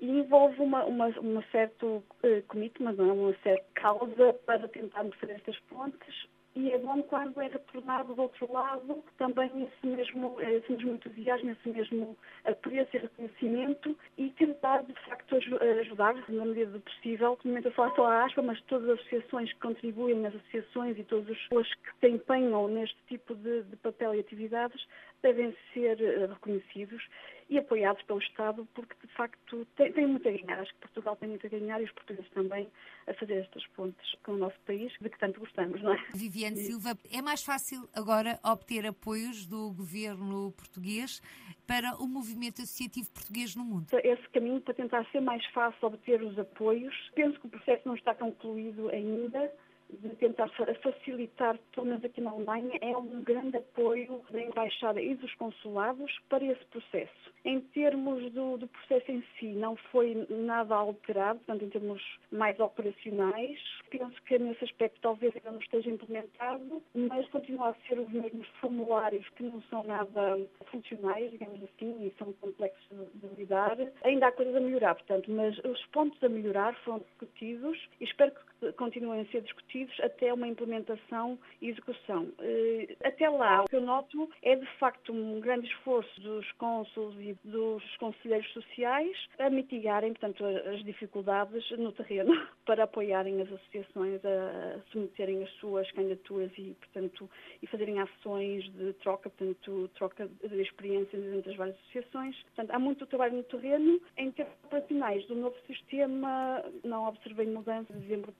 e 0.00 0.08
envolve 0.08 0.60
uma, 0.60 0.84
uma, 0.84 1.08
uma 1.20 1.42
certo 1.50 1.86
uh, 1.86 2.42
commitment, 2.46 2.96
é? 2.98 3.02
uma 3.02 3.34
certa 3.42 3.64
causa 3.74 4.32
para 4.46 4.68
tentarmos 4.68 5.16
fazer 5.16 5.34
estas 5.34 5.58
pontes 5.60 6.28
e 6.58 6.72
é 6.72 6.78
bom 6.78 7.00
quando 7.04 7.40
é 7.40 7.46
retornado 7.46 8.16
do 8.16 8.22
outro 8.22 8.52
lado 8.52 9.04
também 9.16 9.48
esse 9.62 9.86
mesmo, 9.86 10.36
esse 10.40 10.72
mesmo 10.72 10.92
entusiasmo, 10.92 11.50
esse 11.52 11.68
mesmo 11.68 12.16
apreço 12.44 12.96
e 12.96 12.98
reconhecimento 12.98 13.96
e 14.16 14.30
tentar 14.30 14.82
de 14.82 14.92
facto 15.06 15.36
ajudar 15.80 16.16
na 16.28 16.44
medida 16.44 16.72
do 16.72 16.80
possível, 16.80 17.38
momento 17.44 17.66
eu 17.66 17.72
falo 17.72 17.94
só 17.94 18.06
a 18.06 18.24
ASPA, 18.24 18.42
mas 18.42 18.60
todas 18.62 18.88
as 18.88 18.98
associações 18.98 19.52
que 19.52 19.60
contribuem 19.60 20.18
nas 20.18 20.34
associações 20.34 20.98
e 20.98 21.04
todas 21.04 21.30
as 21.30 21.38
pessoas 21.42 21.74
que 21.74 21.90
se 22.00 22.08
empenham 22.08 22.66
neste 22.66 22.98
tipo 23.06 23.36
de, 23.36 23.62
de 23.62 23.76
papel 23.76 24.16
e 24.16 24.20
atividades 24.20 24.84
devem 25.22 25.56
ser 25.72 26.00
eh, 26.00 26.26
reconhecidos 26.26 27.06
e 27.48 27.58
apoiados 27.58 28.02
pelo 28.02 28.18
Estado, 28.18 28.68
porque 28.74 28.94
de 29.06 29.12
facto 29.14 29.66
tem, 29.76 29.92
tem, 29.92 30.06
muito 30.06 30.28
a 30.28 30.32
ganhar. 30.32 30.60
Acho 30.60 30.72
que 30.74 30.80
Portugal 30.80 31.16
tem 31.16 31.28
muito 31.30 31.46
a 31.46 31.50
ganhar 31.50 31.80
e 31.80 31.84
os 31.84 31.92
portugueses 31.92 32.30
também 32.32 32.68
a 33.06 33.14
fazer 33.14 33.34
estas 33.34 33.66
pontes 33.68 34.14
com 34.22 34.32
o 34.32 34.36
nosso 34.36 34.58
país, 34.66 34.92
de 35.00 35.08
que 35.08 35.18
tanto 35.18 35.40
gostamos, 35.40 35.82
não 35.82 35.94
é? 35.94 36.04
Viviane 36.14 36.56
Silva, 36.56 36.96
é 37.10 37.22
mais 37.22 37.42
fácil 37.42 37.88
agora 37.94 38.38
obter 38.44 38.86
apoios 38.86 39.46
do 39.46 39.72
governo 39.72 40.52
português 40.52 41.22
para 41.66 41.96
o 41.96 42.06
movimento 42.06 42.62
associativo 42.62 43.10
português 43.10 43.56
no 43.56 43.64
mundo? 43.64 43.86
Esse 43.92 44.28
caminho 44.28 44.60
para 44.60 44.74
tentar 44.74 45.04
ser 45.10 45.20
mais 45.20 45.44
fácil 45.46 45.88
obter 45.88 46.22
os 46.22 46.38
apoios. 46.38 46.94
Penso 47.14 47.40
que 47.40 47.46
o 47.46 47.50
processo 47.50 47.82
não 47.86 47.94
está 47.94 48.14
concluído 48.14 48.88
ainda 48.90 49.50
de 49.90 50.08
tentar 50.16 50.48
facilitar, 50.82 51.58
menos 51.76 52.04
aqui 52.04 52.20
na 52.20 52.30
Alemanha, 52.30 52.78
é 52.80 52.96
um 52.96 53.22
grande 53.22 53.56
apoio 53.56 54.22
da 54.30 54.40
Embaixada 54.40 55.00
e 55.00 55.14
dos 55.14 55.34
consulados 55.34 56.18
para 56.28 56.44
esse 56.44 56.64
processo. 56.66 57.32
Em 57.44 57.60
termos 57.60 58.30
do, 58.32 58.58
do, 58.58 58.68
processo 58.68 59.10
em 59.10 59.24
si, 59.38 59.46
não 59.46 59.76
foi 59.90 60.26
nada 60.28 60.74
alterado, 60.74 61.38
portanto, 61.40 61.64
em 61.64 61.70
termos 61.70 62.02
mais 62.30 62.58
operacionais. 62.60 63.58
Penso 63.90 64.22
que 64.24 64.38
nesse 64.38 64.64
aspecto 64.64 64.98
talvez 65.00 65.34
ainda 65.34 65.52
não 65.52 65.60
esteja 65.60 65.90
implementado, 65.90 66.82
mas 66.94 67.26
continua 67.28 67.70
a 67.70 67.74
ser 67.86 67.98
os 67.98 68.10
mesmos 68.10 68.46
formulários 68.60 69.26
que 69.30 69.44
não 69.44 69.62
são 69.62 69.82
nada 69.84 70.38
funcionais, 70.66 71.30
digamos 71.30 71.62
assim, 71.62 72.06
e 72.06 72.12
são 72.18 72.32
complexos 72.34 72.86
de 73.14 73.26
lidar. 73.36 73.76
Ainda 74.04 74.26
há 74.26 74.32
coisas 74.32 74.54
a 74.54 74.60
melhorar, 74.60 74.94
portanto, 74.94 75.30
mas 75.30 75.56
os 75.58 75.86
pontos 75.86 76.22
a 76.22 76.28
melhorar 76.28 76.74
foram 76.84 76.98
discutidos 76.98 77.78
e 78.00 78.04
espero 78.04 78.32
que 78.32 78.57
continuem 78.76 79.20
a 79.20 79.26
ser 79.26 79.42
discutidos 79.42 79.98
até 80.00 80.32
uma 80.32 80.46
implementação 80.46 81.38
e 81.60 81.68
execução. 81.68 82.28
Eh, 82.40 82.96
até 83.04 83.28
lá, 83.28 83.62
o 83.62 83.64
que 83.66 83.76
eu 83.76 83.80
noto 83.80 84.28
é 84.42 84.56
de 84.56 84.66
facto 84.78 85.12
um 85.12 85.40
grande 85.40 85.66
esforço 85.66 86.20
dos 86.20 86.50
cônsules 86.52 87.16
e 87.20 87.48
dos 87.48 87.82
conselheiros 87.96 88.50
sociais 88.52 89.16
a 89.38 89.50
mitigarem, 89.50 90.12
portanto, 90.12 90.44
as 90.44 90.84
dificuldades 90.84 91.70
no 91.72 91.92
terreno 91.92 92.32
para 92.64 92.84
apoiarem 92.84 93.40
as 93.40 93.52
associações 93.52 94.20
a 94.24 94.80
submeterem 94.90 95.42
as 95.42 95.50
suas 95.54 95.90
candidaturas 95.92 96.50
e, 96.58 96.74
portanto, 96.74 97.30
e 97.62 97.66
fazerem 97.66 98.00
ações 98.00 98.64
de 98.74 98.92
troca, 98.94 99.30
portanto, 99.30 99.88
troca 99.94 100.28
de 100.28 100.62
experiências 100.62 101.22
entre 101.34 101.50
as 101.50 101.56
várias 101.56 101.76
associações. 101.76 102.36
Portanto, 102.42 102.70
há 102.70 102.78
muito 102.78 103.06
trabalho 103.06 103.36
no 103.36 103.42
terreno. 103.44 104.00
Em 104.16 104.30
termos 104.30 104.54
operacionais 104.64 105.26
do 105.26 105.34
novo 105.34 105.56
sistema, 105.66 106.64
não 106.84 107.06
observei 107.06 107.46
mudança 107.46 107.92
de 107.92 108.00
dezembro. 108.00 108.32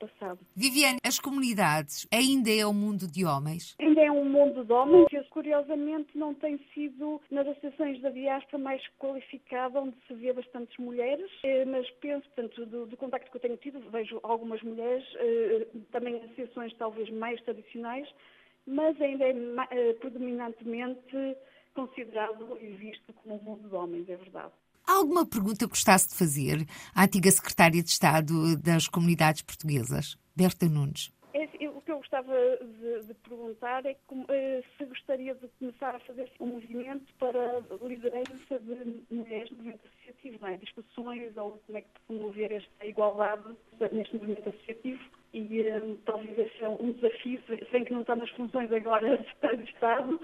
Viviane, 0.55 0.99
as 1.05 1.18
comunidades 1.18 2.07
ainda 2.12 2.51
é 2.51 2.66
um 2.66 2.74
mundo 2.74 3.07
de 3.07 3.24
homens? 3.24 3.74
Ainda 3.80 4.01
é 4.01 4.11
um 4.11 4.24
mundo 4.24 4.64
de 4.64 4.72
homens 4.72 5.07
que, 5.09 5.22
curiosamente, 5.24 6.16
não 6.16 6.35
tem 6.35 6.59
sido 6.74 7.20
nas 7.30 7.47
associações 7.47 8.01
da 8.01 8.11
diáspora 8.11 8.62
mais 8.62 8.82
qualificada, 8.99 9.80
onde 9.80 9.97
se 10.07 10.14
vê 10.14 10.32
bastantes 10.32 10.76
mulheres, 10.78 11.30
eh, 11.43 11.64
mas 11.64 11.89
penso, 12.01 12.26
portanto, 12.35 12.66
do, 12.66 12.87
do 12.87 12.97
contacto 12.97 13.30
que 13.30 13.37
eu 13.37 13.41
tenho 13.41 13.57
tido, 13.57 13.80
vejo 13.91 14.20
algumas 14.22 14.62
mulheres, 14.62 15.05
eh, 15.16 15.66
também 15.93 16.16
associações 16.16 16.74
talvez 16.74 17.11
mais 17.11 17.41
tradicionais, 17.43 18.09
mas 18.68 19.01
ainda 19.01 19.24
é 19.24 19.32
uh, 19.32 19.95
predominantemente 19.99 21.37
considerado 21.74 22.59
e 22.61 22.66
visto 22.72 23.12
como 23.14 23.37
um 23.37 23.43
mundo 23.43 23.68
de 23.68 23.74
homens, 23.74 24.09
é 24.09 24.16
verdade. 24.16 24.53
Há 24.89 24.95
alguma 24.95 25.28
pergunta 25.28 25.66
que 25.66 25.72
gostasse 25.72 26.09
de 26.09 26.14
fazer 26.14 26.64
à 26.95 27.05
antiga 27.05 27.30
secretária 27.30 27.82
de 27.82 27.91
Estado 27.91 28.57
das 28.57 28.89
Comunidades 28.89 29.43
Portuguesas, 29.43 30.16
Berta 30.34 30.64
Nunes? 30.66 31.12
É, 31.34 31.45
o 31.68 31.82
que 31.82 31.93
eu 31.93 31.99
gostava 31.99 32.32
de, 32.32 33.07
de 33.07 33.12
perguntar 33.12 33.84
é 33.84 33.95
eh, 34.30 34.64
se 34.78 34.84
gostaria 34.86 35.34
de 35.34 35.47
começar 35.59 35.95
a 35.95 36.01
fazer 36.01 36.32
um 36.41 36.47
movimento 36.47 37.12
para 37.18 37.59
a 37.59 37.86
liderança 37.86 38.59
de 38.61 39.05
mulheres 39.14 39.51
no 39.51 39.59
movimento 39.59 39.86
associativo, 39.86 40.39
não 40.41 40.49
é? 40.49 40.57
discussões 40.57 41.36
ou 41.36 41.62
como 41.66 41.76
é 41.76 41.82
que 41.82 41.89
promover 42.07 42.53
esta 42.53 42.86
igualdade 42.86 43.45
neste 43.93 44.16
movimento 44.16 44.49
associativo 44.49 45.03
e 45.34 45.70
um, 45.70 45.97
talvez 46.07 46.39
esse 46.39 46.64
é 46.64 46.68
um 46.70 46.93
desafio, 46.93 47.43
sem 47.70 47.84
que 47.84 47.93
não 47.93 48.01
está 48.01 48.16
nas 48.16 48.30
funções 48.30 48.72
agora 48.72 49.18
de 49.55 49.70
Estado, 49.70 50.18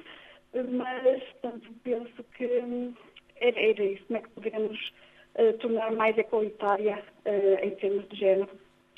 mas 0.54 1.22
portanto, 1.22 1.70
penso 1.82 2.24
que 2.36 2.46
hum, 2.60 2.94
era, 3.36 3.60
era 3.60 3.84
isso, 3.84 4.04
como 4.06 4.18
é 4.18 4.22
que 4.22 4.28
podemos 4.30 4.92
uh, 5.38 5.52
tornar 5.58 5.92
mais 5.92 6.16
equalitária 6.16 7.04
uh, 7.24 7.64
em 7.64 7.70
termos 7.76 8.08
de 8.08 8.16
género 8.16 8.50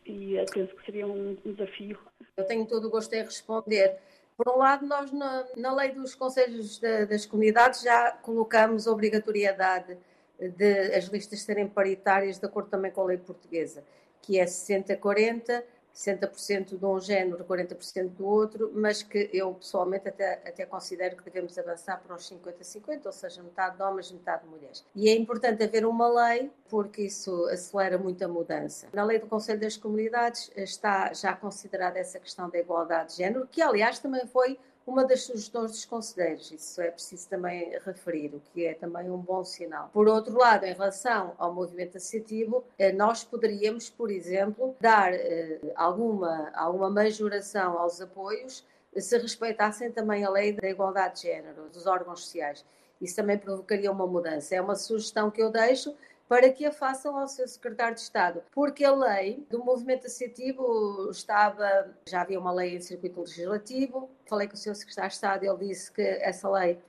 e 0.04 0.38
uh, 0.38 0.46
penso 0.52 0.74
que 0.76 0.84
seria 0.84 1.06
um, 1.06 1.36
um, 1.44 1.52
desafio. 1.52 1.98
Eu 2.36 2.44
tenho 2.44 2.66
todo 2.66 2.86
o 2.86 2.90
gosto 2.90 3.12
em 3.14 3.22
responder. 3.22 3.96
Por 4.36 4.48
um 4.48 4.58
lado, 4.58 4.86
nós 4.86 5.10
na, 5.12 5.46
na 5.56 5.74
lei 5.74 5.90
dos 5.92 6.14
conselhos 6.14 6.78
de, 6.78 7.06
das 7.06 7.24
comunidades 7.24 7.82
já 7.82 8.12
colocamos 8.12 8.86
obrigatoriedade 8.86 9.96
de 10.38 10.94
as 10.94 11.06
listas 11.06 11.40
serem 11.40 11.66
paritárias 11.66 12.38
de 12.38 12.44
acordo 12.44 12.68
também 12.68 12.90
com 12.90 13.00
a 13.00 13.06
lei 13.06 13.16
portuguesa, 13.16 13.82
que 14.20 14.38
é 14.38 14.44
60-40 14.44 15.62
60% 15.96 16.78
de 16.78 16.84
um 16.84 17.00
género, 17.00 17.42
40% 17.42 18.10
do 18.10 18.26
outro, 18.26 18.70
mas 18.74 19.02
que 19.02 19.30
eu 19.32 19.54
pessoalmente 19.54 20.06
até, 20.06 20.34
até 20.46 20.66
considero 20.66 21.16
que 21.16 21.24
devemos 21.24 21.56
avançar 21.56 22.02
para 22.02 22.14
os 22.14 22.30
50-50, 22.30 23.06
ou 23.06 23.12
seja, 23.12 23.42
metade 23.42 23.76
de 23.76 23.82
homens, 23.82 24.12
metade 24.12 24.42
de 24.44 24.48
mulheres. 24.50 24.84
E 24.94 25.08
é 25.08 25.16
importante 25.16 25.64
haver 25.64 25.86
uma 25.86 26.06
lei, 26.06 26.50
porque 26.68 27.02
isso 27.02 27.46
acelera 27.46 27.96
muito 27.96 28.22
a 28.22 28.28
mudança. 28.28 28.88
Na 28.92 29.04
lei 29.04 29.18
do 29.18 29.26
Conselho 29.26 29.58
das 29.58 29.78
Comunidades 29.78 30.50
está 30.54 31.14
já 31.14 31.34
considerada 31.34 31.98
essa 31.98 32.20
questão 32.20 32.50
da 32.50 32.58
igualdade 32.58 33.12
de 33.12 33.16
género, 33.16 33.48
que 33.50 33.62
aliás 33.62 33.98
também 33.98 34.26
foi 34.26 34.58
uma 34.86 35.04
das 35.04 35.22
sugestões 35.22 35.72
dos 35.72 35.84
conselheiros. 35.84 36.52
Isso 36.52 36.80
é 36.80 36.90
preciso 36.90 37.28
também 37.28 37.76
referir, 37.84 38.34
o 38.34 38.40
que 38.52 38.66
é 38.66 38.74
também 38.74 39.10
um 39.10 39.18
bom 39.18 39.44
sinal. 39.44 39.90
Por 39.92 40.06
outro 40.06 40.38
lado, 40.38 40.64
em 40.64 40.72
relação 40.72 41.34
ao 41.38 41.52
movimento 41.52 41.96
associativo, 41.96 42.64
eh, 42.78 42.92
nós 42.92 43.24
poderíamos, 43.24 43.90
por 43.90 44.10
exemplo, 44.10 44.76
dar 44.80 45.12
eh, 45.12 45.58
alguma, 45.74 46.50
alguma 46.54 46.88
majoração 46.88 47.76
aos 47.78 48.00
apoios 48.00 48.64
se 48.96 49.18
respeitassem 49.18 49.90
também 49.90 50.24
a 50.24 50.30
lei 50.30 50.52
da 50.52 50.68
igualdade 50.68 51.16
de 51.16 51.22
género 51.22 51.68
dos 51.68 51.86
órgãos 51.86 52.20
sociais. 52.20 52.64
Isso 53.00 53.16
também 53.16 53.36
provocaria 53.36 53.90
uma 53.92 54.06
mudança. 54.06 54.54
É 54.54 54.60
uma 54.60 54.74
sugestão 54.74 55.30
que 55.30 55.42
eu 55.42 55.50
deixo 55.50 55.94
para 56.28 56.50
que 56.50 56.64
a 56.64 56.72
façam 56.72 57.16
ao 57.16 57.28
seu 57.28 57.46
secretário 57.46 57.94
de 57.94 58.00
Estado, 58.00 58.42
porque 58.50 58.84
a 58.84 58.92
lei 58.92 59.46
do 59.48 59.64
movimento 59.64 60.06
associativo 60.06 61.08
estava, 61.10 61.94
já 62.06 62.22
havia 62.22 62.38
uma 62.38 62.52
lei 62.52 62.76
em 62.76 62.80
circuito 62.80 63.20
legislativo, 63.20 64.10
falei 64.28 64.48
com 64.48 64.54
o 64.54 64.56
seu 64.56 64.74
secretário 64.74 65.10
de 65.10 65.14
Estado, 65.14 65.44
ele 65.44 65.68
disse 65.68 65.92
que 65.92 66.02
essa 66.02 66.50
lei 66.50 66.80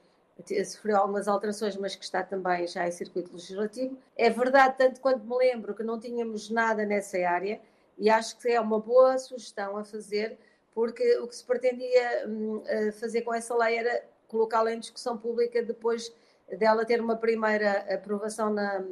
sofreu 0.65 0.97
algumas 0.97 1.27
alterações, 1.27 1.75
mas 1.77 1.95
que 1.95 2.03
está 2.03 2.23
também 2.23 2.67
já 2.67 2.87
em 2.87 2.91
circuito 2.91 3.31
legislativo. 3.31 3.97
É 4.15 4.29
verdade, 4.29 4.75
tanto 4.77 5.01
quanto 5.01 5.25
me 5.25 5.35
lembro, 5.35 5.73
que 5.73 5.83
não 5.83 5.99
tínhamos 5.99 6.49
nada 6.49 6.85
nessa 6.85 7.17
área 7.17 7.59
e 7.97 8.09
acho 8.09 8.37
que 8.37 8.49
é 8.49 8.61
uma 8.61 8.79
boa 8.79 9.17
sugestão 9.17 9.77
a 9.77 9.83
fazer, 9.83 10.37
porque 10.73 11.17
o 11.17 11.27
que 11.27 11.35
se 11.35 11.43
pretendia 11.43 12.27
hum, 12.27 12.63
fazer 12.99 13.21
com 13.23 13.33
essa 13.33 13.55
lei 13.55 13.77
era 13.77 14.03
colocá-la 14.27 14.73
em 14.73 14.79
discussão 14.79 15.17
pública 15.17 15.63
depois 15.63 16.13
dela 16.59 16.85
ter 16.85 17.01
uma 17.01 17.15
primeira 17.15 17.93
aprovação 17.93 18.53
na, 18.53 18.83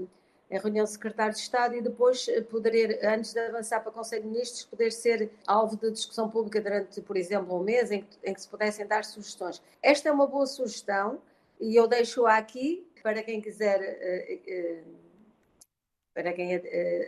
em 0.49 0.59
reunião 0.59 0.85
de 0.85 0.91
secretário 0.91 1.33
de 1.33 1.39
Estado 1.39 1.75
e 1.75 1.81
depois 1.81 2.27
eh, 2.27 2.41
poder, 2.41 2.99
antes 3.03 3.33
de 3.33 3.39
avançar 3.39 3.79
para 3.79 3.89
o 3.89 3.93
Conselho 3.93 4.23
de 4.23 4.29
Ministros, 4.29 4.63
poder 4.65 4.91
ser 4.91 5.31
alvo 5.45 5.75
de 5.75 5.91
discussão 5.91 6.29
pública 6.29 6.61
durante, 6.61 7.01
por 7.01 7.17
exemplo, 7.17 7.59
um 7.59 7.63
mês 7.63 7.91
em 7.91 8.03
que, 8.03 8.17
em 8.23 8.33
que 8.33 8.41
se 8.41 8.47
pudessem 8.47 8.85
dar 8.85 9.03
sugestões. 9.03 9.61
Esta 9.81 10.09
é 10.09 10.11
uma 10.11 10.27
boa 10.27 10.45
sugestão 10.45 11.19
e 11.59 11.75
eu 11.75 11.87
deixo-a 11.87 12.37
aqui 12.37 12.87
para 13.01 13.23
quem 13.23 13.41
quiser, 13.41 13.81
eh, 13.81 14.39
eh, 14.47 14.83
para 16.13 16.31
quem 16.31 16.55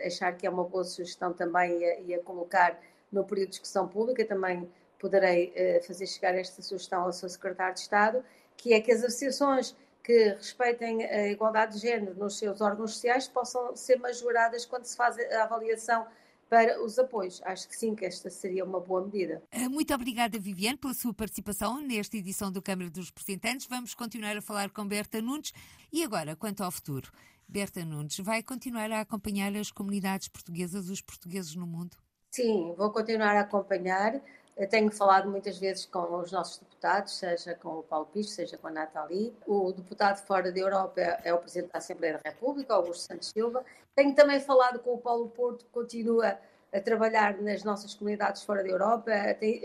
achar 0.04 0.36
que 0.36 0.46
é 0.46 0.50
uma 0.50 0.64
boa 0.64 0.84
sugestão 0.84 1.32
também 1.32 1.80
e 2.06 2.14
a, 2.14 2.22
colocar 2.22 2.78
no 3.10 3.24
período 3.24 3.46
de 3.46 3.52
discussão 3.52 3.88
pública, 3.88 4.22
também 4.24 4.70
poderei 4.98 5.80
fazer 5.86 6.06
chegar 6.06 6.34
esta 6.34 6.60
sugestão 6.60 7.04
ao 7.04 7.12
seu 7.12 7.26
secretário 7.26 7.72
de 7.72 7.80
Estado, 7.80 8.22
que 8.54 8.74
é 8.74 8.80
que 8.82 8.92
as 8.92 9.02
associações 9.02 9.74
que 10.02 10.30
respeitem 10.30 11.04
a 11.04 11.28
igualdade 11.28 11.74
de 11.74 11.80
género 11.80 12.14
nos 12.16 12.38
seus 12.38 12.60
órgãos 12.60 12.94
sociais 12.94 13.28
possam 13.28 13.76
ser 13.76 13.96
majoradas 13.98 14.64
quando 14.64 14.84
se 14.84 14.96
faz 14.96 15.18
a 15.18 15.42
avaliação 15.42 16.06
para 16.48 16.82
os 16.82 16.98
apoios. 16.98 17.42
Acho 17.44 17.68
que 17.68 17.76
sim, 17.76 17.94
que 17.94 18.04
esta 18.04 18.30
seria 18.30 18.64
uma 18.64 18.80
boa 18.80 19.04
medida. 19.04 19.42
Eh, 19.50 19.68
muito 19.68 19.92
obrigada, 19.94 20.38
Viviane, 20.38 20.78
pela 20.78 20.94
sua 20.94 21.12
participação 21.12 21.80
nesta 21.80 22.16
edição 22.16 22.50
do 22.50 22.62
Câmara 22.62 22.90
dos 22.90 23.08
Representantes. 23.08 23.66
Vamos 23.66 23.94
continuar 23.94 24.36
a 24.36 24.42
falar 24.42 24.70
com 24.70 24.86
Berta 24.86 25.20
Nunes. 25.20 25.52
E 25.92 26.02
agora, 26.02 26.34
quanto 26.34 26.62
ao 26.62 26.70
futuro, 26.70 27.10
Berta 27.46 27.84
Nunes 27.84 28.18
vai 28.18 28.42
continuar 28.42 28.90
a 28.92 29.00
acompanhar 29.00 29.54
as 29.56 29.70
comunidades 29.70 30.28
portuguesas, 30.28 30.88
os 30.88 31.00
portugueses 31.00 31.54
no 31.54 31.66
mundo? 31.66 31.96
Sim, 32.30 32.74
vou 32.76 32.90
continuar 32.92 33.36
a 33.36 33.40
acompanhar. 33.40 34.20
Tenho 34.66 34.90
falado 34.90 35.30
muitas 35.30 35.56
vezes 35.56 35.86
com 35.86 36.16
os 36.18 36.32
nossos 36.32 36.58
deputados, 36.58 37.16
seja 37.16 37.54
com 37.54 37.78
o 37.78 37.82
Paulo 37.82 38.06
Pisto, 38.06 38.32
seja 38.32 38.58
com 38.58 38.66
a 38.66 38.70
Nathalie. 38.70 39.32
O 39.46 39.72
deputado 39.72 40.18
fora 40.26 40.50
da 40.50 40.58
Europa 40.58 41.00
é 41.00 41.32
o 41.32 41.38
Presidente 41.38 41.70
da 41.72 41.78
Assembleia 41.78 42.14
da 42.14 42.30
República, 42.30 42.74
Augusto 42.74 43.06
Santos 43.06 43.28
Silva. 43.28 43.64
Tenho 43.94 44.14
também 44.16 44.40
falado 44.40 44.80
com 44.80 44.94
o 44.94 44.98
Paulo 44.98 45.28
Porto, 45.28 45.64
que 45.64 45.70
continua 45.70 46.38
a 46.72 46.80
trabalhar 46.80 47.40
nas 47.40 47.64
nossas 47.64 47.94
comunidades 47.94 48.42
fora 48.42 48.62
da 48.62 48.68
Europa. 48.68 49.12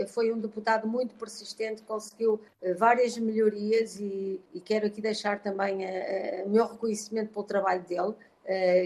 Foi 0.08 0.32
um 0.32 0.40
deputado 0.40 0.88
muito 0.88 1.16
persistente, 1.16 1.82
conseguiu 1.82 2.40
eh, 2.62 2.74
várias 2.74 3.18
melhorias 3.18 4.00
e, 4.00 4.40
e 4.54 4.62
quero 4.62 4.88
aqui 4.88 5.02
deixar 5.02 5.40
também 5.40 5.84
eh, 5.84 6.42
eh, 6.42 6.44
o 6.46 6.50
meu 6.50 6.66
reconhecimento 6.66 7.34
pelo 7.34 7.46
trabalho 7.46 7.82
dele 7.84 8.14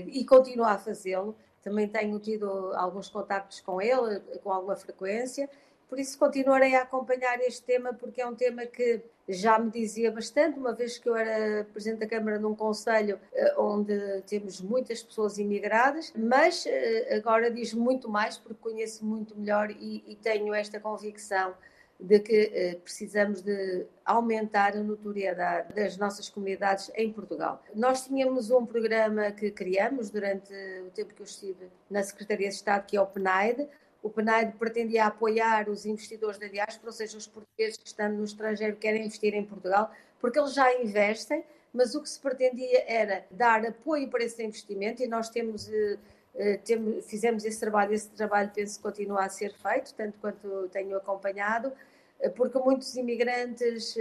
e 0.08 0.24
continua 0.24 0.72
a 0.72 0.78
fazê-lo. 0.78 1.36
Também 1.64 1.88
tenho 1.88 2.20
tido 2.20 2.72
alguns 2.76 3.10
contactos 3.10 3.60
com 3.60 3.82
ele, 3.82 4.20
com 4.43 4.51
alguma 4.51 4.76
frequência. 4.76 5.49
Por 5.89 5.99
isso 5.99 6.17
continuarei 6.17 6.75
a 6.75 6.81
acompanhar 6.81 7.39
este 7.39 7.63
tema, 7.63 7.93
porque 7.93 8.21
é 8.21 8.27
um 8.27 8.35
tema 8.35 8.65
que 8.65 9.01
já 9.27 9.57
me 9.59 9.69
dizia 9.69 10.11
bastante, 10.11 10.57
uma 10.57 10.73
vez 10.73 10.97
que 10.97 11.07
eu 11.07 11.15
era 11.15 11.65
Presidente 11.65 11.99
da 11.99 12.07
Câmara 12.07 12.39
num 12.39 12.55
Conselho 12.55 13.19
eh, 13.33 13.55
onde 13.57 14.21
temos 14.27 14.61
muitas 14.61 15.03
pessoas 15.03 15.38
imigradas, 15.38 16.13
mas 16.15 16.65
eh, 16.65 17.15
agora 17.15 17.51
diz 17.51 17.73
muito 17.73 18.09
mais, 18.09 18.38
porque 18.38 18.59
conheço 18.61 19.05
muito 19.05 19.38
melhor 19.38 19.69
e, 19.71 20.03
e 20.07 20.15
tenho 20.15 20.53
esta 20.53 20.79
convicção 20.79 21.53
de 21.99 22.19
que 22.19 22.51
eh, 22.53 22.75
precisamos 22.83 23.41
de 23.41 23.85
aumentar 24.05 24.77
a 24.77 24.83
notoriedade 24.83 25.73
das 25.73 25.97
nossas 25.97 26.29
comunidades 26.29 26.91
em 26.95 27.11
Portugal. 27.11 27.63
Nós 27.73 28.05
tínhamos 28.05 28.51
um 28.51 28.65
programa 28.65 29.31
que 29.31 29.51
criamos 29.51 30.09
durante 30.09 30.53
o 30.85 30.91
tempo 30.91 31.13
que 31.13 31.21
eu 31.21 31.25
estive 31.25 31.67
na 31.89 32.03
Secretaria 32.03 32.49
de 32.49 32.55
Estado, 32.55 32.85
que 32.85 32.95
é 32.95 33.01
o 33.01 33.07
PNAID, 33.07 33.67
o 34.01 34.09
PNAD 34.09 34.53
pretendia 34.57 35.05
apoiar 35.05 35.69
os 35.69 35.85
investidores 35.85 36.37
da 36.37 36.47
diáspora, 36.47 36.87
ou 36.89 36.93
seja, 36.93 37.17
os 37.17 37.27
portugueses 37.27 37.77
que 37.77 37.87
estão 37.87 38.09
no 38.09 38.23
estrangeiro 38.23 38.75
querem 38.77 39.05
investir 39.05 39.33
em 39.33 39.43
Portugal, 39.43 39.91
porque 40.19 40.39
eles 40.39 40.53
já 40.53 40.73
investem, 40.81 41.43
mas 41.73 41.95
o 41.95 42.01
que 42.01 42.09
se 42.09 42.19
pretendia 42.19 42.83
era 42.87 43.25
dar 43.29 43.65
apoio 43.65 44.09
para 44.09 44.23
esse 44.23 44.43
investimento 44.43 45.03
e 45.03 45.07
nós 45.07 45.29
temos, 45.29 45.69
eh, 45.69 45.97
eh, 46.35 46.57
temos 46.57 47.05
fizemos 47.05 47.45
esse 47.45 47.59
trabalho, 47.59 47.93
esse 47.93 48.09
trabalho 48.09 48.51
penso 48.53 48.77
que 48.77 48.83
continua 48.83 49.25
a 49.25 49.29
ser 49.29 49.53
feito, 49.53 49.93
tanto 49.93 50.17
quanto 50.19 50.69
tenho 50.69 50.95
acompanhado, 50.95 51.71
eh, 52.19 52.29
porque 52.29 52.57
muitos 52.59 52.95
imigrantes 52.95 53.95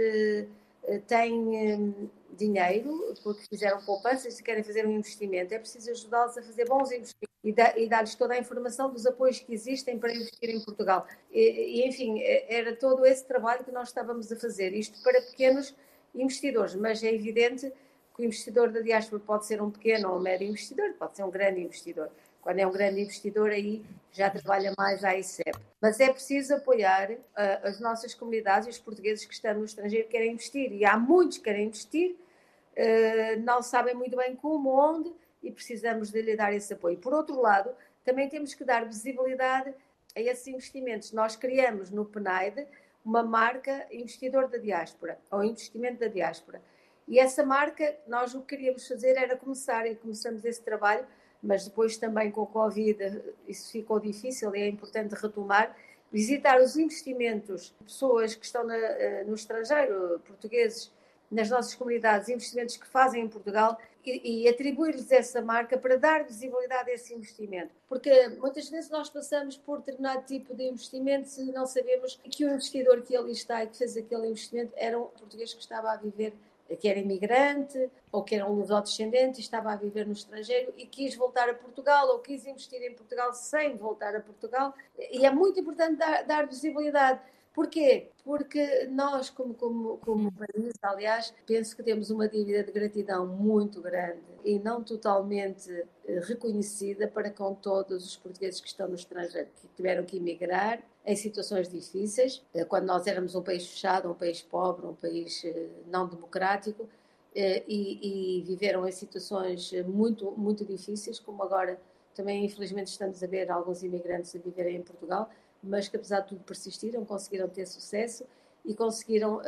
têm 1.05 2.07
dinheiro, 2.31 3.13
porque 3.21 3.43
fizeram 3.49 3.83
poupanças 3.83 4.39
e 4.39 4.43
querem 4.43 4.63
fazer 4.63 4.87
um 4.87 4.91
investimento. 4.91 5.53
É 5.53 5.59
preciso 5.59 5.91
ajudá-los 5.91 6.37
a 6.37 6.41
fazer 6.41 6.65
bons 6.65 6.91
investimentos 6.91 7.27
e, 7.49 7.87
dar-lhes 7.87 8.15
toda 8.15 8.33
a 8.33 8.37
informação 8.37 8.91
dos 8.91 9.05
apoios 9.05 9.39
que 9.39 9.53
existem 9.53 9.97
para 9.97 10.13
investir 10.13 10.49
em 10.49 10.59
Portugal. 10.59 11.07
E, 11.31 11.81
e, 11.81 11.87
enfim, 11.87 12.21
era 12.21 12.75
todo 12.75 13.05
esse 13.05 13.25
trabalho 13.25 13.63
que 13.63 13.71
nós 13.71 13.87
estávamos 13.87 14.31
a 14.31 14.35
fazer, 14.35 14.73
isto 14.73 15.01
para 15.01 15.21
pequenos 15.21 15.73
investidores, 16.13 16.75
mas 16.75 17.03
é 17.03 17.13
evidente 17.13 17.71
que 18.15 18.23
o 18.23 18.25
investidor 18.25 18.71
da 18.71 18.81
diáspora 18.81 19.21
pode 19.25 19.45
ser 19.45 19.61
um 19.61 19.69
pequeno 19.69 20.09
ou 20.09 20.17
um 20.17 20.19
médio 20.19 20.47
investidor, 20.47 20.93
pode 20.93 21.15
ser 21.15 21.23
um 21.23 21.29
grande 21.29 21.61
investidor. 21.61 22.09
Quando 22.41 22.59
é 22.59 22.67
um 22.67 22.71
grande 22.71 23.01
investidor, 23.01 23.51
aí 23.51 23.85
já 24.11 24.29
trabalha 24.29 24.73
mais 24.77 25.03
a 25.03 25.15
ICEP. 25.15 25.59
Mas 25.81 25.99
é 25.99 26.11
preciso 26.11 26.55
apoiar 26.55 27.11
uh, 27.11 27.17
as 27.63 27.79
nossas 27.79 28.13
comunidades 28.13 28.67
e 28.67 28.71
os 28.71 28.79
portugueses 28.79 29.25
que 29.25 29.33
estão 29.33 29.53
no 29.53 29.65
estrangeiro 29.65 30.07
querem 30.07 30.31
investir. 30.31 30.71
E 30.71 30.85
há 30.85 30.97
muitos 30.97 31.37
que 31.37 31.43
querem 31.43 31.67
investir, 31.67 32.15
uh, 32.15 33.39
não 33.41 33.61
sabem 33.61 33.93
muito 33.93 34.15
bem 34.15 34.35
como, 34.35 34.69
onde, 34.69 35.13
e 35.41 35.51
precisamos 35.51 36.11
de 36.11 36.21
lhe 36.21 36.35
dar 36.35 36.53
esse 36.53 36.73
apoio. 36.73 36.97
Por 36.97 37.13
outro 37.13 37.39
lado, 37.39 37.69
também 38.03 38.27
temos 38.29 38.53
que 38.53 38.63
dar 38.63 38.85
visibilidade 38.85 39.73
a 40.15 40.21
esses 40.21 40.47
investimentos. 40.47 41.11
Nós 41.11 41.35
criamos 41.35 41.89
no 41.89 42.05
PNAID 42.05 42.67
uma 43.03 43.23
marca 43.23 43.87
investidor 43.91 44.47
da 44.47 44.57
diáspora, 44.57 45.17
ou 45.31 45.43
investimento 45.43 45.99
da 45.99 46.07
diáspora. 46.07 46.61
E 47.07 47.19
essa 47.19 47.45
marca, 47.45 47.95
nós 48.05 48.35
o 48.35 48.41
que 48.41 48.55
queríamos 48.55 48.85
fazer 48.85 49.15
era 49.15 49.37
começar, 49.37 49.87
e 49.87 49.95
começamos 49.95 50.43
esse 50.43 50.61
trabalho, 50.61 51.07
mas 51.41 51.65
depois 51.65 51.97
também 51.97 52.31
com 52.31 52.43
a 52.43 52.47
Covid 52.47 53.23
isso 53.47 53.71
ficou 53.71 53.99
difícil 53.99 54.53
e 54.55 54.61
é 54.61 54.67
importante 54.67 55.13
retomar, 55.15 55.75
visitar 56.11 56.59
os 56.59 56.75
investimentos 56.75 57.73
pessoas 57.83 58.35
que 58.35 58.45
estão 58.45 58.65
na, 58.65 58.75
eh, 58.75 59.23
no 59.25 59.35
estrangeiro, 59.35 60.19
portugueses, 60.25 60.91
nas 61.29 61.49
nossas 61.49 61.75
comunidades, 61.75 62.29
investimentos 62.29 62.77
que 62.77 62.87
fazem 62.87 63.23
em 63.23 63.27
Portugal 63.27 63.77
e, 64.05 64.43
e 64.43 64.47
atribuir-lhes 64.47 65.11
essa 65.11 65.41
marca 65.41 65.77
para 65.77 65.97
dar 65.97 66.23
visibilidade 66.23 66.89
a 66.89 66.93
esse 66.93 67.13
investimento. 67.13 67.71
Porque 67.89 68.29
muitas 68.39 68.69
vezes 68.69 68.89
nós 68.89 69.09
passamos 69.09 69.57
por 69.57 69.79
determinado 69.79 70.25
tipo 70.25 70.55
de 70.55 70.63
investimento 70.63 71.29
e 71.39 71.51
não 71.51 71.65
sabemos 71.65 72.19
que 72.29 72.45
o 72.45 72.49
investidor 72.49 73.01
que 73.01 73.15
ali 73.15 73.33
está 73.33 73.63
e 73.63 73.67
que 73.67 73.77
fez 73.77 73.97
aquele 73.97 74.27
investimento 74.27 74.71
era 74.75 74.97
um 74.97 75.07
português 75.07 75.53
que 75.53 75.61
estava 75.61 75.91
a 75.91 75.97
viver 75.97 76.33
que 76.75 76.89
era 76.89 76.99
imigrante 76.99 77.89
ou 78.11 78.23
que 78.23 78.35
era 78.35 78.45
um 78.45 78.53
lusodescendente 78.53 79.39
e 79.39 79.41
estava 79.41 79.71
a 79.71 79.75
viver 79.75 80.05
no 80.05 80.13
estrangeiro 80.13 80.73
e 80.77 80.85
quis 80.85 81.15
voltar 81.15 81.47
a 81.49 81.53
Portugal 81.53 82.09
ou 82.09 82.19
quis 82.19 82.45
investir 82.45 82.81
em 82.81 82.93
Portugal 82.93 83.33
sem 83.33 83.77
voltar 83.77 84.15
a 84.15 84.19
Portugal. 84.19 84.73
E 84.97 85.25
é 85.25 85.31
muito 85.31 85.59
importante 85.59 85.95
dar, 85.95 86.23
dar 86.23 86.47
visibilidade. 86.47 87.21
Porquê? 87.57 88.11
Porque 88.23 88.85
nós, 88.85 89.31
como, 89.31 89.55
como, 89.55 89.97
como 89.97 90.31
país, 90.31 90.75
aliás, 90.79 91.33
penso 91.47 91.75
que 91.75 91.81
temos 91.81 92.11
uma 92.11 92.29
dívida 92.29 92.63
de 92.63 92.71
gratidão 92.71 93.25
muito 93.25 93.81
grande 93.81 94.21
e 94.45 94.59
não 94.59 94.83
totalmente 94.83 95.71
eh, 96.05 96.19
reconhecida 96.19 97.07
para 97.07 97.31
com 97.31 97.55
todos 97.55 98.05
os 98.05 98.15
portugueses 98.15 98.61
que 98.61 98.67
estão 98.67 98.87
no 98.87 98.93
estrangeiro, 98.93 99.49
que 99.59 99.67
tiveram 99.75 100.05
que 100.05 100.17
emigrar 100.17 100.83
em 101.03 101.15
situações 101.15 101.67
difíceis, 101.67 102.45
eh, 102.53 102.63
quando 102.63 102.85
nós 102.85 103.07
éramos 103.07 103.33
um 103.33 103.41
país 103.41 103.65
fechado, 103.65 104.07
um 104.07 104.13
país 104.13 104.39
pobre, 104.39 104.85
um 104.85 104.93
país 104.93 105.43
eh, 105.43 105.67
não 105.87 106.07
democrático, 106.07 106.87
e, 107.35 108.39
e 108.39 108.41
viveram 108.43 108.87
em 108.87 108.91
situações 108.91 109.71
muito, 109.85 110.31
muito 110.31 110.65
difíceis, 110.65 111.19
como 111.19 111.43
agora 111.43 111.79
também, 112.15 112.43
infelizmente, 112.43 112.87
estamos 112.87 113.21
a 113.21 113.27
ver 113.27 113.51
alguns 113.51 113.83
imigrantes 113.83 114.35
a 114.35 114.39
viverem 114.39 114.77
em 114.77 114.81
Portugal 114.81 115.29
mas 115.67 115.87
que 115.87 115.95
apesar 115.95 116.21
de 116.21 116.29
tudo 116.29 116.43
persistiram, 116.43 117.05
conseguiram 117.05 117.47
ter 117.47 117.65
sucesso 117.65 118.25
e 118.65 118.73
conseguiram 118.73 119.37
uh, 119.37 119.41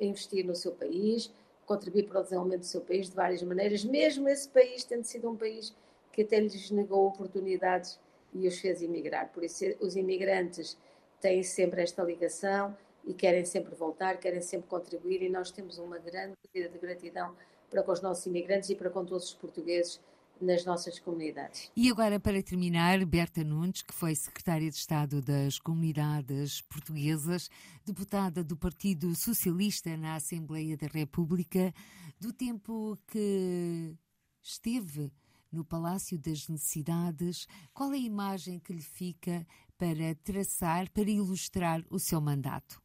investir 0.00 0.44
no 0.44 0.54
seu 0.54 0.72
país, 0.72 1.32
contribuir 1.66 2.04
para 2.04 2.20
o 2.20 2.22
desenvolvimento 2.22 2.60
do 2.60 2.66
seu 2.66 2.80
país 2.80 3.08
de 3.08 3.16
várias 3.16 3.42
maneiras, 3.42 3.84
mesmo 3.84 4.28
esse 4.28 4.48
país 4.48 4.84
tendo 4.84 5.04
sido 5.04 5.28
um 5.28 5.36
país 5.36 5.74
que 6.12 6.22
até 6.22 6.38
lhes 6.38 6.70
negou 6.70 7.06
oportunidades 7.06 7.98
e 8.32 8.46
os 8.46 8.58
fez 8.58 8.82
emigrar. 8.82 9.32
Por 9.32 9.44
isso, 9.44 9.64
os 9.80 9.96
imigrantes 9.96 10.78
têm 11.20 11.42
sempre 11.42 11.82
esta 11.82 12.02
ligação 12.02 12.76
e 13.04 13.12
querem 13.12 13.44
sempre 13.44 13.74
voltar, 13.74 14.18
querem 14.18 14.40
sempre 14.40 14.68
contribuir, 14.68 15.22
e 15.22 15.28
nós 15.28 15.50
temos 15.50 15.78
uma 15.78 15.98
grande 15.98 16.34
vida 16.52 16.68
de 16.68 16.78
gratidão 16.78 17.34
para 17.70 17.82
com 17.82 17.92
os 17.92 18.00
nossos 18.00 18.24
imigrantes 18.26 18.70
e 18.70 18.74
para 18.74 18.90
com 18.90 19.04
todos 19.04 19.26
os 19.26 19.34
portugueses 19.34 20.00
nas 20.40 20.64
nossas 20.64 20.98
comunidades. 20.98 21.70
E 21.76 21.90
agora, 21.90 22.18
para 22.18 22.42
terminar, 22.42 23.04
Berta 23.04 23.42
Nunes, 23.42 23.82
que 23.82 23.94
foi 23.94 24.14
secretária 24.14 24.70
de 24.70 24.76
Estado 24.76 25.20
das 25.20 25.58
Comunidades 25.58 26.60
Portuguesas, 26.62 27.48
deputada 27.84 28.42
do 28.42 28.56
Partido 28.56 29.14
Socialista 29.14 29.96
na 29.96 30.16
Assembleia 30.16 30.76
da 30.76 30.86
República, 30.86 31.72
do 32.20 32.32
tempo 32.32 32.98
que 33.06 33.94
esteve 34.42 35.12
no 35.54 35.64
Palácio 35.64 36.18
das 36.18 36.48
Necessidades, 36.48 37.46
qual 37.72 37.92
é 37.92 37.96
a 37.96 37.98
imagem 37.98 38.58
que 38.58 38.72
lhe 38.72 38.82
fica 38.82 39.46
para 39.78 40.14
traçar, 40.22 40.90
para 40.90 41.08
ilustrar 41.08 41.84
o 41.88 41.98
seu 41.98 42.20
mandato? 42.20 42.82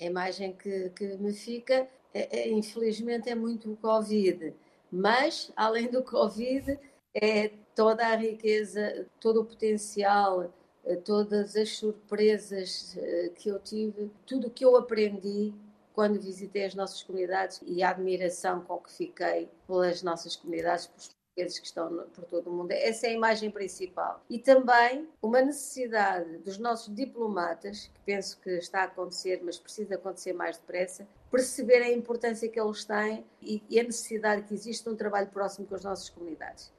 A 0.00 0.04
imagem 0.04 0.52
que, 0.56 0.90
que 0.90 1.16
me 1.16 1.32
fica, 1.32 1.88
é, 2.14 2.40
é, 2.40 2.50
infelizmente, 2.50 3.28
é 3.28 3.34
muito 3.34 3.72
o 3.72 3.76
Covid. 3.76 4.54
Mas, 4.90 5.50
além 5.56 5.90
do 5.90 6.02
Covid, 6.02 6.78
é 7.14 7.50
toda 7.74 8.06
a 8.06 8.16
riqueza, 8.16 9.06
todo 9.20 9.40
o 9.40 9.44
potencial, 9.44 10.52
eh, 10.84 10.96
todas 10.96 11.56
as 11.56 11.70
surpresas 11.70 12.96
eh, 12.98 13.30
que 13.34 13.48
eu 13.48 13.58
tive, 13.58 14.10
tudo 14.26 14.48
o 14.48 14.50
que 14.50 14.64
eu 14.64 14.76
aprendi 14.76 15.54
quando 15.94 16.20
visitei 16.20 16.64
as 16.64 16.74
nossas 16.74 17.02
comunidades 17.02 17.60
e 17.66 17.82
a 17.82 17.90
admiração 17.90 18.62
com 18.62 18.78
que 18.78 18.92
fiquei 18.92 19.48
pelas 19.66 20.02
nossas 20.02 20.36
comunidades, 20.36 20.86
pelos 20.86 21.08
portugueses 21.08 21.58
que 21.58 21.66
estão 21.66 22.06
por 22.14 22.24
todo 22.24 22.50
o 22.50 22.52
mundo. 22.52 22.72
Essa 22.72 23.06
é 23.06 23.10
a 23.10 23.12
imagem 23.12 23.50
principal. 23.50 24.22
E 24.28 24.38
também 24.38 25.08
uma 25.20 25.40
necessidade 25.40 26.38
dos 26.38 26.58
nossos 26.58 26.94
diplomatas, 26.94 27.90
que 27.94 28.00
penso 28.06 28.38
que 28.40 28.50
está 28.50 28.80
a 28.80 28.84
acontecer, 28.84 29.40
mas 29.44 29.58
precisa 29.58 29.94
acontecer 29.94 30.32
mais 30.32 30.56
depressa, 30.56 31.06
perceber 31.30 31.82
a 31.82 31.92
importância 31.92 32.48
que 32.48 32.60
eles 32.60 32.84
têm 32.84 33.24
e 33.40 33.78
a 33.78 33.82
necessidade 33.82 34.42
que 34.42 34.54
existe 34.54 34.84
de 34.84 34.90
um 34.90 34.96
trabalho 34.96 35.28
próximo 35.28 35.66
com 35.66 35.74
as 35.74 35.84
nossas 35.84 36.08
comunidades. 36.08 36.72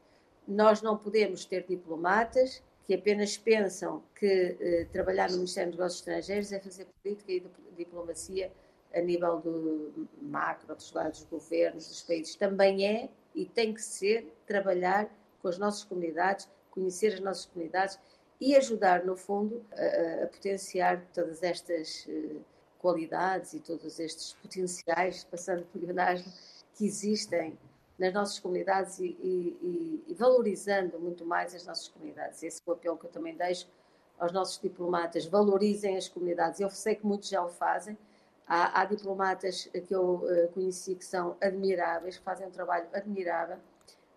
Nós 0.48 0.82
não 0.82 0.98
podemos 0.98 1.46
ter 1.46 1.66
diplomatas 1.66 2.62
que 2.84 2.94
apenas 2.94 3.38
pensam 3.38 4.04
que 4.14 4.58
eh, 4.60 4.88
trabalhar 4.92 5.30
no 5.30 5.38
Ministério 5.38 5.72
dos 5.72 5.80
Negócios 5.80 6.02
Estrangeiros 6.02 6.52
é 6.52 6.60
fazer 6.60 6.88
política 7.02 7.32
e 7.32 7.44
diplomacia 7.78 8.52
a 8.94 9.00
nível 9.00 9.40
do 9.40 10.08
macro, 10.22 10.76
dos 10.76 10.92
lados 10.92 11.22
dos 11.22 11.30
governos, 11.30 11.88
dos 11.88 12.02
países. 12.04 12.36
Também 12.36 12.86
é 12.86 13.10
e 13.34 13.46
tem 13.46 13.74
que 13.74 13.82
ser 13.82 14.32
trabalhar 14.46 15.10
com 15.42 15.48
as 15.48 15.58
nossas 15.58 15.84
comunidades, 15.84 16.48
conhecer 16.70 17.14
as 17.14 17.20
nossas 17.20 17.46
comunidades 17.46 17.98
e 18.40 18.56
ajudar, 18.56 19.06
no 19.06 19.16
fundo, 19.16 19.66
a, 19.72 20.24
a 20.24 20.28
potenciar 20.28 21.06
todas 21.14 21.42
estas 21.42 22.06
uh, 22.08 22.42
qualidades 22.80 23.54
e 23.54 23.60
todos 23.60 24.00
estes 24.00 24.34
potenciais, 24.34 25.24
passando 25.24 25.66
por 25.66 25.82
Leonardo, 25.82 26.24
que 26.76 26.86
existem 26.86 27.58
nas 27.98 28.14
nossas 28.14 28.40
comunidades 28.40 29.00
e, 29.00 29.06
e, 29.22 30.04
e, 30.08 30.14
valorizando 30.14 31.00
muito 31.00 31.26
mais 31.26 31.54
as 31.54 31.66
nossas 31.66 31.88
comunidades. 31.88 32.42
Esse 32.42 32.62
é 32.66 32.70
o 32.70 32.74
apelo 32.74 32.98
que 32.98 33.06
eu 33.06 33.10
também 33.10 33.36
deixo 33.36 33.68
aos 34.20 34.32
nossos 34.32 34.60
diplomatas, 34.60 35.26
valorizem 35.26 35.98
as 35.98 36.08
comunidades. 36.08 36.60
Eu 36.60 36.70
sei 36.70 36.96
que 36.96 37.06
muitos 37.06 37.30
já 37.30 37.44
o 37.44 37.50
fazem. 37.50 37.98
Há, 38.48 38.82
há 38.82 38.86
diplomatas 38.86 39.66
que 39.66 39.94
eu 39.94 40.16
uh, 40.16 40.48
conheci 40.54 40.96
que 40.96 41.06
são 41.06 41.38
admiráveis, 41.42 42.18
que 42.18 42.24
fazem 42.24 42.48
um 42.48 42.52
trabalho 42.52 42.88
admirável, 42.94 43.58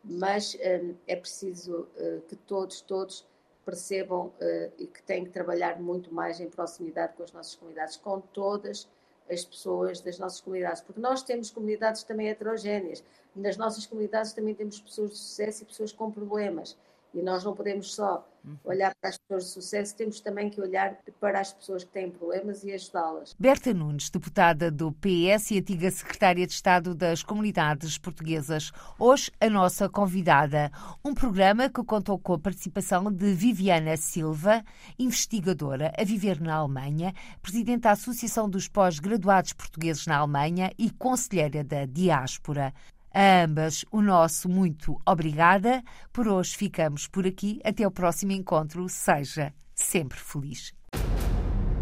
mas 0.03 0.55
um, 0.55 0.95
é 1.07 1.17
preciso 1.17 1.89
uh, 1.97 2.21
que 2.29 2.37
todos, 2.37 2.81
todos 2.81 3.27
percebam 3.65 4.27
uh, 4.27 4.73
e 4.79 4.87
que 4.87 5.03
têm 5.03 5.25
que 5.25 5.31
trabalhar 5.31 5.81
muito 5.81 6.13
mais 6.13 6.41
em 6.41 6.49
proximidade 6.49 7.15
com 7.15 7.23
as 7.23 7.33
nossas 7.33 7.55
comunidades, 7.55 7.97
com 7.97 8.21
todas 8.21 8.89
as 9.31 9.45
pessoas 9.45 10.01
das 10.01 10.19
nossas 10.19 10.41
comunidades, 10.41 10.81
porque 10.81 11.01
nós 11.01 11.23
temos 11.23 11.51
comunidades 11.51 12.03
também 12.03 12.29
heterogéneas. 12.29 13.03
Nas 13.35 13.57
nossas 13.57 13.87
comunidades 13.87 14.33
também 14.33 14.55
temos 14.55 14.81
pessoas 14.81 15.11
de 15.11 15.17
sucesso 15.17 15.63
e 15.63 15.67
pessoas 15.67 15.93
com 15.93 16.11
problemas. 16.11 16.77
E 17.17 17.23
nós 17.23 17.43
não 17.43 17.55
podemos 17.55 17.95
só 17.95 18.29
uhum. 18.45 18.57
olhar 18.63 18.95
para 19.01 19.09
as 19.09 19.17
pessoas 19.19 19.45
de 19.45 19.51
sucesso, 19.51 19.97
temos 19.97 20.21
também 20.21 20.51
que 20.51 20.61
olhar 20.61 20.99
para 21.19 21.41
as 21.41 21.53
pessoas 21.53 21.83
que 21.83 21.91
têm 21.91 22.11
problemas 22.11 22.63
e 22.63 22.73
ajudá-las. 22.73 23.35
Berta 23.39 23.73
Nunes, 23.73 24.11
deputada 24.11 24.71
do 24.71 24.93
PS 24.93 25.53
e 25.53 25.59
antiga 25.59 25.91
secretária 25.91 26.47
de 26.47 26.53
Estado 26.53 26.95
das 26.95 27.23
Comunidades 27.23 27.97
Portuguesas, 27.97 28.71
hoje 28.99 29.31
a 29.41 29.49
nossa 29.49 29.89
convidada. 29.89 30.71
Um 31.03 31.15
programa 31.15 31.71
que 31.71 31.83
contou 31.83 32.19
com 32.19 32.35
a 32.35 32.39
participação 32.39 33.11
de 33.11 33.33
Viviana 33.33 33.97
Silva, 33.97 34.63
investigadora 34.99 35.93
a 35.99 36.05
viver 36.05 36.39
na 36.39 36.57
Alemanha, 36.57 37.15
presidente 37.41 37.83
da 37.83 37.93
Associação 37.93 38.49
dos 38.49 38.69
Pós-Graduados 38.69 39.55
Portugueses 39.55 40.07
na 40.07 40.19
Alemanha 40.19 40.71
e 40.79 40.91
conselheira 40.91 41.65
da 41.65 41.87
Diáspora. 41.87 42.75
A 43.19 43.45
ambas 43.45 43.83
o 43.91 44.03
nosso 44.03 44.47
muito 44.47 45.01
obrigada. 45.07 45.83
Por 46.13 46.29
hoje 46.29 46.55
ficamos 46.55 47.07
por 47.07 47.27
aqui. 47.27 47.59
Até 47.65 47.87
o 47.87 47.91
próximo 47.91 48.33
encontro. 48.33 48.87
Seja 48.91 49.55
sempre 49.75 50.19
feliz. 50.19 50.75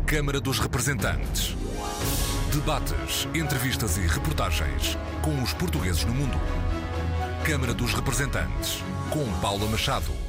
Câmara 0.07 0.41
dos 0.41 0.61
Representantes. 0.61 1.57
Debates, 2.53 3.27
entrevistas 3.35 3.97
e 3.97 4.07
reportagens 4.07 4.97
com 5.23 5.43
os 5.43 5.53
portugueses 5.53 6.05
no 6.05 6.15
mundo. 6.15 6.39
Câmara 7.45 7.75
dos 7.75 7.93
Representantes, 7.95 8.81
com 9.11 9.29
Paula 9.41 9.67
Machado. 9.67 10.24